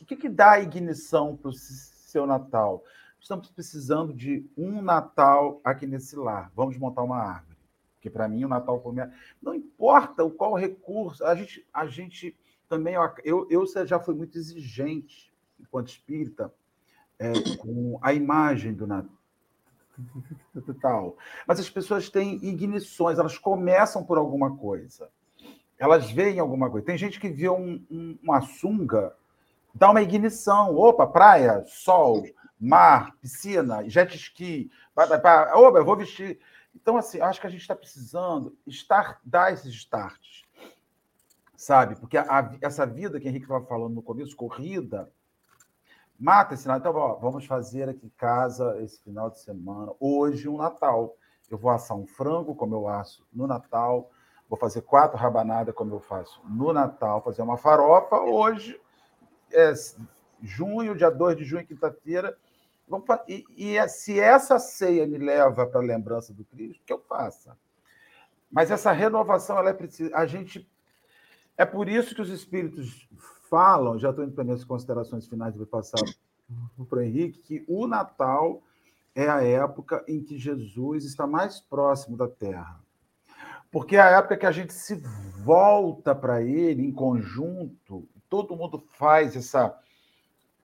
O 0.02 0.06
que, 0.06 0.16
que 0.16 0.30
dá 0.30 0.52
a 0.52 0.62
ignição 0.62 1.36
para 1.36 1.50
o 1.50 1.54
seu 1.54 2.28
Natal? 2.28 2.84
Estamos 3.22 3.52
precisando 3.52 4.14
de 4.14 4.50
um 4.58 4.82
Natal 4.82 5.62
aqui 5.64 5.86
nesse 5.86 6.16
lar. 6.16 6.52
Vamos 6.56 6.76
montar 6.76 7.04
uma 7.04 7.18
árvore. 7.18 7.56
Porque 7.94 8.10
para 8.10 8.28
mim 8.28 8.44
o 8.44 8.48
Natal 8.48 8.80
começa. 8.80 9.14
Não 9.40 9.54
importa 9.54 10.24
o 10.24 10.32
qual 10.32 10.56
recurso, 10.56 11.24
a 11.24 11.36
gente, 11.36 11.64
a 11.72 11.86
gente 11.86 12.36
também. 12.68 12.96
Eu, 13.24 13.48
eu 13.52 13.64
já 13.86 14.00
fui 14.00 14.16
muito 14.16 14.40
exigente, 14.40 15.32
enquanto 15.60 15.90
espírita, 15.90 16.52
é, 17.20 17.32
com 17.58 18.00
a 18.02 18.12
imagem 18.12 18.74
do 18.74 18.88
Natal. 18.88 19.16
Mas 21.46 21.60
as 21.60 21.70
pessoas 21.70 22.10
têm 22.10 22.44
ignições, 22.44 23.20
elas 23.20 23.38
começam 23.38 24.04
por 24.04 24.18
alguma 24.18 24.58
coisa. 24.58 25.12
Elas 25.78 26.10
veem 26.10 26.40
alguma 26.40 26.72
coisa. 26.72 26.88
Tem 26.88 26.98
gente 26.98 27.20
que 27.20 27.30
vê 27.30 27.50
um, 27.50 27.86
um, 27.92 28.18
uma 28.24 28.42
sunga, 28.42 29.16
dá 29.76 29.92
uma 29.92 30.02
ignição. 30.02 30.76
Opa, 30.76 31.06
praia, 31.06 31.64
sol, 31.68 32.24
mar, 32.62 33.18
piscina, 33.20 33.90
jet 33.90 34.16
ski. 34.16 34.72
Opa, 34.96 35.80
eu 35.80 35.86
vou 35.86 35.98
vestir. 35.98 36.40
Então, 36.76 36.96
assim, 36.96 37.20
acho 37.20 37.42
que 37.42 37.48
a 37.48 37.50
gente 37.50 37.62
está 37.62 37.76
precisando 37.76 38.56
estar, 38.68 39.20
dar 39.26 39.52
esses 39.52 39.74
starts, 39.74 40.44
sabe? 41.56 41.96
Porque 41.96 42.18
a, 42.18 42.56
essa 42.62 42.86
vida 42.86 43.20
que 43.20 43.26
o 43.26 43.30
Henrique 43.30 43.46
estava 43.46 43.66
falando 43.66 43.96
no 43.96 44.04
começo, 44.04 44.36
corrida, 44.36 45.12
mata 46.18 46.54
esse 46.54 46.68
Natal. 46.68 46.92
Então, 46.92 47.02
ó, 47.02 47.16
vamos 47.16 47.46
fazer 47.46 47.90
aqui 47.90 48.06
em 48.06 48.14
casa 48.16 48.80
esse 48.82 49.02
final 49.02 49.30
de 49.30 49.40
semana, 49.40 49.92
hoje 50.00 50.48
um 50.48 50.58
Natal. 50.58 51.18
Eu 51.50 51.58
vou 51.58 51.72
assar 51.72 51.98
um 51.98 52.08
frango, 52.08 52.56
como 52.56 52.76
eu 52.76 52.88
asso 52.88 53.28
no 53.34 53.46
Natal, 53.46 54.10
vou 54.48 54.58
fazer 54.58 54.84
quatro 54.84 55.18
rabanadas, 55.18 55.76
como 55.76 55.94
eu 55.94 56.00
faço 56.00 56.42
no 56.48 56.72
Natal, 56.72 57.22
fazer 57.22 57.42
uma 57.42 57.58
farofa. 57.58 58.18
Hoje, 58.22 58.80
é 59.52 59.74
junho, 60.42 60.96
dia 60.96 61.10
2 61.10 61.36
de 61.36 61.44
junho, 61.44 61.68
quinta-feira, 61.68 62.38
Vamos, 62.92 63.08
e, 63.26 63.46
e 63.56 63.78
é, 63.78 63.88
se 63.88 64.20
essa 64.20 64.60
ceia 64.60 65.08
me 65.08 65.18
leva 65.18 65.66
para 65.66 65.80
a 65.80 65.84
lembrança 65.84 66.34
do 66.34 66.44
Cristo, 66.44 66.84
que 66.86 66.92
eu 66.92 67.00
faça. 67.00 67.58
Mas 68.52 68.70
essa 68.70 68.92
renovação, 68.92 69.58
ela 69.58 69.70
é 69.70 69.74
precisa. 69.74 70.14
A 70.14 70.26
gente. 70.26 70.70
É 71.58 71.66
por 71.66 71.88
isso 71.88 72.14
que 72.14 72.22
os 72.22 72.30
espíritos 72.30 73.08
falam, 73.50 73.98
já 73.98 74.10
estou 74.10 74.26
indo 74.26 74.34
para 74.34 74.44
minhas 74.44 74.66
considerações 74.66 75.26
finais, 75.26 75.56
vou 75.56 75.66
passar 75.66 76.02
para 76.90 77.00
o 77.00 77.02
Henrique, 77.02 77.40
que 77.40 77.66
o 77.66 77.88
Natal 77.88 78.62
é 79.16 79.30
a 79.30 79.42
época 79.42 80.04
em 80.06 80.22
que 80.22 80.38
Jesus 80.38 81.06
está 81.06 81.26
mais 81.26 81.62
próximo 81.62 82.18
da 82.18 82.28
Terra. 82.28 82.82
Porque 83.72 83.96
é 83.96 84.02
a 84.02 84.10
época 84.18 84.36
que 84.36 84.46
a 84.46 84.52
gente 84.52 84.74
se 84.74 84.96
volta 85.46 86.14
para 86.14 86.42
ele 86.42 86.84
em 86.84 86.92
conjunto, 86.92 88.06
todo 88.30 88.56
mundo 88.56 88.84
faz 88.98 89.36
essa, 89.36 89.78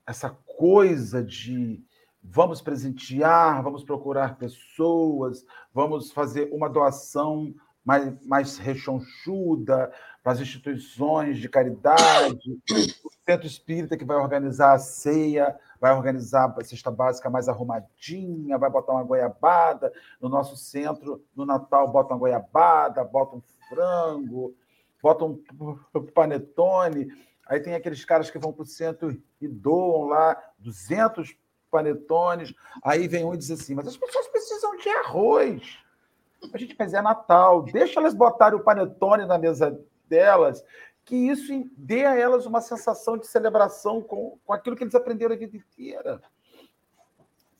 essa 0.06 0.30
coisa 0.58 1.24
de 1.24 1.82
vamos 2.30 2.62
presentear, 2.62 3.64
vamos 3.64 3.84
procurar 3.84 4.38
pessoas, 4.38 5.46
vamos 5.74 6.12
fazer 6.12 6.50
uma 6.52 6.70
doação 6.70 7.54
mais, 7.84 8.14
mais 8.26 8.58
rechonchuda 8.58 9.92
para 10.22 10.34
as 10.34 10.42
instituições 10.42 11.40
de 11.40 11.48
caridade, 11.48 12.60
o 12.70 13.10
centro 13.26 13.48
espírita 13.48 13.96
que 13.96 14.04
vai 14.04 14.18
organizar 14.18 14.74
a 14.74 14.80
ceia, 14.80 15.58
vai 15.80 15.94
organizar 15.94 16.54
a 16.58 16.64
cesta 16.66 16.92
básica 16.92 17.30
mais 17.30 17.48
arrumadinha, 17.48 18.58
vai 18.58 18.70
botar 18.70 18.92
uma 18.92 19.04
goiabada. 19.04 19.92
No 20.20 20.28
nosso 20.28 20.58
centro, 20.58 21.24
no 21.34 21.46
Natal, 21.46 21.90
bota 21.90 22.14
uma 22.14 22.20
goiabada, 22.20 23.06
bota 23.06 23.38
um 23.38 23.42
frango, 23.70 24.54
bota 25.02 25.24
um 25.24 25.42
panetone. 26.14 27.08
Aí 27.48 27.62
tem 27.62 27.74
aqueles 27.74 28.04
caras 28.04 28.30
que 28.30 28.38
vão 28.38 28.52
para 28.52 28.64
o 28.64 28.68
centro 28.68 29.18
e 29.40 29.48
doam 29.48 30.08
lá 30.08 30.38
200 30.60 31.34
panetones. 31.78 32.54
Aí 32.84 33.08
vem 33.08 33.24
um 33.24 33.34
e 33.34 33.38
diz 33.38 33.52
assim: 33.52 33.76
mas 33.76 33.88
as 33.88 33.98
pessoas 33.98 34.28
precisam 34.28 34.76
de 34.78 34.90
arroz. 34.90 35.78
A 36.54 36.58
gente 36.58 36.76
faz 36.76 36.94
é 36.94 37.02
Natal, 37.02 37.64
deixa 37.64 38.00
elas 38.00 38.14
botarem 38.14 38.58
o 38.60 38.64
panetone 38.64 39.26
na 39.26 39.38
mesa 39.38 39.80
delas, 40.08 40.64
que 41.04 41.16
isso 41.16 41.52
dê 41.76 42.06
a 42.06 42.16
elas 42.16 42.46
uma 42.46 42.62
sensação 42.62 43.18
de 43.18 43.28
celebração 43.28 44.02
com, 44.02 44.38
com 44.46 44.54
aquilo 44.54 44.76
que 44.76 44.84
eles 44.84 44.96
aprenderam 44.96 45.34
a 45.34 45.38
vida 45.38 45.58
inteira. 45.58 46.22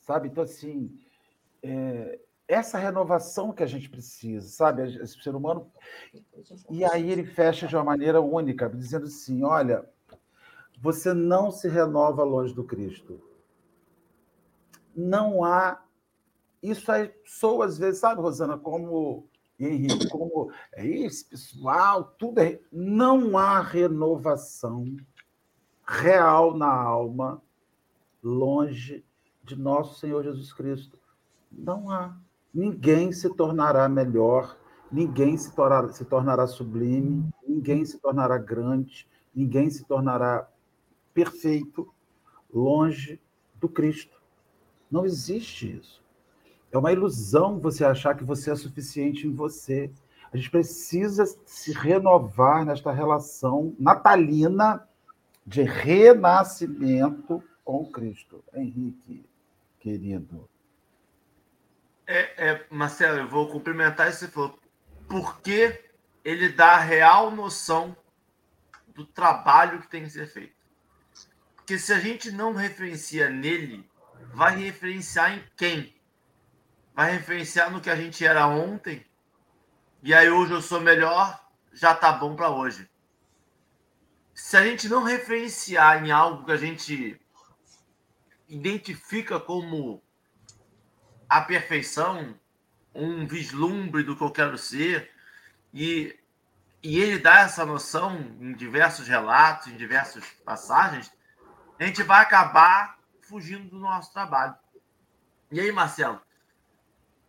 Sabe? 0.00 0.28
Então, 0.28 0.44
assim, 0.44 0.96
é, 1.62 2.20
essa 2.46 2.78
renovação 2.78 3.52
que 3.52 3.62
a 3.62 3.66
gente 3.66 3.90
precisa, 3.90 4.48
sabe? 4.48 4.82
Esse 5.02 5.20
ser 5.20 5.34
humano. 5.34 5.70
E 6.70 6.84
aí 6.84 7.10
ele 7.10 7.24
fecha 7.24 7.66
de 7.66 7.74
uma 7.74 7.84
maneira 7.84 8.20
única, 8.20 8.70
dizendo 8.70 9.06
assim: 9.06 9.42
olha, 9.42 9.84
você 10.80 11.12
não 11.12 11.50
se 11.50 11.68
renova 11.68 12.22
longe 12.22 12.54
do 12.54 12.64
Cristo 12.64 13.27
não 14.98 15.44
há. 15.44 15.80
Isso 16.60 16.90
aí 16.90 17.12
soa 17.24 17.66
às 17.66 17.78
vezes, 17.78 18.00
sabe, 18.00 18.20
Rosana, 18.20 18.58
como 18.58 19.28
Henrique, 19.58 20.08
como 20.08 20.50
é 20.72 20.84
isso, 20.84 21.28
pessoal, 21.28 22.04
tudo 22.18 22.40
é. 22.40 22.60
Não 22.72 23.38
há 23.38 23.60
renovação 23.60 24.96
real 25.86 26.56
na 26.56 26.72
alma 26.72 27.40
longe 28.22 29.04
de 29.44 29.56
nosso 29.56 30.00
Senhor 30.00 30.24
Jesus 30.24 30.52
Cristo. 30.52 30.98
Não 31.50 31.90
há. 31.90 32.16
Ninguém 32.52 33.12
se 33.12 33.32
tornará 33.34 33.88
melhor, 33.88 34.58
ninguém 34.90 35.36
se 35.36 35.54
tornará, 35.54 35.88
se 35.92 36.04
tornará 36.04 36.46
sublime, 36.46 37.28
ninguém 37.46 37.84
se 37.84 37.98
tornará 37.98 38.36
grande, 38.36 39.08
ninguém 39.34 39.70
se 39.70 39.84
tornará 39.84 40.48
perfeito 41.14 41.92
longe 42.52 43.20
do 43.54 43.68
Cristo. 43.68 44.17
Não 44.90 45.04
existe 45.04 45.78
isso. 45.78 46.02
É 46.70 46.78
uma 46.78 46.92
ilusão 46.92 47.58
você 47.58 47.84
achar 47.84 48.16
que 48.16 48.24
você 48.24 48.50
é 48.50 48.56
suficiente 48.56 49.26
em 49.26 49.34
você. 49.34 49.90
A 50.32 50.36
gente 50.36 50.50
precisa 50.50 51.24
se 51.46 51.72
renovar 51.72 52.64
nesta 52.64 52.92
relação 52.92 53.74
natalina 53.78 54.86
de 55.46 55.62
renascimento 55.62 57.42
com 57.64 57.90
Cristo. 57.90 58.44
Henrique, 58.54 59.24
querido. 59.80 60.48
É, 62.06 62.50
é, 62.50 62.66
Marcelo, 62.70 63.18
eu 63.18 63.28
vou 63.28 63.48
que 64.12 64.18
você 64.18 64.28
falou. 64.28 64.58
Porque 65.08 65.84
ele 66.22 66.50
dá 66.50 66.72
a 66.72 66.80
real 66.80 67.30
noção 67.30 67.96
do 68.88 69.06
trabalho 69.06 69.80
que 69.80 69.88
tem 69.88 70.02
que 70.02 70.10
ser 70.10 70.26
feito. 70.26 70.54
Porque 71.56 71.78
se 71.78 71.92
a 71.92 71.98
gente 71.98 72.30
não 72.30 72.52
referencia 72.52 73.30
nele 73.30 73.87
vai 74.32 74.56
referenciar 74.56 75.32
em 75.32 75.44
quem? 75.56 75.94
Vai 76.94 77.12
referenciar 77.12 77.70
no 77.70 77.80
que 77.80 77.90
a 77.90 77.96
gente 77.96 78.24
era 78.24 78.46
ontem? 78.46 79.04
E 80.02 80.14
aí 80.14 80.30
hoje 80.30 80.52
eu 80.52 80.62
sou 80.62 80.80
melhor, 80.80 81.38
já 81.72 81.94
tá 81.94 82.12
bom 82.12 82.36
para 82.36 82.50
hoje. 82.50 82.88
Se 84.34 84.56
a 84.56 84.64
gente 84.64 84.88
não 84.88 85.02
referenciar 85.02 86.04
em 86.04 86.10
algo 86.10 86.44
que 86.44 86.52
a 86.52 86.56
gente 86.56 87.20
identifica 88.48 89.38
como 89.38 90.02
a 91.28 91.40
perfeição, 91.40 92.38
um 92.94 93.26
vislumbre 93.26 94.02
do 94.02 94.16
que 94.16 94.22
eu 94.22 94.30
quero 94.30 94.56
ser, 94.56 95.10
e, 95.74 96.18
e 96.82 96.98
ele 96.98 97.18
dá 97.18 97.40
essa 97.40 97.66
noção 97.66 98.16
em 98.40 98.52
diversos 98.54 99.06
relatos, 99.06 99.66
em 99.66 99.76
diversas 99.76 100.24
passagens, 100.44 101.12
a 101.78 101.84
gente 101.84 102.02
vai 102.02 102.22
acabar 102.22 102.97
fugindo 103.28 103.68
do 103.68 103.78
nosso 103.78 104.12
trabalho. 104.12 104.54
E 105.52 105.60
aí, 105.60 105.70
Marcelo, 105.70 106.20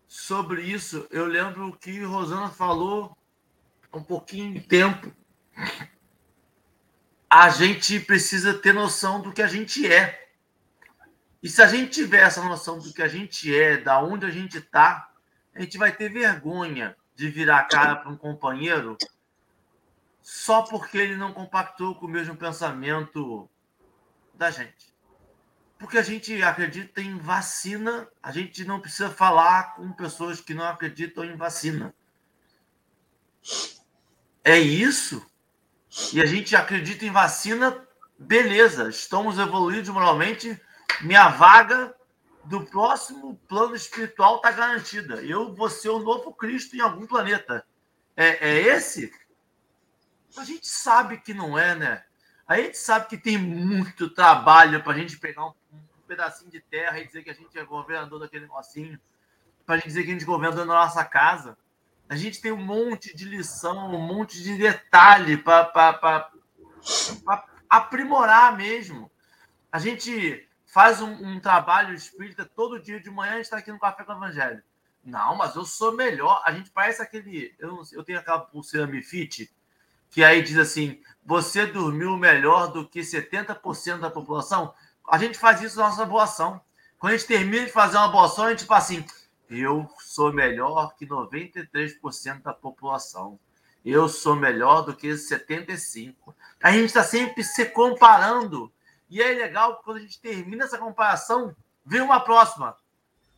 sobre 0.08 0.62
isso, 0.62 1.08
eu 1.12 1.26
lembro 1.26 1.78
que 1.78 2.04
Rosana 2.04 2.50
falou 2.50 3.16
um 3.94 4.02
pouquinho 4.02 4.54
de 4.54 4.62
tempo. 4.62 5.12
A 7.30 7.50
gente 7.50 8.00
precisa 8.00 8.54
ter 8.54 8.74
noção 8.74 9.22
do 9.22 9.32
que 9.32 9.42
a 9.42 9.48
gente 9.48 9.86
é. 9.92 10.30
E 11.44 11.50
se 11.50 11.62
a 11.62 11.68
gente 11.68 11.92
tiver 11.92 12.22
essa 12.22 12.44
noção 12.44 12.80
do 12.80 12.94
que 12.94 13.02
a 13.02 13.08
gente 13.08 13.56
é, 13.56 13.78
da 13.78 14.02
onde 14.02 14.26
a 14.26 14.30
gente 14.30 14.58
está, 14.58 15.12
a 15.54 15.62
gente 15.62 15.78
vai 15.78 15.96
ter 15.96 16.10
vergonha 16.10 16.96
de 17.16 17.30
virar 17.30 17.60
a 17.60 17.64
cara 17.64 17.96
para 17.98 18.10
um 18.10 18.18
companheiro 18.18 18.98
só 20.22 20.62
porque 20.64 20.98
ele 20.98 21.16
não 21.16 21.34
compactou 21.34 21.96
com 21.96 22.06
o 22.06 22.10
mesmo 22.10 22.36
pensamento 22.36 23.50
da 24.34 24.52
gente. 24.52 24.89
Porque 25.80 25.98
a 25.98 26.04
gente 26.04 26.44
acredita 26.44 27.02
em 27.02 27.18
vacina, 27.18 28.08
a 28.22 28.34
gente 28.34 28.66
não 28.66 28.82
precisa 28.82 29.10
falar 29.10 29.76
com 29.76 29.94
pessoas 29.94 30.42
que 30.42 30.54
não 30.54 30.66
acreditam 30.66 31.24
em 31.24 31.38
vacina. 31.38 31.96
É 34.44 34.60
isso. 34.60 35.26
E 36.14 36.22
a 36.22 36.26
gente 36.26 36.54
acredita 36.54 37.06
em 37.06 37.12
vacina, 37.12 37.88
beleza, 38.18 38.90
estamos 38.90 39.40
evoluídos 39.40 39.90
moralmente. 39.90 40.60
Minha 41.02 41.30
vaga 41.30 41.96
do 42.44 42.66
próximo 42.66 43.40
plano 43.48 43.74
espiritual 43.74 44.36
está 44.36 44.52
garantida. 44.52 45.24
Eu 45.24 45.56
vou 45.56 45.70
ser 45.70 45.90
o 45.90 46.00
novo 46.00 46.34
Cristo 46.34 46.76
em 46.76 46.82
algum 46.82 47.08
planeta. 47.08 47.66
É, 48.18 48.50
é 48.50 48.62
esse? 48.76 49.14
A 50.36 50.44
gente 50.44 50.68
sabe 50.68 51.22
que 51.22 51.34
não 51.34 51.58
é, 51.58 51.74
né? 51.74 52.04
A 52.46 52.58
gente 52.58 52.78
sabe 52.78 53.08
que 53.08 53.18
tem 53.18 53.38
muito 53.38 54.10
trabalho 54.10 54.84
para 54.84 54.94
a 54.94 54.98
gente 54.98 55.18
pegar 55.18 55.46
um, 55.46 55.54
pedacinho 56.10 56.50
de 56.50 56.60
terra 56.60 57.00
e 57.00 57.06
dizer 57.06 57.24
que 57.24 57.30
a 57.30 57.34
gente 57.34 57.58
é 57.58 57.64
governador 57.64 58.20
daquele 58.20 58.46
negocinho, 58.46 59.00
para 59.66 59.80
dizer 59.80 60.04
que 60.04 60.10
a 60.10 60.14
gente 60.14 60.24
é 60.24 60.26
governador 60.26 60.66
da 60.66 60.74
nossa 60.74 61.06
casa. 61.06 61.56
A 62.10 62.16
gente 62.16 62.42
tem 62.42 62.52
um 62.52 62.58
monte 62.58 63.16
de 63.16 63.26
lição, 63.26 63.94
um 63.94 64.02
monte 64.02 64.42
de 64.42 64.58
detalhe 64.58 65.38
para 65.38 66.32
aprimorar 67.70 68.58
mesmo. 68.58 69.12
A 69.72 69.78
gente 69.78 70.50
faz 70.66 71.00
um, 71.02 71.12
um, 71.12 71.40
trabalho 71.40 71.94
espírita 71.94 72.44
todo 72.44 72.82
dia 72.82 73.00
de 73.00 73.12
manhã, 73.12 73.34
a 73.34 73.36
gente 73.36 73.46
está 73.46 73.58
aqui 73.58 73.72
no 73.72 73.80
Café 73.80 74.04
com 74.04 74.12
o 74.12 74.16
Evangelho. 74.16 74.64
Não, 75.06 75.36
mas 75.36 75.56
eu 75.56 75.64
sou 75.64 75.96
melhor. 75.96 76.42
A 76.44 76.52
gente 76.52 76.72
parece 76.72 77.02
aquele. 77.02 77.56
Eu, 77.60 77.84
eu 77.92 78.04
tenho 78.04 78.20
aquela 78.20 78.40
pulseira 78.40 78.88
Mifit, 78.88 79.52
que 80.10 80.24
aí 80.24 80.42
diz 80.42 80.58
assim: 80.58 81.00
você 81.24 81.68
dormiu 81.68 82.18
melhor 82.18 82.72
do 82.72 82.88
que 82.90 83.02
70% 83.02 84.00
da 84.00 84.10
população. 84.10 84.74
A 85.10 85.18
gente 85.18 85.38
faz 85.38 85.62
isso 85.62 85.80
na 85.80 85.90
nossa 85.90 86.06
boa 86.06 86.24
ação. 86.24 86.62
Quando 87.00 87.14
a 87.14 87.18
gente 87.18 87.28
termina 87.28 87.66
de 87.66 87.72
fazer 87.72 87.98
uma 87.98 88.10
boa 88.10 88.26
ação, 88.26 88.46
a 88.46 88.50
gente 88.52 88.66
fala 88.66 88.80
assim: 88.80 89.04
eu 89.50 89.90
sou 89.98 90.32
melhor 90.32 90.96
que 90.96 91.08
93% 91.08 92.44
da 92.44 92.54
população. 92.54 93.40
Eu 93.84 94.08
sou 94.08 94.36
melhor 94.36 94.84
do 94.84 94.96
que 94.96 95.08
75%. 95.08 96.14
A 96.62 96.72
gente 96.72 96.86
está 96.86 97.04
sempre 97.04 97.44
se 97.44 97.66
comparando. 97.66 98.72
E 99.10 99.22
é 99.22 99.34
legal 99.34 99.82
quando 99.84 99.98
a 99.98 100.02
gente 100.02 100.20
termina 100.20 100.66
essa 100.66 100.78
comparação, 100.78 101.56
vem 101.84 102.02
uma 102.02 102.20
próxima. 102.20 102.78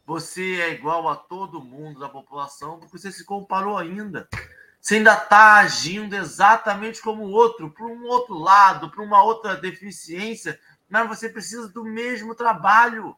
Você 0.05 0.59
é 0.59 0.71
igual 0.71 1.07
a 1.07 1.15
todo 1.15 1.63
mundo 1.63 2.01
da 2.01 2.09
população 2.09 2.79
porque 2.79 2.97
você 2.97 3.11
se 3.11 3.23
comparou 3.23 3.77
ainda. 3.77 4.27
Você 4.81 4.95
ainda 4.95 5.13
está 5.13 5.59
agindo 5.59 6.15
exatamente 6.15 7.01
como 7.01 7.23
o 7.23 7.31
outro, 7.31 7.69
para 7.69 7.85
um 7.85 8.07
outro 8.07 8.33
lado, 8.33 8.89
para 8.89 9.03
uma 9.03 9.23
outra 9.23 9.55
deficiência, 9.55 10.59
mas 10.91 11.07
você 11.07 11.29
precisa 11.29 11.69
do 11.69 11.83
mesmo 11.83 12.35
trabalho 12.35 13.17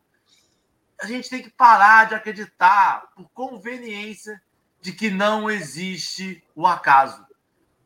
a 1.03 1.05
gente 1.05 1.29
tem 1.29 1.41
que 1.41 1.49
parar 1.49 2.07
de 2.07 2.15
acreditar, 2.15 3.11
por 3.13 3.29
conveniência, 3.31 4.41
de 4.79 4.93
que 4.93 5.09
não 5.09 5.51
existe 5.51 6.41
o 6.55 6.65
acaso. 6.65 7.25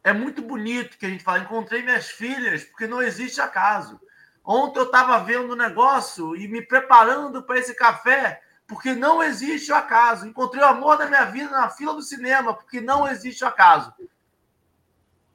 É 0.04 0.14
muito 0.14 0.42
bonito 0.42 0.98
que 0.98 1.06
a 1.06 1.10
gente 1.10 1.24
fala, 1.24 1.40
encontrei 1.40 1.82
minhas 1.82 2.08
filhas, 2.10 2.64
porque 2.64 2.86
não 2.86 3.02
existe 3.02 3.42
acaso. 3.42 4.00
Ontem 4.46 4.80
eu 4.80 4.86
estava 4.86 5.18
vendo 5.24 5.54
um 5.54 5.58
negócio 5.58 6.36
e 6.36 6.48
me 6.48 6.62
preparando 6.62 7.42
para 7.42 7.58
esse 7.58 7.74
café, 7.74 8.42
porque 8.68 8.94
não 8.94 9.22
existe 9.24 9.72
o 9.72 9.76
acaso. 9.76 10.28
Encontrei 10.28 10.64
o 10.64 10.68
amor 10.68 10.98
da 10.98 11.08
minha 11.08 11.26
vida 11.26 11.50
na 11.50 11.70
fila 11.70 11.96
do 11.96 12.02
cinema, 12.04 12.54
porque 12.54 12.80
não 12.80 13.08
existe 13.08 13.44
o 13.44 13.48
acaso. 13.48 13.92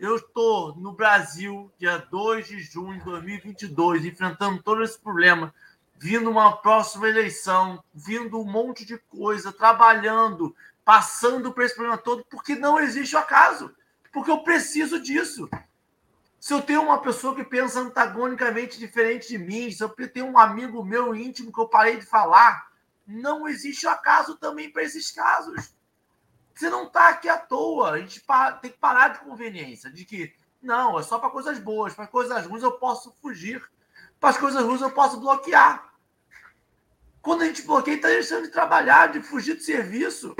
Eu 0.03 0.17
estou 0.17 0.75
no 0.75 0.91
Brasil, 0.91 1.73
dia 1.79 1.97
2 1.97 2.49
de 2.49 2.61
junho 2.61 2.99
de 2.99 3.05
2022, 3.05 4.05
enfrentando 4.05 4.61
todo 4.61 4.83
esse 4.83 4.99
problema 4.99 5.55
vindo 5.97 6.29
uma 6.29 6.57
próxima 6.57 7.09
eleição, 7.09 7.81
vindo 7.95 8.41
um 8.41 8.45
monte 8.45 8.85
de 8.85 8.99
coisa, 8.99 9.53
trabalhando, 9.53 10.57
passando 10.85 11.53
por 11.53 11.63
esse 11.63 11.77
problema 11.77 11.97
todo, 11.97 12.27
porque 12.29 12.57
não 12.57 12.81
existe 12.81 13.15
o 13.15 13.19
acaso. 13.21 13.73
Porque 14.13 14.29
eu 14.29 14.43
preciso 14.43 15.01
disso. 15.01 15.49
Se 16.41 16.53
eu 16.53 16.61
tenho 16.61 16.83
uma 16.83 17.01
pessoa 17.01 17.37
que 17.37 17.45
pensa 17.45 17.79
antagonicamente 17.79 18.81
diferente 18.81 19.29
de 19.29 19.39
mim, 19.39 19.71
se 19.71 19.85
eu 19.85 19.89
tenho 19.89 20.27
um 20.27 20.37
amigo 20.37 20.85
meu 20.85 21.15
íntimo 21.15 21.53
que 21.53 21.61
eu 21.61 21.69
parei 21.69 21.99
de 21.99 22.07
falar, 22.07 22.73
não 23.07 23.47
existe 23.47 23.87
o 23.87 23.91
acaso 23.91 24.37
também 24.37 24.69
para 24.69 24.83
esses 24.83 25.13
casos. 25.13 25.73
Você 26.55 26.69
não 26.71 26.85
está 26.85 27.09
aqui 27.09 27.29
à 27.29 27.39
toa. 27.39 27.93
A 27.93 27.99
gente 27.99 28.23
tem 28.61 28.71
que 28.71 28.79
parar 28.79 29.09
de 29.09 29.21
conveniência, 29.21 29.91
de 29.91 30.05
que 30.05 30.35
não, 30.63 30.99
é 30.99 31.03
só 31.03 31.19
para 31.19 31.31
coisas 31.31 31.59
boas, 31.59 31.93
para 31.93 32.07
coisas 32.07 32.47
ruins 32.47 32.63
eu 32.63 32.73
posso 32.73 33.13
fugir, 33.21 33.63
para 34.21 34.31
as 34.31 34.39
coisas 34.39 34.63
ruins 34.65 34.81
eu 34.81 34.91
posso 34.91 35.19
bloquear. 35.19 35.93
Quando 37.21 37.43
a 37.43 37.47
gente 37.47 37.63
bloqueia, 37.63 37.97
está 37.97 38.09
deixando 38.09 38.45
de 38.45 38.51
trabalhar, 38.51 39.09
de 39.09 39.21
fugir 39.21 39.55
do 39.55 39.63
serviço. 39.63 40.35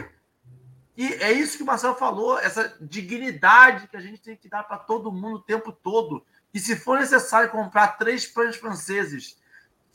E 0.97 1.07
é 1.15 1.33
isso 1.33 1.57
que 1.57 1.63
o 1.63 1.67
Marcelo 1.67 1.95
falou, 1.95 2.39
essa 2.39 2.77
dignidade 2.81 3.89
que 3.89 3.97
a 3.97 4.01
gente 4.01 4.21
tem 4.21 4.37
que 4.37 4.49
dar 4.49 4.63
para 4.63 4.79
todo 4.79 5.13
mundo 5.13 5.37
o 5.37 5.43
tempo 5.43 5.73
todo. 5.73 6.25
E 6.53 6.61
se 6.61 6.77
for 6.77 7.01
necessário 7.01 7.51
comprar 7.51 7.97
três 7.97 8.27
pães 8.27 8.57
franceses, 8.57 9.39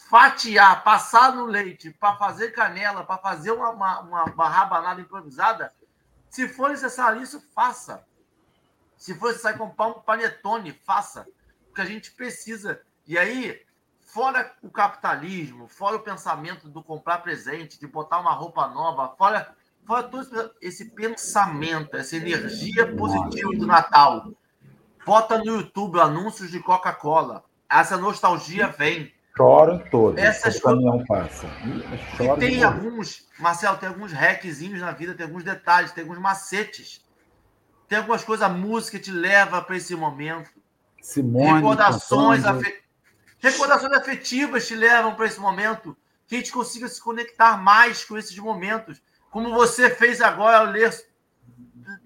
fatiar, 0.09 0.83
passar 0.83 1.35
no 1.35 1.45
leite 1.45 1.91
para 1.91 2.17
fazer 2.17 2.51
canela, 2.51 3.03
para 3.03 3.17
fazer 3.17 3.51
uma, 3.51 3.69
uma, 3.69 4.23
uma 4.23 4.49
rabanada 4.49 4.99
improvisada, 4.99 5.71
se 6.29 6.47
for 6.47 6.69
necessário 6.69 7.21
isso, 7.21 7.41
faça. 7.53 8.05
Se 8.97 9.13
for 9.13 9.27
necessário 9.27 9.57
comprar 9.57 9.87
um 9.87 10.01
panetone, 10.01 10.71
faça. 10.71 11.27
Porque 11.67 11.81
a 11.81 11.85
gente 11.85 12.11
precisa. 12.11 12.81
E 13.05 13.17
aí, 13.17 13.61
fora 14.01 14.53
o 14.61 14.69
capitalismo, 14.69 15.67
fora 15.67 15.95
o 15.95 16.01
pensamento 16.01 16.67
do 16.67 16.83
comprar 16.83 17.19
presente, 17.19 17.79
de 17.79 17.87
botar 17.87 18.19
uma 18.19 18.33
roupa 18.33 18.67
nova, 18.67 19.15
fora, 19.15 19.55
fora 19.85 20.03
todo 20.03 20.53
esse 20.61 20.85
pensamento, 20.91 21.95
essa 21.95 22.15
energia 22.15 22.95
positiva 22.95 23.51
do 23.51 23.67
Natal. 23.67 24.31
Bota 25.05 25.37
no 25.37 25.45
YouTube 25.45 25.99
anúncios 25.99 26.51
de 26.51 26.59
Coca-Cola. 26.59 27.43
Essa 27.69 27.97
nostalgia 27.97 28.67
vem. 28.67 29.13
Choram 29.37 29.79
todos. 29.89 30.21
Essas 30.21 30.59
coisas. 30.59 31.07
passa. 31.07 31.47
E 32.19 32.39
tem 32.39 32.63
alguns, 32.63 33.25
Marcelo, 33.39 33.77
tem 33.77 33.87
alguns 33.87 34.11
hackzinhos 34.11 34.81
na 34.81 34.91
vida, 34.91 35.13
tem 35.13 35.25
alguns 35.25 35.43
detalhes, 35.43 35.91
tem 35.91 36.03
alguns 36.03 36.19
macetes. 36.19 37.05
Tem 37.87 37.99
algumas 37.99 38.23
coisas, 38.23 38.45
a 38.45 38.49
música 38.49 38.99
te 38.99 39.11
leva 39.11 39.61
para 39.61 39.77
esse 39.77 39.95
momento. 39.95 40.49
Simone, 41.01 41.53
recordações, 41.53 42.43
afetivas 42.43 42.87
Recordações 43.39 43.93
afetivas 43.93 44.67
te 44.67 44.75
levam 44.75 45.15
para 45.15 45.27
esse 45.27 45.39
momento, 45.39 45.95
que 46.25 46.35
a 46.35 46.37
gente 46.39 46.51
consiga 46.51 46.87
se 46.87 47.01
conectar 47.01 47.57
mais 47.57 48.03
com 48.03 48.17
esses 48.17 48.37
momentos, 48.37 49.01
como 49.29 49.53
você 49.53 49.89
fez 49.89 50.21
agora 50.21 50.57
ao 50.57 50.65
ler 50.65 50.91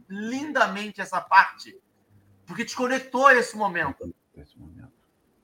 lindamente 0.10 1.00
essa 1.00 1.22
parte, 1.22 1.80
porque 2.46 2.66
te 2.66 2.76
conectou 2.76 3.28
a 3.28 3.36
esse 3.36 3.56
momento. 3.56 4.14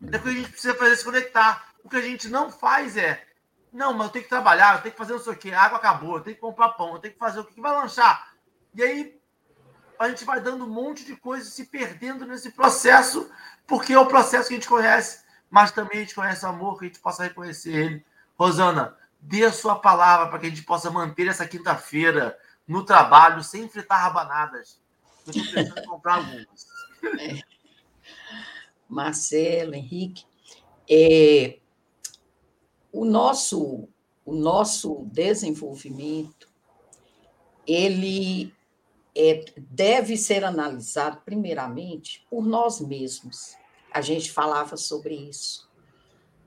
Então, 0.01 0.19
o 0.19 0.23
que 0.23 0.29
a 0.29 0.33
gente 0.33 0.49
precisa 0.49 0.75
fazer 0.75 0.91
é 0.91 0.95
se 0.95 1.05
conectar. 1.05 1.73
O 1.87 1.89
que 1.89 1.95
a 1.95 2.01
gente 2.01 2.27
não 2.27 2.51
faz 2.51 2.97
é, 2.97 3.25
não, 3.71 3.93
mas 3.93 4.07
eu 4.07 4.13
tenho 4.13 4.23
que 4.23 4.29
trabalhar, 4.29 4.75
eu 4.75 4.81
tenho 4.81 4.91
que 4.91 4.97
fazer 4.97 5.13
não 5.13 5.19
sei 5.19 5.33
o 5.33 5.37
quê, 5.37 5.51
a 5.51 5.61
água 5.61 5.77
acabou, 5.77 6.17
eu 6.17 6.21
tenho 6.21 6.35
que 6.35 6.41
comprar 6.41 6.69
pão, 6.69 6.93
eu 6.93 6.99
tenho 6.99 7.13
que 7.13 7.19
fazer 7.19 7.39
o 7.39 7.45
que 7.45 7.61
vai 7.61 7.71
lanchar. 7.71 8.33
E 8.75 8.83
aí 8.83 9.19
a 9.97 10.09
gente 10.09 10.25
vai 10.25 10.39
dando 10.41 10.65
um 10.65 10.69
monte 10.69 11.05
de 11.05 11.15
coisas, 11.15 11.53
se 11.53 11.65
perdendo 11.65 12.25
nesse 12.25 12.51
processo, 12.51 13.31
porque 13.65 13.93
é 13.93 13.99
o 13.99 14.05
processo 14.05 14.49
que 14.49 14.53
a 14.53 14.57
gente 14.57 14.67
conhece 14.67 15.25
mas 15.49 15.71
também 15.71 15.99
a 15.99 16.01
gente 16.01 16.15
conhece 16.15 16.45
o 16.45 16.49
amor, 16.49 16.77
que 16.77 16.85
a 16.85 16.87
gente 16.87 16.99
possa 16.99 17.23
reconhecer 17.23 17.73
ele. 17.73 18.05
Rosana, 18.37 18.95
dê 19.19 19.45
a 19.45 19.51
sua 19.51 19.75
palavra 19.75 20.27
para 20.27 20.39
que 20.39 20.47
a 20.47 20.49
gente 20.49 20.63
possa 20.63 20.91
manter 20.91 21.27
essa 21.27 21.47
quinta-feira 21.47 22.37
no 22.67 22.83
trabalho 22.83 23.43
sem 23.43 23.67
fritar 23.69 24.01
rabanadas. 24.01 24.79
Eu 25.25 25.31
estou 25.31 25.53
precisando 25.53 25.83
comprar 25.87 26.15
algumas. 26.15 26.67
É. 27.19 27.41
Marcelo, 28.89 29.75
Henrique, 29.75 30.25
é, 30.89 31.59
o 32.99 33.05
nosso 33.05 33.87
o 34.25 34.33
nosso 34.33 35.05
desenvolvimento 35.11 36.49
ele 37.65 38.53
é, 39.15 39.45
deve 39.57 40.17
ser 40.17 40.43
analisado 40.43 41.21
primeiramente 41.23 42.25
por 42.29 42.45
nós 42.45 42.81
mesmos 42.81 43.55
a 43.91 44.01
gente 44.01 44.31
falava 44.31 44.75
sobre 44.75 45.15
isso, 45.15 45.69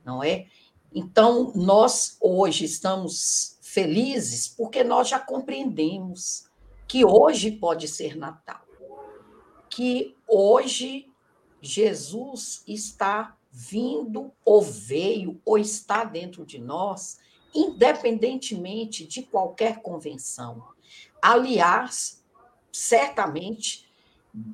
não 0.04 0.22
é? 0.22 0.46
Então, 0.92 1.52
nós 1.54 2.16
hoje 2.20 2.64
estamos 2.64 3.58
felizes 3.62 4.48
porque 4.48 4.84
nós 4.84 5.08
já 5.08 5.18
compreendemos 5.18 6.48
que 6.86 7.04
hoje 7.04 7.52
pode 7.52 7.88
ser 7.88 8.16
Natal, 8.16 8.60
que 9.68 10.16
hoje 10.28 11.08
Jesus 11.62 12.62
está 12.66 13.36
vindo 13.50 14.32
ou 14.44 14.62
veio 14.62 15.40
ou 15.44 15.58
está 15.58 16.04
dentro 16.04 16.46
de 16.46 16.58
nós, 16.58 17.18
independentemente 17.54 19.06
de 19.06 19.22
qualquer 19.22 19.82
convenção. 19.82 20.68
Aliás, 21.20 22.24
certamente, 22.72 23.88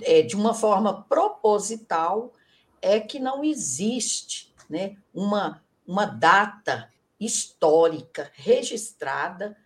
é, 0.03 0.23
de 0.23 0.35
uma 0.35 0.55
forma 0.55 1.03
proposital, 1.03 2.33
é 2.81 2.99
que 2.99 3.19
não 3.19 3.45
existe 3.45 4.55
né, 4.69 4.97
uma, 5.13 5.63
uma 5.87 6.07
data 6.07 6.91
histórica 7.19 8.31
registrada 8.35 9.57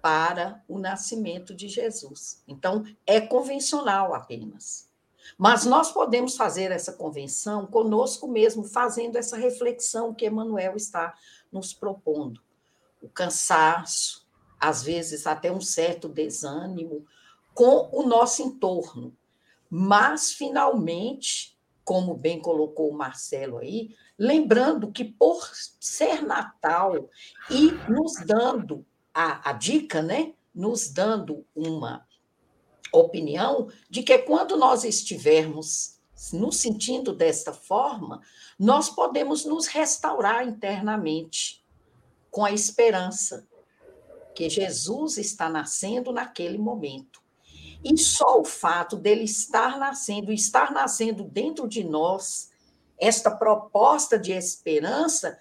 para 0.00 0.62
o 0.68 0.78
nascimento 0.78 1.54
de 1.54 1.68
Jesus. 1.68 2.42
Então, 2.46 2.84
é 3.06 3.20
convencional 3.20 4.14
apenas. 4.14 4.87
Mas 5.36 5.64
nós 5.64 5.92
podemos 5.92 6.36
fazer 6.36 6.70
essa 6.70 6.92
convenção 6.92 7.66
conosco 7.66 8.26
mesmo, 8.28 8.64
fazendo 8.64 9.16
essa 9.16 9.36
reflexão 9.36 10.14
que 10.14 10.26
Emmanuel 10.26 10.76
está 10.76 11.14
nos 11.52 11.72
propondo. 11.74 12.40
O 13.02 13.08
cansaço, 13.08 14.26
às 14.58 14.82
vezes 14.82 15.26
até 15.26 15.52
um 15.52 15.60
certo 15.60 16.08
desânimo 16.08 17.06
com 17.54 17.88
o 17.92 18.06
nosso 18.06 18.42
entorno. 18.42 19.14
Mas, 19.70 20.32
finalmente, 20.32 21.58
como 21.84 22.14
bem 22.14 22.40
colocou 22.40 22.90
o 22.90 22.96
Marcelo 22.96 23.58
aí, 23.58 23.94
lembrando 24.18 24.92
que 24.92 25.04
por 25.04 25.48
ser 25.80 26.22
Natal 26.22 27.08
e 27.50 27.70
nos 27.90 28.14
dando 28.26 28.84
a, 29.12 29.50
a 29.50 29.52
dica, 29.52 30.02
né? 30.02 30.34
Nos 30.54 30.90
dando 30.90 31.44
uma 31.54 32.06
opinião 32.92 33.68
de 33.88 34.02
que 34.02 34.18
quando 34.18 34.56
nós 34.56 34.84
estivermos 34.84 35.98
nos 36.32 36.56
sentindo 36.56 37.12
desta 37.12 37.52
forma, 37.52 38.20
nós 38.58 38.88
podemos 38.88 39.44
nos 39.44 39.66
restaurar 39.66 40.46
internamente 40.46 41.64
com 42.30 42.44
a 42.44 42.52
esperança 42.52 43.46
que 44.34 44.48
Jesus 44.48 45.16
está 45.18 45.48
nascendo 45.48 46.12
naquele 46.12 46.58
momento. 46.58 47.20
E 47.82 47.96
só 47.96 48.40
o 48.40 48.44
fato 48.44 48.96
dele 48.96 49.24
estar 49.24 49.78
nascendo, 49.78 50.32
estar 50.32 50.72
nascendo 50.72 51.24
dentro 51.24 51.68
de 51.68 51.84
nós, 51.84 52.50
esta 52.98 53.30
proposta 53.30 54.18
de 54.18 54.32
esperança, 54.32 55.38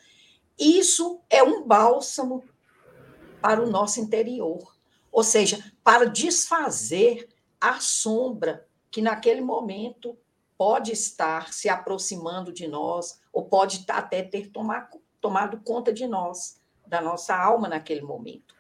isso 0.57 1.21
é 1.29 1.41
um 1.41 1.65
bálsamo 1.65 2.43
para 3.41 3.61
o 3.61 3.69
nosso 3.69 3.99
interior. 3.99 4.75
Ou 5.11 5.23
seja, 5.23 5.73
para 5.83 6.05
desfazer 6.05 7.27
a 7.59 7.79
sombra 7.79 8.67
que 8.89 9.01
naquele 9.01 9.41
momento 9.41 10.17
pode 10.57 10.91
estar 10.91 11.53
se 11.53 11.69
aproximando 11.69 12.51
de 12.51 12.67
nós, 12.67 13.21
ou 13.31 13.45
pode 13.45 13.85
até 13.89 14.23
ter 14.23 14.49
tomado, 14.49 14.99
tomado 15.21 15.61
conta 15.61 15.93
de 15.93 16.07
nós, 16.07 16.59
da 16.85 16.99
nossa 16.99 17.35
alma 17.35 17.67
naquele 17.67 18.01
momento. 18.01 18.55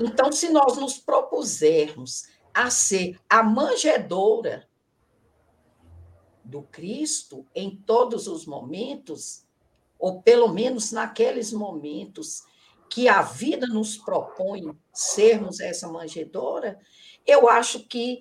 Então, 0.00 0.32
se 0.32 0.48
nós 0.48 0.76
nos 0.76 0.98
propusermos 0.98 2.28
a 2.54 2.70
ser 2.70 3.18
a 3.28 3.42
manjedoura 3.42 4.68
do 6.42 6.62
Cristo 6.62 7.46
em 7.54 7.76
todos 7.76 8.28
os 8.28 8.46
momentos, 8.46 9.44
ou 9.98 10.22
pelo 10.22 10.48
menos 10.48 10.92
naqueles 10.92 11.52
momentos 11.52 12.44
que 12.88 13.08
a 13.08 13.20
vida 13.20 13.66
nos 13.66 13.96
propõe 13.96 14.76
sermos 14.92 15.60
essa 15.60 15.88
manjedoura, 15.88 16.78
eu 17.26 17.48
acho 17.48 17.80
que 17.80 18.20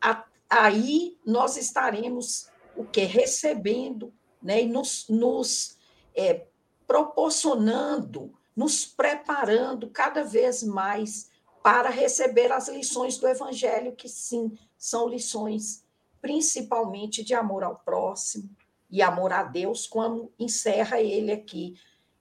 a, 0.00 0.24
aí 0.48 1.18
nós 1.24 1.56
estaremos 1.56 2.48
o 2.76 2.84
que 2.84 3.02
recebendo, 3.02 4.12
né, 4.42 4.62
e 4.62 4.66
nos, 4.66 5.06
nos 5.08 5.78
é, 6.14 6.46
proporcionando, 6.86 8.32
nos 8.54 8.84
preparando 8.84 9.88
cada 9.88 10.22
vez 10.24 10.62
mais 10.62 11.30
para 11.62 11.88
receber 11.90 12.50
as 12.52 12.68
lições 12.68 13.16
do 13.16 13.28
Evangelho, 13.28 13.94
que 13.94 14.08
sim, 14.08 14.58
são 14.76 15.08
lições 15.08 15.84
principalmente 16.20 17.24
de 17.24 17.34
amor 17.34 17.64
ao 17.64 17.76
próximo 17.76 18.48
e 18.90 19.00
amor 19.00 19.32
a 19.32 19.42
Deus, 19.42 19.86
como 19.86 20.32
encerra 20.38 21.00
ele 21.00 21.32
aqui, 21.32 21.74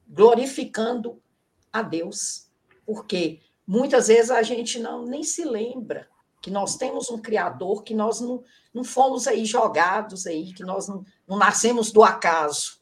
glorificando 0.07 1.21
a 1.71 1.81
Deus, 1.81 2.49
porque 2.85 3.41
muitas 3.67 4.07
vezes 4.07 4.31
a 4.31 4.41
gente 4.41 4.79
não 4.79 5.05
nem 5.05 5.23
se 5.23 5.43
lembra 5.43 6.09
que 6.41 6.49
nós 6.49 6.75
temos 6.75 7.09
um 7.11 7.19
Criador, 7.19 7.83
que 7.83 7.93
nós 7.93 8.19
não, 8.19 8.43
não 8.73 8.83
fomos 8.83 9.27
aí 9.27 9.45
jogados 9.45 10.25
aí, 10.25 10.51
que 10.51 10.63
nós 10.63 10.87
não, 10.87 11.05
não 11.27 11.37
nascemos 11.37 11.91
do 11.91 12.03
acaso. 12.03 12.81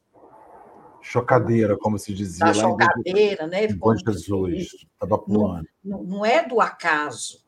Chocadeira, 1.01 1.77
como 1.77 1.99
se 1.99 2.13
dizia. 2.13 2.45
Da 2.45 2.53
chocadeira, 2.53 3.47
né? 3.47 3.67
Bom 3.73 3.95
Jesus, 3.95 4.73
estava 4.73 5.17
pulando. 5.17 5.67
Não, 5.83 6.03
não 6.03 6.25
é 6.25 6.47
do 6.47 6.61
acaso. 6.61 7.43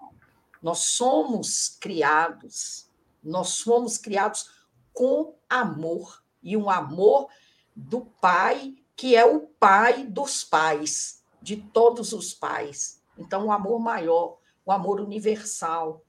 Nós 0.61 0.79
somos 0.79 1.77
criados, 1.79 2.89
nós 3.23 3.61
fomos 3.61 3.97
criados 3.97 4.49
com 4.93 5.35
amor, 5.49 6.21
e 6.43 6.57
um 6.57 6.69
amor 6.69 7.27
do 7.75 8.01
Pai, 8.01 8.75
que 8.95 9.15
é 9.15 9.25
o 9.25 9.41
Pai 9.41 10.05
dos 10.05 10.43
pais, 10.43 11.23
de 11.41 11.55
todos 11.55 12.13
os 12.13 12.33
pais. 12.33 13.01
Então, 13.17 13.45
um 13.45 13.51
amor 13.51 13.79
maior 13.79 14.37
o 14.71 14.73
amor 14.73 15.01
universal, 15.01 16.01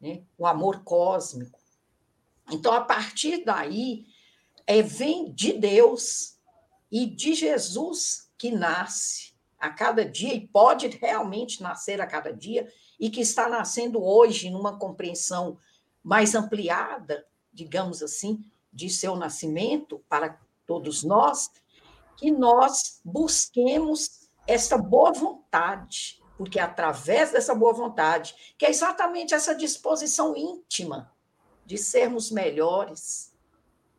né? 0.00 0.22
o 0.38 0.46
amor 0.46 0.82
cósmico. 0.82 1.60
Então, 2.50 2.72
a 2.72 2.80
partir 2.80 3.44
daí, 3.44 4.06
é, 4.66 4.80
vem 4.80 5.30
de 5.32 5.52
Deus 5.52 6.38
e 6.90 7.06
de 7.06 7.34
Jesus 7.34 8.30
que 8.38 8.50
nasce 8.50 9.34
a 9.58 9.68
cada 9.68 10.04
dia 10.04 10.32
e 10.32 10.46
pode 10.48 10.86
realmente 10.88 11.62
nascer 11.62 12.00
a 12.00 12.06
cada 12.06 12.32
dia 12.32 12.72
e 12.98 13.10
que 13.10 13.20
está 13.20 13.48
nascendo 13.48 14.02
hoje 14.02 14.48
numa 14.48 14.78
compreensão 14.78 15.58
mais 16.02 16.34
ampliada, 16.34 17.26
digamos 17.52 18.02
assim, 18.02 18.42
de 18.72 18.88
seu 18.88 19.14
nascimento 19.14 20.02
para 20.08 20.40
todos 20.66 21.02
nós, 21.02 21.50
que 22.16 22.30
nós 22.30 23.00
busquemos 23.04 24.28
essa 24.46 24.78
boa 24.78 25.12
vontade 25.12 26.15
porque 26.36 26.58
é 26.58 26.62
através 26.62 27.32
dessa 27.32 27.54
boa 27.54 27.72
vontade, 27.72 28.54
que 28.58 28.66
é 28.66 28.70
exatamente 28.70 29.34
essa 29.34 29.54
disposição 29.54 30.36
íntima 30.36 31.12
de 31.64 31.78
sermos 31.78 32.30
melhores, 32.30 33.32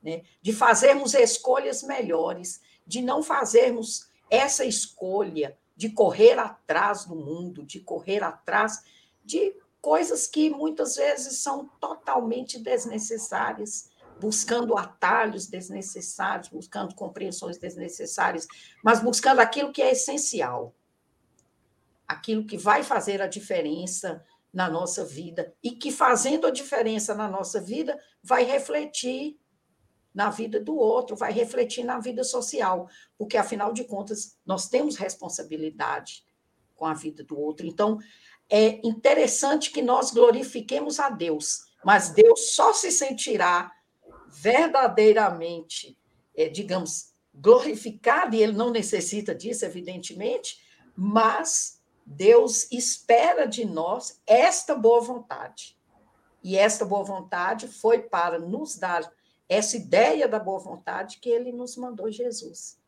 né? 0.01 0.23
de 0.41 0.53
fazermos 0.53 1.13
escolhas 1.13 1.83
melhores, 1.83 2.61
de 2.85 3.01
não 3.01 3.23
fazermos 3.23 4.07
essa 4.29 4.63
escolha 4.63 5.57
de 5.75 5.89
correr 5.89 6.39
atrás 6.39 7.05
do 7.05 7.15
mundo, 7.15 7.63
de 7.63 7.79
correr 7.79 8.23
atrás 8.23 8.83
de 9.23 9.55
coisas 9.81 10.27
que 10.27 10.49
muitas 10.49 10.95
vezes 10.95 11.39
são 11.39 11.69
totalmente 11.79 12.59
desnecessárias, 12.59 13.89
buscando 14.19 14.77
atalhos 14.77 15.47
desnecessários, 15.47 16.49
buscando 16.49 16.95
compreensões 16.95 17.57
desnecessárias, 17.57 18.47
mas 18.83 19.01
buscando 19.01 19.39
aquilo 19.39 19.71
que 19.71 19.81
é 19.81 19.91
essencial 19.91 20.73
aquilo 22.07 22.45
que 22.45 22.57
vai 22.57 22.83
fazer 22.83 23.21
a 23.21 23.27
diferença 23.27 24.23
na 24.53 24.69
nossa 24.69 25.03
vida 25.03 25.53
e 25.61 25.71
que, 25.71 25.91
fazendo 25.91 26.47
a 26.47 26.51
diferença 26.51 27.13
na 27.13 27.27
nossa 27.27 27.59
vida, 27.59 27.99
vai 28.23 28.43
refletir 28.43 29.37
na 30.13 30.29
vida 30.29 30.59
do 30.59 30.75
outro, 30.75 31.15
vai 31.15 31.31
refletir 31.31 31.83
na 31.83 31.99
vida 31.99 32.23
social, 32.23 32.89
porque, 33.17 33.37
afinal 33.37 33.71
de 33.71 33.83
contas, 33.83 34.35
nós 34.45 34.67
temos 34.67 34.95
responsabilidade 34.95 36.23
com 36.75 36.85
a 36.85 36.93
vida 36.93 37.23
do 37.23 37.37
outro. 37.39 37.67
Então, 37.67 37.99
é 38.49 38.79
interessante 38.87 39.69
que 39.69 39.81
nós 39.81 40.11
glorifiquemos 40.11 40.99
a 40.99 41.09
Deus, 41.09 41.65
mas 41.83 42.09
Deus 42.09 42.55
só 42.55 42.73
se 42.73 42.91
sentirá 42.91 43.71
verdadeiramente, 44.27 45.97
é, 46.35 46.47
digamos, 46.47 47.13
glorificado, 47.33 48.35
e 48.35 48.41
ele 48.41 48.53
não 48.53 48.71
necessita 48.71 49.35
disso, 49.35 49.65
evidentemente, 49.65 50.59
mas 50.95 51.76
Deus 52.09 52.71
espera 52.71 53.45
de 53.45 53.65
nós 53.65 54.21
esta 54.25 54.73
boa 54.73 55.01
vontade. 55.01 55.77
E 56.41 56.57
esta 56.57 56.85
boa 56.85 57.03
vontade 57.03 57.67
foi 57.67 57.99
para 57.99 58.39
nos 58.39 58.77
dar 58.77 59.11
essa 59.49 59.75
ideia 59.75 60.25
da 60.25 60.39
boa 60.39 60.57
vontade 60.57 61.19
que 61.19 61.29
ele 61.29 61.51
nos 61.51 61.75
mandou 61.75 62.09
Jesus. 62.09 62.79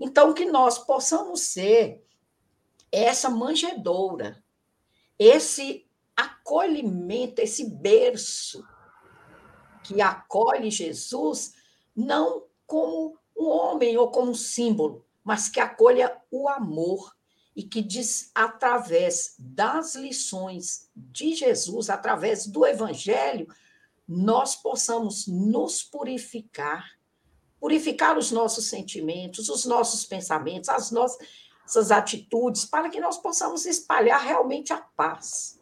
Então, 0.00 0.32
que 0.32 0.46
nós 0.46 0.78
possamos 0.78 1.42
ser 1.42 2.02
essa 2.90 3.28
manjedoura, 3.28 4.42
esse 5.18 5.86
acolhimento, 6.16 7.42
esse 7.42 7.68
berço 7.68 8.66
que 9.84 10.00
acolhe 10.00 10.70
Jesus, 10.70 11.54
não 11.94 12.46
como 12.66 13.18
um 13.36 13.48
homem 13.48 13.98
ou 13.98 14.10
como 14.10 14.30
um 14.30 14.34
símbolo, 14.34 15.04
mas 15.22 15.48
que 15.48 15.60
acolha 15.60 16.18
o 16.30 16.48
amor, 16.48 17.15
e 17.56 17.62
que 17.62 17.82
diz 17.82 18.30
através 18.34 19.34
das 19.38 19.96
lições 19.96 20.90
de 20.94 21.34
Jesus, 21.34 21.88
através 21.88 22.46
do 22.46 22.66
evangelho, 22.66 23.48
nós 24.06 24.54
possamos 24.54 25.26
nos 25.26 25.82
purificar 25.82 26.96
purificar 27.66 28.16
os 28.16 28.30
nossos 28.30 28.68
sentimentos, 28.68 29.48
os 29.48 29.64
nossos 29.64 30.04
pensamentos, 30.04 30.68
as 30.68 30.90
nossas 30.90 31.90
atitudes, 31.90 32.64
para 32.64 32.88
que 32.88 33.00
nós 33.00 33.18
possamos 33.18 33.66
espalhar 33.66 34.22
realmente 34.22 34.72
a 34.72 34.78
paz. 34.78 35.60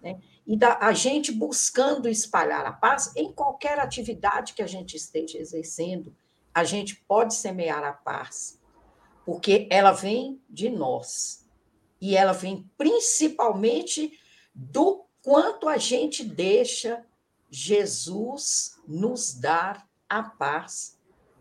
Né? 0.00 0.20
E 0.46 0.56
da, 0.56 0.78
a 0.78 0.92
gente 0.92 1.32
buscando 1.32 2.08
espalhar 2.08 2.64
a 2.66 2.72
paz 2.72 3.12
em 3.16 3.32
qualquer 3.32 3.78
atividade 3.78 4.54
que 4.54 4.62
a 4.62 4.66
gente 4.66 4.96
esteja 4.96 5.38
exercendo, 5.38 6.14
a 6.54 6.64
gente 6.64 6.96
pode 7.08 7.34
semear 7.34 7.82
a 7.82 7.92
paz, 7.92 8.60
porque 9.24 9.66
ela 9.70 9.92
vem 9.92 10.40
de 10.48 10.68
nós. 10.68 11.46
E 12.00 12.16
ela 12.16 12.32
vem 12.32 12.68
principalmente 12.76 14.18
do 14.54 15.04
quanto 15.22 15.68
a 15.68 15.78
gente 15.78 16.24
deixa 16.24 17.04
Jesus 17.50 18.80
nos 18.86 19.34
dar 19.34 19.88
a 20.08 20.22
paz, 20.22 20.98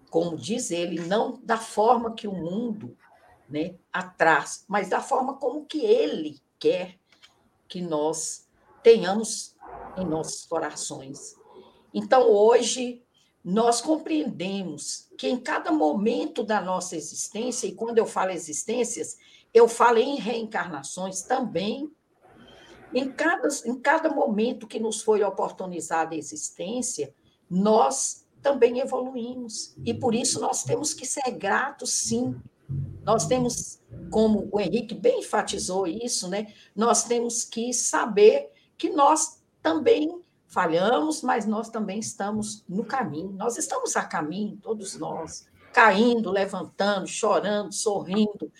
como 0.09 0.37
diz 0.37 0.71
ele, 0.71 0.99
não 1.01 1.39
da 1.43 1.57
forma 1.57 2.13
que 2.13 2.27
o 2.27 2.33
mundo 2.33 2.97
né, 3.49 3.75
atrás, 3.91 4.63
mas 4.67 4.89
da 4.89 5.01
forma 5.01 5.35
como 5.35 5.65
que 5.65 5.79
ele 5.83 6.41
quer 6.59 6.97
que 7.67 7.81
nós 7.81 8.47
tenhamos 8.83 9.55
em 9.97 10.05
nossos 10.05 10.45
corações. 10.45 11.35
Então, 11.93 12.29
hoje, 12.29 13.03
nós 13.43 13.81
compreendemos 13.81 15.09
que 15.17 15.27
em 15.27 15.37
cada 15.37 15.71
momento 15.71 16.43
da 16.43 16.61
nossa 16.61 16.95
existência, 16.95 17.67
e 17.67 17.73
quando 17.73 17.97
eu 17.97 18.05
falo 18.05 18.31
existências, 18.31 19.17
eu 19.53 19.67
falo 19.67 19.97
em 19.97 20.15
reencarnações 20.15 21.21
também, 21.23 21.91
em 22.93 23.09
cada, 23.11 23.47
em 23.65 23.75
cada 23.79 24.09
momento 24.09 24.67
que 24.67 24.79
nos 24.79 25.01
foi 25.01 25.23
oportunizada 25.23 26.13
a 26.13 26.17
existência, 26.17 27.13
nós 27.49 28.27
também 28.41 28.79
evoluímos. 28.79 29.75
E 29.85 29.93
por 29.93 30.13
isso 30.13 30.39
nós 30.39 30.63
temos 30.63 30.93
que 30.93 31.05
ser 31.05 31.31
gratos, 31.31 31.91
sim. 31.91 32.35
Nós 33.03 33.25
temos, 33.25 33.81
como 34.09 34.47
o 34.51 34.59
Henrique 34.59 34.93
bem 34.93 35.19
enfatizou 35.19 35.87
isso, 35.87 36.27
né? 36.27 36.53
Nós 36.75 37.03
temos 37.03 37.43
que 37.43 37.73
saber 37.73 38.51
que 38.77 38.89
nós 38.89 39.41
também 39.61 40.20
falhamos, 40.51 41.21
mas 41.21 41.45
nós 41.45 41.69
também 41.69 41.97
estamos 41.97 42.63
no 42.67 42.83
caminho. 42.83 43.31
Nós 43.31 43.57
estamos 43.57 43.95
a 43.95 44.03
caminho, 44.03 44.57
todos 44.57 44.97
nós, 44.97 45.47
caindo, 45.73 46.29
levantando, 46.29 47.07
chorando, 47.07 47.71
sorrindo, 47.73 48.51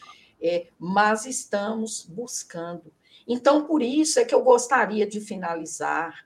é, 0.41 0.69
mas 0.79 1.25
estamos 1.25 2.05
buscando. 2.05 2.91
Então, 3.27 3.65
por 3.65 3.81
isso 3.81 4.19
é 4.19 4.25
que 4.25 4.33
eu 4.33 4.41
gostaria 4.41 5.05
de 5.05 5.19
finalizar. 5.19 6.25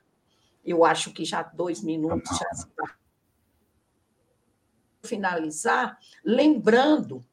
Eu 0.64 0.84
acho 0.84 1.12
que 1.12 1.24
já 1.24 1.42
dois 1.42 1.82
minutos 1.82 2.38
já 2.38 2.48
está. 2.50 2.96
Finalizar, 5.02 5.98
lembrando 6.24 7.24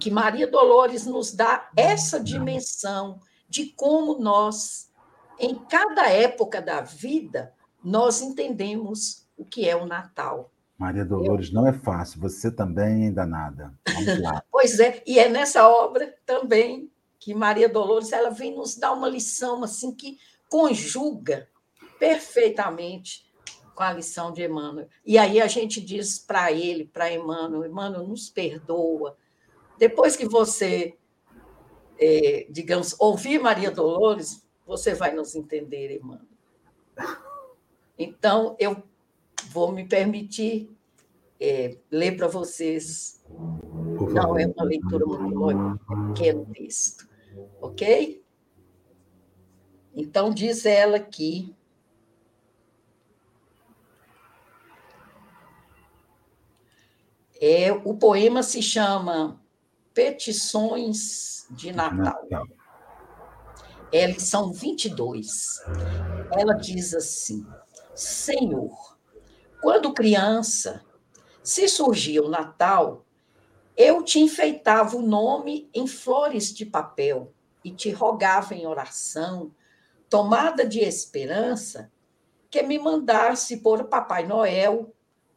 que 0.00 0.10
Maria 0.10 0.48
Dolores 0.48 1.06
nos 1.06 1.32
dá 1.32 1.70
essa 1.76 2.18
dimensão 2.18 3.20
de 3.48 3.66
como 3.66 4.18
nós 4.18 4.90
em 5.38 5.54
cada 5.54 6.08
época 6.10 6.60
da 6.60 6.80
vida, 6.80 7.52
nós 7.82 8.20
entendemos 8.20 9.26
o 9.36 9.44
que 9.44 9.68
é 9.68 9.76
o 9.76 9.86
Natal. 9.86 10.50
Maria 10.78 11.04
Dolores, 11.04 11.48
Eu... 11.48 11.54
não 11.54 11.66
é 11.66 11.72
fácil, 11.72 12.20
você 12.20 12.50
também 12.50 13.04
ainda 13.04 13.24
nada. 13.26 13.72
Vamos 13.92 14.20
lá. 14.20 14.42
pois 14.50 14.78
é, 14.80 15.02
e 15.06 15.18
é 15.18 15.28
nessa 15.28 15.68
obra 15.68 16.14
também 16.26 16.90
que 17.18 17.34
Maria 17.34 17.68
Dolores 17.68 18.12
ela 18.12 18.30
vem 18.30 18.54
nos 18.54 18.76
dar 18.76 18.92
uma 18.92 19.08
lição 19.08 19.62
assim 19.64 19.94
que 19.94 20.18
conjuga 20.48 21.48
perfeitamente 21.98 23.24
com 23.74 23.82
a 23.82 23.92
lição 23.92 24.32
de 24.32 24.44
Emmanuel. 24.44 24.88
E 25.04 25.18
aí 25.18 25.40
a 25.40 25.46
gente 25.46 25.80
diz 25.80 26.18
para 26.18 26.52
ele, 26.52 26.84
para 26.84 27.12
Emmanuel, 27.12 27.64
Emmanuel, 27.64 28.06
nos 28.06 28.28
perdoa. 28.28 29.16
Depois 29.78 30.16
que 30.16 30.26
você, 30.26 30.96
é, 31.98 32.46
digamos, 32.50 32.94
ouvir 33.00 33.40
Maria 33.40 33.70
Dolores, 33.70 34.43
você 34.66 34.94
vai 34.94 35.14
nos 35.14 35.34
entender, 35.34 35.96
Emmanuel. 35.96 36.26
Então, 37.98 38.56
eu 38.58 38.82
vou 39.50 39.70
me 39.70 39.86
permitir 39.86 40.70
é, 41.40 41.76
ler 41.90 42.16
para 42.16 42.28
vocês. 42.28 43.22
Não 43.28 44.38
é 44.38 44.46
uma 44.46 44.64
leitura 44.64 45.06
muito 45.06 45.34
longa, 45.34 45.80
é 45.88 45.92
um 45.92 46.12
pequeno 46.12 46.46
texto. 46.52 47.08
Ok? 47.60 48.24
Então, 49.94 50.32
diz 50.32 50.66
ela 50.66 50.96
aqui. 50.96 51.54
É, 57.40 57.70
o 57.72 57.94
poema 57.94 58.42
se 58.42 58.62
chama 58.62 59.40
Petições 59.92 61.46
de 61.50 61.72
Natal. 61.72 62.26
Natal 62.30 62.63
é 63.94 64.06
a 64.06 64.08
lição 64.08 64.52
22. 64.52 65.62
Ela 66.36 66.54
diz 66.54 66.92
assim: 66.94 67.46
Senhor, 67.94 68.98
quando 69.62 69.94
criança, 69.94 70.84
se 71.44 71.68
surgia 71.68 72.20
o 72.20 72.28
Natal, 72.28 73.06
eu 73.76 74.02
te 74.02 74.18
enfeitava 74.18 74.96
o 74.96 75.02
nome 75.02 75.70
em 75.72 75.86
flores 75.86 76.52
de 76.52 76.66
papel 76.66 77.32
e 77.64 77.70
te 77.70 77.90
rogava 77.90 78.52
em 78.52 78.66
oração, 78.66 79.54
tomada 80.10 80.66
de 80.66 80.80
esperança, 80.80 81.92
que 82.50 82.64
me 82.64 82.80
mandasse 82.80 83.58
por 83.58 83.84
Papai 83.84 84.26
Noel 84.26 84.92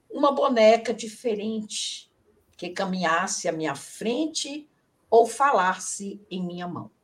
uma 0.09 0.31
boneca 0.31 0.91
diferente, 0.91 2.11
que 2.57 2.69
caminhasse 2.69 3.47
à 3.47 3.51
minha 3.51 3.75
frente 3.75 4.67
ou 5.11 5.27
falasse 5.27 6.19
em 6.27 6.43
minha 6.43 6.67
mão. 6.67 6.96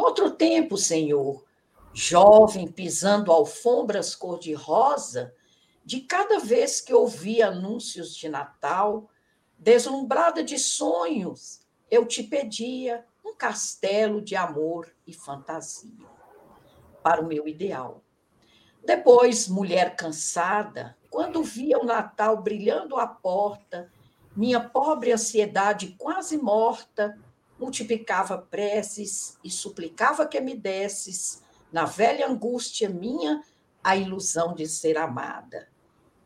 Outro 0.00 0.30
tempo, 0.30 0.78
Senhor, 0.78 1.44
jovem 1.92 2.66
pisando 2.66 3.30
alfombras 3.30 4.14
cor-de-rosa, 4.14 5.34
de 5.84 6.00
cada 6.00 6.38
vez 6.38 6.80
que 6.80 6.94
ouvia 6.94 7.48
anúncios 7.48 8.16
de 8.16 8.26
Natal, 8.26 9.10
deslumbrada 9.58 10.42
de 10.42 10.58
sonhos, 10.58 11.60
eu 11.90 12.06
te 12.06 12.22
pedia 12.22 13.04
um 13.22 13.34
castelo 13.34 14.22
de 14.22 14.34
amor 14.34 14.90
e 15.06 15.12
fantasia 15.12 16.08
para 17.02 17.20
o 17.20 17.26
meu 17.26 17.46
ideal. 17.46 18.02
Depois, 18.82 19.48
mulher 19.48 19.96
cansada, 19.96 20.96
quando 21.10 21.42
via 21.42 21.78
o 21.78 21.84
Natal 21.84 22.38
brilhando 22.40 22.96
à 22.96 23.06
porta, 23.06 23.92
minha 24.34 24.60
pobre 24.60 25.12
ansiedade 25.12 25.94
quase 25.98 26.38
morta, 26.38 27.18
multiplicava 27.60 28.38
preces 28.38 29.38
e 29.44 29.50
suplicava 29.50 30.26
que 30.26 30.40
me 30.40 30.56
desses, 30.56 31.42
na 31.70 31.84
velha 31.84 32.26
angústia 32.26 32.88
minha, 32.88 33.44
a 33.84 33.94
ilusão 33.96 34.54
de 34.54 34.66
ser 34.66 34.96
amada. 34.96 35.68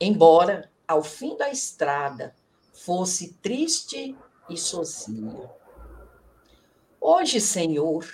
Embora, 0.00 0.70
ao 0.86 1.02
fim 1.02 1.36
da 1.36 1.50
estrada, 1.50 2.36
fosse 2.72 3.34
triste 3.34 4.16
e 4.48 4.56
sozinha. 4.56 5.50
Hoje, 7.00 7.40
Senhor, 7.40 8.06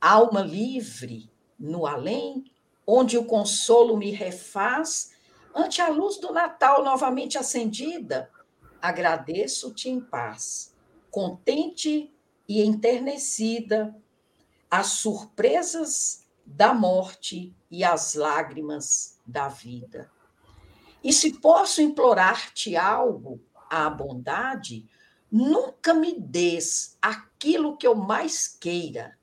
alma 0.00 0.40
livre, 0.40 1.30
no 1.58 1.86
além, 1.86 2.50
onde 2.84 3.16
o 3.16 3.24
consolo 3.24 3.96
me 3.96 4.10
refaz, 4.10 5.12
ante 5.54 5.80
a 5.80 5.88
luz 5.88 6.18
do 6.18 6.32
Natal 6.32 6.82
novamente 6.82 7.38
acendida, 7.38 8.28
agradeço-te 8.82 9.88
em 9.88 10.00
paz, 10.00 10.74
contente 11.10 12.12
e 12.48 12.62
enternecida 12.62 13.94
as 14.70 14.88
surpresas 14.88 16.24
da 16.44 16.72
morte 16.72 17.54
e 17.70 17.82
as 17.82 18.14
lágrimas 18.14 19.18
da 19.26 19.48
vida. 19.48 20.10
E 21.02 21.12
se 21.12 21.40
posso 21.40 21.80
implorar-te 21.80 22.76
algo, 22.76 23.40
a 23.68 23.88
bondade, 23.90 24.88
nunca 25.30 25.92
me 25.92 26.18
des 26.18 26.96
aquilo 27.02 27.76
que 27.76 27.86
eu 27.86 27.94
mais 27.94 28.46
queira. 28.48 29.18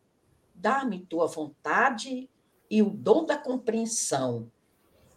Dá-me 0.54 1.06
tua 1.06 1.28
vontade 1.28 2.30
e 2.70 2.82
o 2.82 2.90
dom 2.90 3.26
da 3.26 3.38
compreensão 3.38 4.52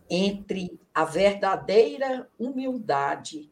entre 0.09 0.81
a 0.95 1.05
verdadeira 1.05 2.31
humildade 2.39 3.51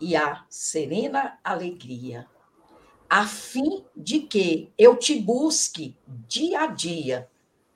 e 0.00 0.14
a 0.14 0.44
serena 0.48 1.38
alegria 1.42 2.28
a 3.08 3.26
fim 3.26 3.84
de 3.96 4.20
que 4.20 4.72
eu 4.76 4.96
te 4.96 5.18
busque 5.18 5.96
dia 6.06 6.62
a 6.62 6.66
dia, 6.66 7.30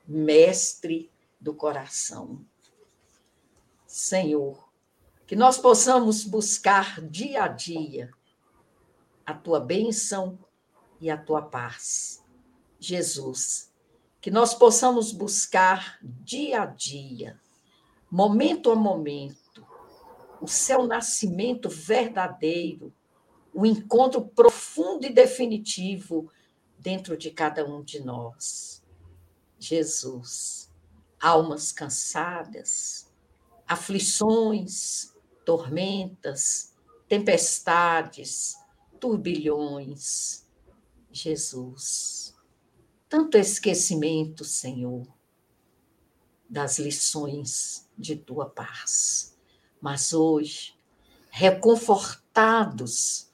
mestre 0.07 1.09
do 1.39 1.53
coração. 1.53 2.45
Senhor, 3.87 4.69
que 5.25 5.35
nós 5.35 5.57
possamos 5.57 6.23
buscar 6.23 7.01
dia 7.01 7.43
a 7.43 7.47
dia 7.47 8.11
a 9.25 9.33
tua 9.33 9.59
bênção 9.59 10.37
e 10.99 11.09
a 11.09 11.17
tua 11.17 11.41
paz. 11.41 12.23
Jesus, 12.79 13.71
que 14.19 14.29
nós 14.29 14.53
possamos 14.53 15.11
buscar 15.11 15.97
dia 16.01 16.63
a 16.63 16.65
dia, 16.65 17.39
momento 18.11 18.71
a 18.71 18.75
momento, 18.75 19.65
o 20.41 20.47
seu 20.47 20.85
nascimento 20.85 21.69
verdadeiro, 21.69 22.93
o 23.53 23.65
encontro 23.65 24.25
profundo 24.25 25.05
e 25.05 25.13
definitivo 25.13 26.31
dentro 26.79 27.15
de 27.15 27.29
cada 27.29 27.65
um 27.65 27.83
de 27.83 28.03
nós. 28.03 28.83
Jesus, 29.59 30.71
almas 31.21 31.71
cansadas, 31.71 33.11
aflições, 33.67 35.13
tormentas, 35.45 36.73
tempestades, 37.07 38.55
turbilhões. 38.99 40.43
Jesus, 41.11 42.35
tanto 43.07 43.37
esquecimento, 43.37 44.43
Senhor, 44.43 45.07
das 46.49 46.79
lições 46.79 47.87
de 47.95 48.15
tua 48.15 48.49
paz. 48.49 49.37
Mas 49.79 50.11
hoje, 50.11 50.75
reconfortados, 51.29 53.31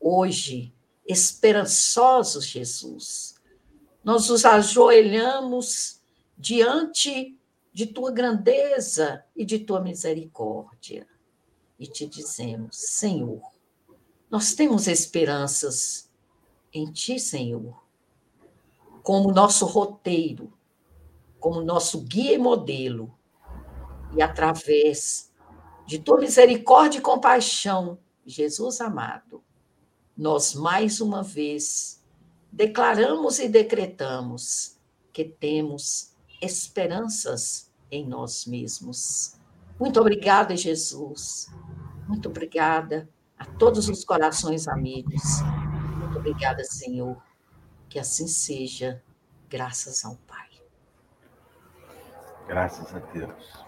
hoje, 0.00 0.74
esperançosos, 1.06 2.46
Jesus, 2.46 3.34
nós 4.02 4.28
nos 4.28 4.44
ajoelhamos 4.44 6.00
diante 6.36 7.38
de 7.72 7.86
tua 7.86 8.10
grandeza 8.10 9.24
e 9.34 9.44
de 9.44 9.58
tua 9.58 9.80
misericórdia 9.80 11.06
e 11.78 11.86
te 11.86 12.06
dizemos: 12.06 12.76
Senhor, 12.76 13.42
nós 14.30 14.54
temos 14.54 14.86
esperanças 14.86 16.10
em 16.72 16.90
ti, 16.90 17.18
Senhor, 17.18 17.82
como 19.02 19.32
nosso 19.32 19.66
roteiro, 19.66 20.52
como 21.38 21.60
nosso 21.60 22.00
guia 22.00 22.34
e 22.34 22.38
modelo, 22.38 23.16
e 24.16 24.22
através 24.22 25.32
de 25.86 25.98
tua 25.98 26.18
misericórdia 26.18 26.98
e 26.98 27.02
compaixão, 27.02 27.98
Jesus 28.24 28.80
amado, 28.80 29.44
nós 30.16 30.54
mais 30.54 31.00
uma 31.00 31.22
vez 31.22 32.02
declaramos 32.50 33.38
e 33.38 33.48
decretamos 33.48 34.78
que 35.12 35.24
temos 35.24 36.14
esperanças 36.40 37.70
em 37.90 38.06
nós 38.06 38.46
mesmos. 38.46 39.36
Muito 39.78 40.00
obrigada, 40.00 40.56
Jesus. 40.56 41.48
Muito 42.08 42.28
obrigada 42.28 43.08
a 43.38 43.44
todos 43.44 43.88
os 43.88 44.04
corações 44.04 44.66
amigos. 44.66 45.22
Muito 45.98 46.18
obrigada, 46.18 46.64
Senhor. 46.64 47.22
Que 47.88 47.98
assim 47.98 48.26
seja, 48.26 49.02
graças 49.48 50.04
ao 50.04 50.16
Pai. 50.26 50.48
Graças 52.48 52.94
a 52.94 52.98
Deus. 52.98 53.64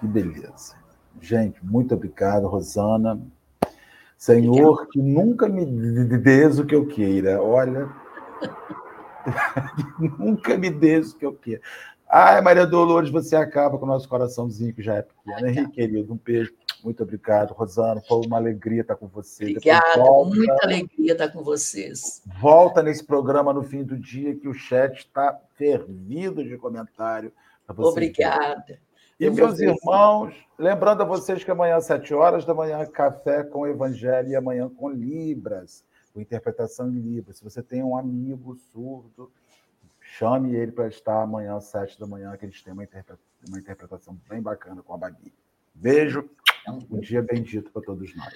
Que 0.00 0.06
beleza. 0.06 0.74
Gente, 1.20 1.64
muito 1.64 1.94
obrigado, 1.94 2.46
Rosana. 2.46 3.20
Senhor, 4.16 4.86
que 4.88 5.00
nunca 5.00 5.48
me 5.48 5.64
dês 6.18 6.58
o 6.58 6.66
que 6.66 6.74
eu 6.74 6.86
queira. 6.86 7.42
Olha, 7.42 7.88
nunca 10.18 10.56
me 10.56 10.70
dês 10.70 11.12
o 11.12 11.16
que 11.16 11.26
eu 11.26 11.34
queira. 11.34 11.60
Ai, 12.08 12.40
Maria 12.40 12.66
Dolores, 12.66 13.10
você 13.10 13.34
acaba 13.34 13.76
com 13.78 13.84
o 13.84 13.88
nosso 13.88 14.08
coraçãozinho, 14.08 14.72
que 14.72 14.82
já 14.82 14.94
é 14.96 15.02
pequeno. 15.02 15.48
Henrique, 15.48 15.72
querido, 15.72 16.12
um 16.12 16.18
beijo. 16.22 16.54
Muito 16.84 17.02
obrigado, 17.02 17.52
Rosana. 17.52 18.00
Foi 18.06 18.24
uma 18.24 18.36
alegria 18.36 18.82
estar 18.82 18.94
com 18.94 19.08
você. 19.08 19.44
Obrigada, 19.44 20.02
muita 20.24 20.64
alegria 20.64 21.12
estar 21.12 21.28
com 21.30 21.42
vocês. 21.42 22.22
Volta 22.40 22.80
nesse 22.80 23.04
programa 23.04 23.52
no 23.52 23.64
fim 23.64 23.82
do 23.82 23.98
dia, 23.98 24.36
que 24.36 24.46
o 24.46 24.54
chat 24.54 24.98
está 24.98 25.36
fervido 25.56 26.44
de 26.44 26.56
comentário. 26.56 27.32
Obrigada. 27.68 28.78
E, 29.18 29.30
meus 29.30 29.58
irmãos, 29.58 30.34
lembrando 30.58 31.02
a 31.02 31.04
vocês 31.06 31.42
que 31.42 31.50
amanhã, 31.50 31.76
às 31.76 31.86
sete 31.86 32.12
horas 32.12 32.44
da 32.44 32.52
manhã, 32.52 32.84
café 32.84 33.42
com 33.42 33.60
o 33.60 33.66
Evangelho 33.66 34.28
e 34.28 34.36
amanhã 34.36 34.68
com 34.68 34.90
Libras, 34.90 35.84
com 36.12 36.20
interpretação 36.20 36.90
em 36.90 37.00
Libras. 37.00 37.38
Se 37.38 37.44
você 37.44 37.62
tem 37.62 37.82
um 37.82 37.96
amigo 37.96 38.54
surdo, 38.72 39.32
chame 40.00 40.54
ele 40.54 40.70
para 40.70 40.88
estar 40.88 41.22
amanhã, 41.22 41.56
às 41.56 41.64
sete 41.64 41.98
da 41.98 42.06
manhã, 42.06 42.36
que 42.36 42.44
eles 42.44 42.62
têm 42.62 42.74
uma, 42.74 42.86
uma 43.48 43.58
interpretação 43.58 44.18
bem 44.28 44.42
bacana 44.42 44.82
com 44.82 44.92
a 44.92 44.98
Babi. 44.98 45.32
Beijo, 45.74 46.28
um 46.68 47.00
dia 47.00 47.22
bendito 47.22 47.70
para 47.70 47.82
todos 47.82 48.14
nós. 48.14 48.34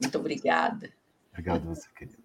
Muito 0.00 0.18
obrigada. 0.18 0.90
Obrigado 1.32 1.66
você, 1.66 1.88
querido. 1.96 2.22